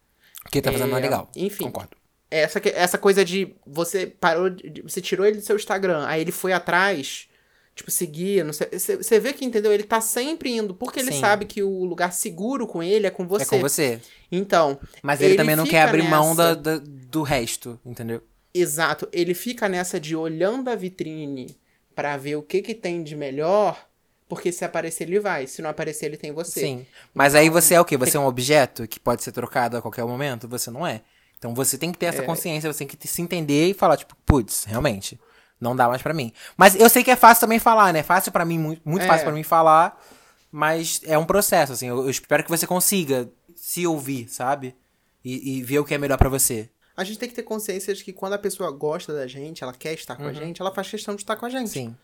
O 0.45 0.49
que 0.49 0.57
ele 0.57 0.63
tá 0.63 0.71
fazendo 0.71 0.89
não 0.89 0.97
é 0.97 0.99
É, 0.99 1.03
legal. 1.03 1.29
enfim. 1.35 1.63
Concordo. 1.65 1.95
Essa, 2.29 2.59
essa 2.69 2.97
coisa 2.97 3.23
de 3.23 3.55
você 3.65 4.07
parou, 4.07 4.49
de- 4.49 4.81
você 4.81 4.99
tirou 5.01 5.25
ele 5.25 5.37
do 5.37 5.43
seu 5.43 5.55
Instagram, 5.55 6.05
aí 6.07 6.21
ele 6.21 6.31
foi 6.31 6.51
atrás, 6.53 7.27
tipo, 7.75 7.89
seguir, 7.91 8.43
não 8.43 8.51
sei. 8.51 8.67
Você 8.73 9.19
vê 9.19 9.31
que, 9.31 9.45
entendeu? 9.45 9.71
Ele 9.71 9.83
tá 9.83 10.01
sempre 10.01 10.51
indo, 10.51 10.73
porque 10.73 10.99
ele 10.99 11.11
Sim. 11.11 11.19
sabe 11.19 11.45
que 11.45 11.61
o 11.63 11.85
lugar 11.85 12.11
seguro 12.11 12.65
com 12.67 12.81
ele 12.81 13.05
é 13.07 13.11
com 13.11 13.27
você. 13.27 13.43
É 13.43 13.47
com 13.47 13.59
você. 13.59 14.01
Então, 14.31 14.79
Mas 15.03 15.21
ele, 15.21 15.31
Ele 15.31 15.37
também 15.37 15.55
não 15.55 15.65
quer 15.65 15.83
abrir 15.83 16.03
mão 16.03 16.35
da, 16.35 16.49
nessa. 16.55 16.61
da- 16.61 16.81
do 16.83 17.21
resto, 17.23 17.79
entendeu? 17.85 18.21
exato, 18.53 19.07
ele 19.11 19.33
fica 19.33 19.67
nessa 19.67 19.99
de 19.99 20.15
olhando 20.15 20.69
a 20.69 20.75
vitrine 20.75 21.57
pra 21.93 22.15
ver 22.17 22.37
o 22.37 22.41
que 22.41 22.61
que 22.61 22.73
tem 22.73 23.03
de 23.03 23.13
melhor, 23.15 23.85
porque 24.29 24.49
se 24.51 24.63
aparecer 24.65 25.03
ele 25.07 25.19
vai, 25.19 25.45
se 25.45 25.61
não 25.61 25.69
aparecer 25.69 26.05
ele 26.05 26.15
tem 26.17 26.31
você. 26.31 26.61
Sim. 26.61 26.85
Mas 27.13 27.35
aí 27.35 27.49
você 27.49 27.73
é 27.75 27.81
o 27.81 27.85
quê? 27.85 27.97
Você 27.97 28.15
é 28.17 28.19
um 28.19 28.25
objeto 28.25 28.87
que 28.87 28.97
pode 28.99 29.23
ser 29.23 29.31
trocado 29.33 29.75
a 29.77 29.81
qualquer 29.81 30.05
momento? 30.05 30.47
Você 30.47 30.71
não 30.71 30.87
é. 30.87 31.01
Então 31.45 31.53
você 31.53 31.77
tem 31.77 31.91
que 31.91 31.97
ter 31.99 32.07
essa 32.07 32.23
É. 32.23 32.25
consciência, 32.25 32.71
você 32.73 32.79
tem 32.85 32.87
que 32.97 33.07
se 33.07 33.21
entender 33.21 33.67
e 33.69 33.73
falar, 33.75 33.97
tipo, 33.97 34.15
putz, 34.25 34.63
realmente, 34.65 35.19
não 35.61 35.75
dá 35.75 35.87
mais 35.87 36.01
pra 36.01 36.11
mim. 36.13 36.33
Mas 36.57 36.73
eu 36.75 36.89
sei 36.89 37.03
que 37.03 37.11
é 37.11 37.15
fácil 37.15 37.41
também 37.41 37.59
falar, 37.59 37.93
né? 37.93 38.01
Fácil 38.01 38.31
pra 38.31 38.43
mim, 38.43 38.57
muito, 38.57 38.81
muito 38.83 39.03
É. 39.03 39.07
fácil 39.07 39.25
pra 39.25 39.33
mim 39.33 39.43
falar, 39.43 40.01
mas 40.51 41.01
é 41.05 41.15
um 41.19 41.25
processo, 41.25 41.73
assim. 41.73 41.87
Eu, 41.87 41.99
eu 41.99 42.09
espero 42.09 42.43
que 42.43 42.49
você 42.49 42.65
consiga 42.65 43.29
se 43.55 43.85
ouvir, 43.85 44.27
sabe? 44.27 44.75
E, 45.23 45.57
e 45.57 45.61
ver 45.63 45.77
o 45.79 45.85
que 45.85 45.93
é 45.93 45.97
melhor 45.99 46.17
pra 46.17 46.29
você. 46.29 46.67
A 46.97 47.03
gente 47.03 47.19
tem 47.19 47.29
que 47.29 47.35
ter 47.35 47.43
consciência 47.43 47.93
de 47.93 48.03
que 48.03 48.11
quando 48.11 48.33
a 48.33 48.37
pessoa 48.39 48.71
gosta 48.71 49.13
da 49.13 49.27
gente, 49.27 49.63
ela 49.63 49.73
quer 49.73 49.93
estar 49.93 50.15
com 50.15 50.23
a 50.25 50.33
gente, 50.33 50.61
ela 50.61 50.71
faz 50.73 50.89
questão 50.89 51.15
de 51.15 51.21
estar 51.21 51.35
com 51.35 51.45
a 51.45 51.49
gente. 51.49 51.69
Sim. 51.69 51.95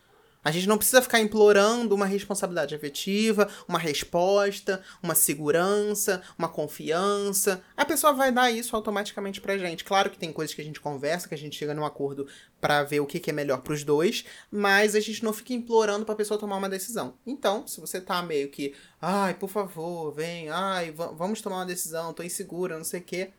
A 0.44 0.50
gente 0.50 0.66
não 0.66 0.76
precisa 0.76 1.00
ficar 1.00 1.20
implorando 1.20 1.94
uma 1.94 2.06
responsabilidade 2.06 2.74
afetiva, 2.74 3.48
uma 3.68 3.78
resposta, 3.78 4.82
uma 5.02 5.14
segurança, 5.14 6.20
uma 6.38 6.48
confiança. 6.48 7.62
A 7.76 7.84
pessoa 7.84 8.12
vai 8.12 8.32
dar 8.32 8.50
isso 8.50 8.74
automaticamente 8.74 9.40
pra 9.40 9.56
gente. 9.56 9.84
Claro 9.84 10.10
que 10.10 10.18
tem 10.18 10.32
coisas 10.32 10.54
que 10.54 10.60
a 10.60 10.64
gente 10.64 10.80
conversa, 10.80 11.28
que 11.28 11.34
a 11.34 11.38
gente 11.38 11.56
chega 11.56 11.74
num 11.74 11.84
acordo 11.84 12.26
pra 12.60 12.82
ver 12.82 13.00
o 13.00 13.06
que, 13.06 13.20
que 13.20 13.30
é 13.30 13.32
melhor 13.32 13.60
pros 13.62 13.84
dois, 13.84 14.24
mas 14.50 14.94
a 14.94 15.00
gente 15.00 15.22
não 15.24 15.32
fica 15.32 15.52
implorando 15.52 16.04
pra 16.04 16.14
pessoa 16.14 16.38
tomar 16.38 16.56
uma 16.56 16.68
decisão. 16.68 17.14
Então, 17.26 17.66
se 17.66 17.80
você 17.80 18.00
tá 18.00 18.22
meio 18.22 18.48
que, 18.50 18.74
ai, 19.00 19.34
por 19.34 19.48
favor, 19.48 20.12
vem, 20.12 20.48
ai, 20.48 20.90
va- 20.90 21.12
vamos 21.12 21.40
tomar 21.40 21.56
uma 21.56 21.66
decisão, 21.66 22.12
tô 22.12 22.22
insegura, 22.22 22.76
não 22.76 22.84
sei 22.84 23.00
o 23.00 23.04
quê. 23.04 23.30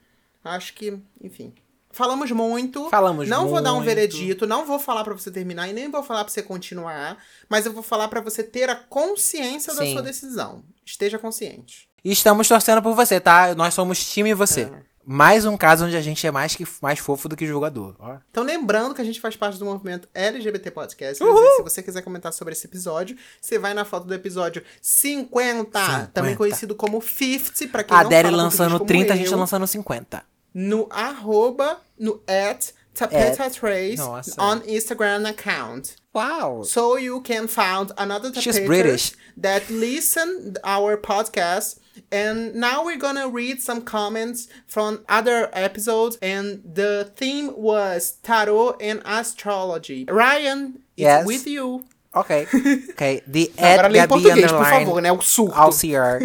Acho 0.43 0.73
que, 0.73 0.97
enfim. 1.21 1.53
Falamos 1.93 2.31
muito. 2.31 2.89
Falamos 2.89 3.29
Não 3.29 3.47
vou 3.47 3.61
dar 3.61 3.71
um 3.71 3.75
muito. 3.75 3.85
veredito, 3.85 4.47
não 4.47 4.65
vou 4.65 4.79
falar 4.79 5.03
pra 5.03 5.13
você 5.13 5.31
terminar 5.31 5.69
e 5.69 5.73
nem 5.73 5.89
vou 5.89 6.03
falar 6.03 6.23
pra 6.23 6.33
você 6.33 6.41
continuar, 6.41 7.17
mas 7.47 7.65
eu 7.65 7.71
vou 7.71 7.83
falar 7.83 8.07
pra 8.07 8.19
você 8.19 8.43
ter 8.43 8.69
a 8.69 8.75
consciência 8.75 9.73
da 9.75 9.83
Sim. 9.83 9.93
sua 9.93 10.01
decisão. 10.01 10.63
Esteja 10.83 11.19
consciente. 11.19 11.87
E 12.03 12.11
estamos 12.11 12.47
torcendo 12.47 12.81
por 12.81 12.93
você, 12.95 13.19
tá? 13.19 13.55
Nós 13.55 13.73
somos 13.73 14.03
time 14.03 14.33
você. 14.33 14.61
É. 14.61 14.93
Mais 15.05 15.45
um 15.45 15.57
caso 15.57 15.85
onde 15.85 15.97
a 15.97 16.01
gente 16.01 16.25
é 16.25 16.31
mais, 16.31 16.55
que, 16.55 16.65
mais 16.81 16.97
fofo 16.97 17.27
do 17.27 17.35
que 17.35 17.45
julgador. 17.45 17.95
Ó. 17.99 18.17
Então, 18.31 18.41
lembrando 18.41 18.95
que 18.95 19.01
a 19.01 19.03
gente 19.03 19.19
faz 19.19 19.35
parte 19.35 19.59
do 19.59 19.65
movimento 19.65 20.07
LGBT 20.13 20.71
Podcast. 20.71 21.23
Se 21.23 21.61
você 21.61 21.83
quiser 21.83 22.01
comentar 22.01 22.31
sobre 22.31 22.53
esse 22.53 22.65
episódio, 22.65 23.17
você 23.41 23.59
vai 23.59 23.73
na 23.73 23.83
foto 23.83 24.07
do 24.07 24.13
episódio 24.13 24.63
50, 24.81 25.79
50. 25.79 26.07
também 26.13 26.35
conhecido 26.35 26.73
como 26.73 27.01
50, 27.01 27.67
pra 27.69 27.83
quem 27.83 27.95
A 27.97 28.03
não 28.03 28.31
lançando 28.31 28.77
português 28.77 29.07
30, 29.07 29.13
a 29.13 29.17
gente 29.17 29.35
lançando 29.35 29.67
50. 29.67 30.32
No 30.53 30.87
arroba, 30.91 31.79
no 31.97 32.21
at 32.27 32.71
Tapeta 32.95 33.53
Trace 33.53 33.97
Nossa. 33.99 34.39
on 34.39 34.61
Instagram 34.61 35.27
account. 35.27 35.95
Wow. 36.13 36.61
So 36.63 36.95
you 36.95 37.21
can 37.21 37.47
find 37.47 37.91
another 37.97 38.31
She's 38.39 38.59
British. 38.59 39.13
that 39.35 39.67
listen 39.71 40.55
our 40.63 40.95
podcast. 40.95 41.79
And 42.11 42.53
now 42.55 42.85
we're 42.85 42.97
gonna 42.97 43.27
read 43.29 43.61
some 43.61 43.81
comments 43.81 44.47
from 44.67 45.03
other 45.09 45.49
episodes. 45.53 46.17
And 46.21 46.61
the 46.75 47.11
theme 47.15 47.51
was 47.57 48.13
tarot 48.21 48.77
and 48.79 49.01
astrology. 49.05 50.05
Ryan, 50.07 50.75
it's 50.75 50.83
Yes. 50.95 51.25
with 51.25 51.47
you. 51.47 51.85
Ok. 52.13 52.47
Ok. 52.91 53.23
The 53.31 53.51
Agora 53.57 53.87
at 53.87 53.91
lê 53.91 53.99
em 53.99 54.07
português, 54.07 54.51
por 54.51 54.65
favor, 54.65 55.01
né? 55.01 55.11
O 55.11 55.21
surto. 55.21 55.59
LCR. 55.59 56.19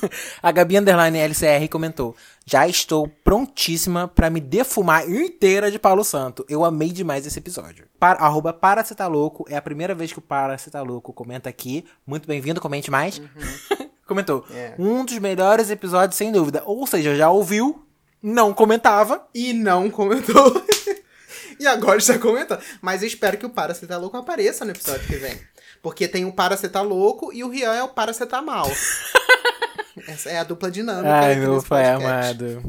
a 0.42 0.50
Gabi 0.50 0.78
Underline 0.78 1.18
LCR 1.18 1.68
comentou: 1.70 2.16
Já 2.46 2.66
estou 2.66 3.08
prontíssima 3.22 4.08
pra 4.08 4.30
me 4.30 4.40
defumar 4.40 5.08
inteira 5.08 5.70
de 5.70 5.78
Paulo 5.78 6.02
Santo. 6.02 6.44
Eu 6.48 6.64
amei 6.64 6.90
demais 6.90 7.26
esse 7.26 7.38
episódio. 7.38 7.86
Para, 7.98 8.20
arroba 8.20 8.52
Paracetalouco. 8.52 9.44
É 9.48 9.56
a 9.56 9.62
primeira 9.62 9.94
vez 9.94 10.12
que 10.12 10.18
o 10.18 10.22
Paracetalouco 10.22 11.12
comenta 11.12 11.48
aqui. 11.48 11.84
Muito 12.06 12.26
bem-vindo, 12.26 12.60
comente 12.60 12.90
mais. 12.90 13.20
Comentou. 14.06 14.44
Uhum. 14.50 14.56
É. 14.56 14.74
Um 14.78 15.04
dos 15.04 15.18
melhores 15.18 15.70
episódios, 15.70 16.16
sem 16.16 16.30
dúvida. 16.30 16.62
Ou 16.66 16.86
seja, 16.86 17.14
já 17.14 17.30
ouviu, 17.30 17.84
não 18.22 18.52
comentava. 18.52 19.26
E 19.34 19.52
não 19.52 19.90
comentou. 19.90 20.62
E 21.58 21.66
agora 21.66 21.98
está 21.98 22.18
comentando. 22.18 22.62
Mas 22.80 23.02
eu 23.02 23.08
espero 23.08 23.36
que 23.36 23.46
o 23.46 23.50
Paraceta 23.50 23.96
Louco 23.96 24.16
apareça 24.16 24.64
no 24.64 24.70
episódio 24.70 25.06
que 25.06 25.16
vem. 25.16 25.38
Porque 25.82 26.08
tem 26.08 26.24
o 26.24 26.32
Paraceta 26.32 26.80
Louco 26.80 27.32
e 27.32 27.44
o 27.44 27.48
Rian 27.48 27.74
é 27.74 27.82
o 27.82 27.88
Paraceta 27.88 28.40
Mal. 28.40 28.70
Essa 30.08 30.30
é 30.30 30.38
a 30.38 30.44
dupla 30.44 30.70
dinâmica. 30.70 31.14
Ai, 31.14 31.36
meu 31.36 31.54
nesse 31.54 31.66
pai 31.66 31.88
amado. 31.88 32.62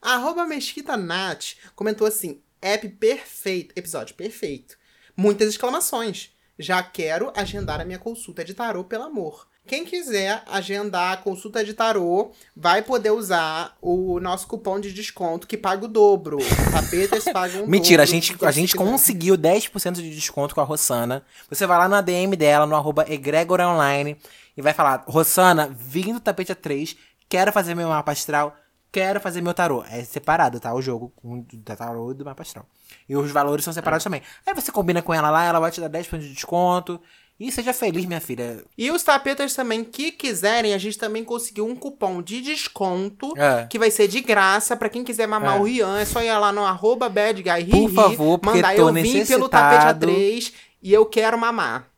Arroba 0.00 0.44
Mesquita 0.44 0.96
Nat 0.96 1.54
comentou 1.74 2.06
assim: 2.06 2.40
app 2.60 2.88
perfeito, 2.88 3.72
episódio 3.76 4.14
perfeito. 4.14 4.76
Muitas 5.16 5.48
exclamações. 5.48 6.30
Já 6.58 6.82
quero 6.82 7.32
agendar 7.34 7.80
a 7.80 7.84
minha 7.84 7.98
consulta 7.98 8.44
de 8.44 8.54
tarô, 8.54 8.84
pelo 8.84 9.04
amor. 9.04 9.48
Quem 9.66 9.84
quiser 9.84 10.42
agendar 10.46 11.12
a 11.12 11.16
consulta 11.16 11.64
de 11.64 11.72
tarô, 11.72 12.32
vai 12.54 12.82
poder 12.82 13.10
usar 13.10 13.76
o 13.80 14.20
nosso 14.20 14.46
cupom 14.46 14.78
de 14.78 14.92
desconto 14.92 15.46
que 15.46 15.56
paga 15.56 15.86
o 15.86 15.88
dobro. 15.88 16.36
Tapetas 16.70 17.24
pagam 17.24 17.64
o 17.64 17.66
Mentira, 17.68 18.02
a 18.02 18.04
dobro, 18.04 18.14
gente, 18.14 18.32
porque 18.32 18.44
a 18.44 18.50
gente 18.50 18.76
quiser. 18.76 18.84
conseguiu 18.84 19.38
10% 19.38 19.94
de 19.94 20.14
desconto 20.14 20.54
com 20.54 20.60
a 20.60 20.64
Rossana. 20.64 21.24
Você 21.48 21.66
vai 21.66 21.78
lá 21.78 21.88
na 21.88 22.02
DM 22.02 22.36
dela, 22.36 22.66
no 22.66 22.76
arroba 22.76 23.06
Egregora 23.08 23.66
Online, 23.66 24.18
e 24.54 24.60
vai 24.60 24.74
falar, 24.74 25.02
Rossana, 25.08 25.66
vim 25.74 26.12
do 26.12 26.20
tapete 26.20 26.52
A3, 26.52 26.94
quero 27.26 27.50
fazer 27.50 27.74
meu 27.74 27.88
mapa 27.88 28.12
astral, 28.12 28.54
quero 28.92 29.18
fazer 29.18 29.40
meu 29.40 29.54
tarô. 29.54 29.82
É 29.90 30.04
separado, 30.04 30.60
tá? 30.60 30.74
O 30.74 30.82
jogo 30.82 31.10
do 31.24 31.62
tarô 31.74 32.10
e 32.10 32.14
do 32.14 32.24
mapa 32.24 32.42
astral. 32.42 32.66
E 33.08 33.16
os 33.16 33.30
valores 33.30 33.64
são 33.64 33.72
separados 33.72 34.04
também. 34.04 34.20
Aí 34.46 34.52
você 34.52 34.70
combina 34.70 35.00
com 35.00 35.14
ela 35.14 35.30
lá, 35.30 35.44
ela 35.44 35.58
vai 35.58 35.70
te 35.70 35.80
dar 35.80 35.88
10% 35.88 36.18
de 36.18 36.34
desconto. 36.34 37.00
E 37.38 37.50
seja 37.50 37.72
feliz, 37.72 38.04
minha 38.04 38.20
filha. 38.20 38.64
E 38.78 38.90
os 38.92 39.02
tapetas 39.02 39.54
também 39.54 39.82
que 39.82 40.12
quiserem, 40.12 40.72
a 40.72 40.78
gente 40.78 40.96
também 40.96 41.24
conseguiu 41.24 41.66
um 41.66 41.74
cupom 41.74 42.22
de 42.22 42.40
desconto 42.40 43.32
É. 43.36 43.66
que 43.68 43.78
vai 43.78 43.90
ser 43.90 44.06
de 44.06 44.20
graça 44.20 44.76
pra 44.76 44.88
quem 44.88 45.02
quiser 45.02 45.26
mamar 45.26 45.56
É. 45.56 45.60
o 45.60 45.64
Rian. 45.64 45.98
É 45.98 46.04
só 46.04 46.22
ir 46.22 46.32
lá 46.38 46.52
no 46.52 46.64
arroba 46.64 47.10
Por 47.10 47.90
favor, 47.92 48.38
porque 48.38 48.56
mandar 48.58 48.76
eu 48.78 48.92
vim 48.92 49.26
pelo 49.26 49.48
tapete 49.48 49.84
necessitado. 49.84 50.06
A3 50.06 50.52
e 50.82 50.92
eu 50.92 51.04
quero 51.06 51.36
mamar. 51.36 51.88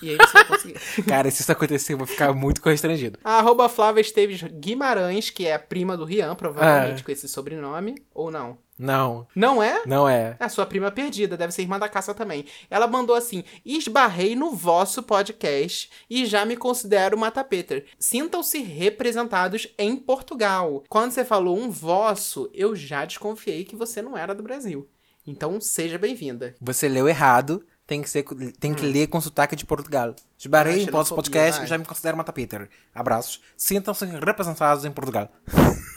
E 0.00 0.08
aí 0.10 0.16
você 0.16 0.32
vai 0.32 0.44
conseguir. 0.46 0.74
Cara, 1.06 1.30
se 1.30 1.42
isso 1.42 1.52
acontecer, 1.52 1.92
eu 1.92 1.98
vou 1.98 2.06
ficar 2.06 2.32
muito 2.32 2.62
constrangido. 2.62 3.18
A 3.22 3.38
arroba 3.38 3.68
Flávia 3.68 4.00
Esteves 4.00 4.42
Guimarães, 4.42 5.28
que 5.28 5.46
é 5.46 5.54
a 5.54 5.58
prima 5.58 5.96
do 5.98 6.04
Rian, 6.06 6.34
provavelmente 6.34 7.02
É. 7.02 7.04
com 7.04 7.12
esse 7.12 7.28
sobrenome, 7.28 7.94
ou 8.14 8.30
não? 8.30 8.56
Não, 8.82 9.26
Não 9.34 9.62
é? 9.62 9.82
não 9.86 10.08
é. 10.08 10.36
É 10.40 10.44
a 10.44 10.48
sua 10.48 10.66
prima 10.66 10.90
perdida, 10.90 11.36
deve 11.36 11.52
ser 11.52 11.62
irmã 11.62 11.78
da 11.78 11.88
caça 11.88 12.12
também. 12.12 12.44
Ela 12.68 12.86
mandou 12.86 13.14
assim: 13.14 13.44
esbarrei 13.64 14.34
no 14.34 14.50
vosso 14.52 15.02
podcast 15.02 15.88
e 16.10 16.26
já 16.26 16.44
me 16.44 16.56
considero 16.56 17.16
uma 17.16 17.30
tapeter. 17.30 17.86
Sintam-se 17.98 18.58
representados 18.62 19.68
em 19.78 19.96
Portugal. 19.96 20.82
Quando 20.88 21.12
você 21.12 21.24
falou 21.24 21.56
um 21.58 21.70
vosso, 21.70 22.50
eu 22.52 22.74
já 22.74 23.04
desconfiei 23.04 23.64
que 23.64 23.76
você 23.76 24.02
não 24.02 24.16
era 24.18 24.34
do 24.34 24.42
Brasil. 24.42 24.88
Então 25.26 25.60
seja 25.60 25.96
bem-vinda. 25.98 26.54
Você 26.60 26.88
leu 26.88 27.08
errado. 27.08 27.64
Tem 27.86 28.00
que, 28.00 28.08
ser, 28.08 28.24
tem 28.58 28.72
que 28.72 28.86
ler 28.86 29.08
com 29.08 29.20
sotaque 29.20 29.54
de 29.56 29.66
Portugal. 29.66 30.14
Esbarrei 30.38 30.74
Ah, 30.80 30.82
em 30.82 30.86
vosso 30.86 31.14
podcast 31.14 31.62
e 31.62 31.66
já 31.66 31.76
me 31.76 31.84
considero 31.84 32.14
uma 32.16 32.24
tapiter. 32.24 32.70
Abraços. 32.94 33.40
Sintam-se 33.56 34.04
representados 34.06 34.84
em 34.84 34.90
Portugal. 34.90 35.28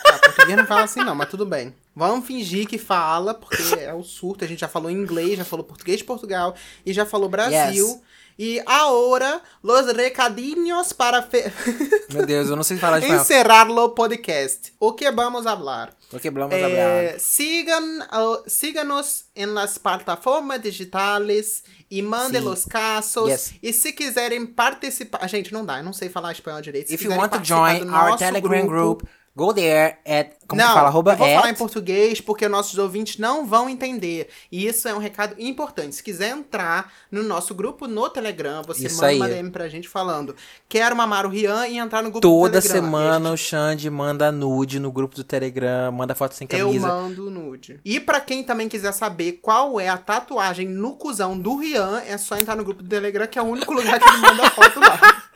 Tá, 0.00 0.16
português 0.20 0.56
não 0.56 0.64
fala 0.66 0.84
assim 0.84 1.00
não, 1.00 1.14
mas 1.14 1.28
tudo 1.28 1.44
bem. 1.44 1.74
Vamos 1.98 2.26
fingir 2.28 2.68
que 2.68 2.78
fala, 2.78 3.34
porque 3.34 3.56
é 3.74 3.92
o 3.92 4.04
surto. 4.04 4.44
A 4.44 4.46
gente 4.46 4.60
já 4.60 4.68
falou 4.68 4.88
inglês, 4.88 5.36
já 5.36 5.44
falou 5.44 5.64
português 5.64 5.98
de 5.98 6.04
Portugal 6.04 6.54
e 6.86 6.92
já 6.92 7.04
falou 7.04 7.28
Brasil. 7.28 7.88
Yes. 7.88 8.00
E 8.40 8.62
agora, 8.64 9.40
los 9.64 9.92
recadinhos 9.92 10.92
para 10.92 11.20
fe- 11.22 11.52
Meu 12.14 12.24
Deus, 12.24 12.48
eu 12.48 12.54
não 12.54 12.62
sei 12.62 12.76
falar 12.76 13.00
espanhol. 13.00 13.20
encerrar 13.20 13.68
o 13.68 13.88
podcast. 13.88 14.72
O 14.78 14.92
que 14.92 15.10
vamos 15.10 15.42
falar? 15.42 15.92
Porque 16.08 16.30
vamos 16.30 16.54
hablar. 16.54 16.70
Eh, 16.70 17.16
sigan, 17.18 17.82
uh, 18.12 18.48
síganos 18.48 19.24
en 19.34 19.54
las 19.54 19.76
plataformas 19.76 20.62
digitales 20.62 21.64
e 21.90 22.00
mandem 22.00 22.46
os 22.46 22.64
casos. 22.64 23.28
Yes. 23.28 23.54
E 23.60 23.72
se 23.72 23.92
quiserem 23.92 24.46
participar. 24.46 25.26
Gente, 25.28 25.52
não 25.52 25.64
dá, 25.66 25.78
eu 25.78 25.84
não 25.84 25.92
sei 25.92 26.08
falar 26.08 26.30
espanhol 26.30 26.60
direito. 26.60 26.86
Se 26.88 26.94
If 26.94 27.02
you 27.02 27.10
want 27.10 27.32
to 27.32 27.42
join 27.42 27.90
our 27.90 28.16
Telegram 28.16 28.64
group, 28.68 29.02
go 29.38 29.54
there 29.54 29.96
at. 30.04 30.32
Como 30.48 30.60
não, 30.62 30.72
fala? 30.74 30.88
Arroba 30.88 31.12
eu 31.12 31.16
vou 31.18 31.26
falar 31.28 31.48
em 31.48 31.52
at. 31.52 31.58
português 31.58 32.20
porque 32.22 32.48
nossos 32.48 32.78
ouvintes 32.78 33.18
não 33.18 33.46
vão 33.46 33.68
entender. 33.68 34.28
E 34.50 34.66
isso 34.66 34.88
é 34.88 34.94
um 34.94 34.98
recado 34.98 35.34
importante. 35.38 35.94
Se 35.96 36.02
quiser 36.02 36.30
entrar 36.30 36.90
no 37.10 37.22
nosso 37.22 37.54
grupo 37.54 37.86
no 37.86 38.08
Telegram, 38.08 38.62
você 38.66 38.86
Isso 38.86 38.96
manda 38.96 39.08
aí. 39.08 39.16
uma 39.18 39.28
DM 39.28 39.50
pra 39.50 39.68
gente 39.68 39.88
falando 39.88 40.34
quero 40.68 40.96
mamar 40.96 41.26
o 41.26 41.28
Rian 41.28 41.66
e 41.68 41.76
entrar 41.78 42.02
no 42.02 42.10
grupo 42.10 42.20
do 42.26 42.28
Toda 42.30 42.60
Telegram. 42.62 42.82
semana 42.82 43.28
E 43.28 43.30
a 43.30 43.34
o 43.34 43.36
Xande 43.36 43.90
manda 43.90 44.32
nude 44.32 44.80
no 44.80 44.90
grupo 44.90 45.14
do 45.14 45.22
Telegram, 45.24 45.92
manda 45.92 46.14
foto 46.14 46.34
sem 46.34 46.48
Eu 46.50 46.66
camisa. 46.68 46.88
mando 46.88 47.30
nude. 47.30 47.78
E 47.84 48.00
pra 48.00 48.20
quem 48.20 48.42
também 48.42 48.68
quiser 48.68 48.92
saber 48.92 49.32
qual 49.42 49.78
é 49.78 49.88
a 49.88 49.98
tatuagem 49.98 50.66
no 50.66 50.94
cuzão 50.96 51.38
do 51.38 51.56
Rian, 51.58 52.02
é 52.06 52.16
só 52.16 52.36
entrar 52.38 52.56
no 52.56 52.64
grupo 52.64 52.82
do 52.82 52.88
Telegram, 52.88 53.26
que 53.26 53.38
é 53.38 53.42
o 53.42 53.46
único 53.46 53.72
lugar 53.72 53.98
que 54.00 54.08
ele 54.08 54.16
manda 54.18 54.48
foto 54.50 54.80
lá. 54.80 54.98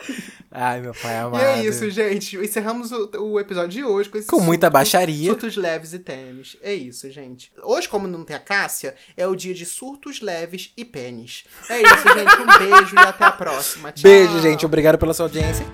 Ai, 0.51 0.81
meu 0.81 0.93
pai 0.95 1.19
amado. 1.19 1.41
e 1.41 1.45
é 1.45 1.65
isso, 1.65 1.89
gente. 1.91 2.37
Encerramos 2.37 2.93
o, 2.93 3.11
o 3.19 3.41
episódio 3.41 3.71
de 3.71 3.85
hoje 3.85 4.09
com 4.11 4.19
esse 4.19 4.27
Com 4.29 4.41
muita 4.41 4.67
surto- 4.67 4.73
baixaria. 4.75 5.31
Surtos 5.31 5.57
leves 5.57 5.93
e 5.95 5.99
tênis. 5.99 6.57
É 6.63 6.75
isso, 6.75 7.11
gente. 7.11 7.51
Hoje, 7.63 7.89
como 7.89 8.07
não 8.07 8.23
tem 8.25 8.37
a 8.37 8.39
Cássia, 8.39 8.95
é 9.17 9.27
o 9.27 9.35
dia 9.35 9.55
de 9.55 9.65
surtos 9.65 10.21
leves 10.21 10.71
e 10.77 10.85
pênis. 10.85 11.45
É 11.71 11.81
isso, 11.81 12.05
gente. 12.15 12.41
Um 12.43 12.59
beijo 12.71 12.95
e 12.95 12.99
até 12.99 13.25
a 13.25 13.33
próxima. 13.33 13.93
Tchau. 13.93 14.03
Beijo, 14.03 14.41
gente. 14.41 14.67
Obrigado 14.67 14.99
pela 14.99 15.15
sua 15.15 15.27
audiência. 15.27 15.65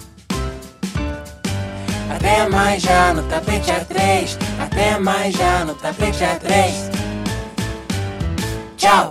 Até 2.14 2.48
mais 2.48 2.82
já 2.82 3.12
no 3.14 3.22
tapete 3.28 3.70
A3. 3.70 4.36
Até 4.60 4.98
mais 4.98 5.34
já 5.34 5.64
no 5.64 5.74
tapete 5.74 6.18
A3. 6.24 6.72
Tchau! 8.76 9.06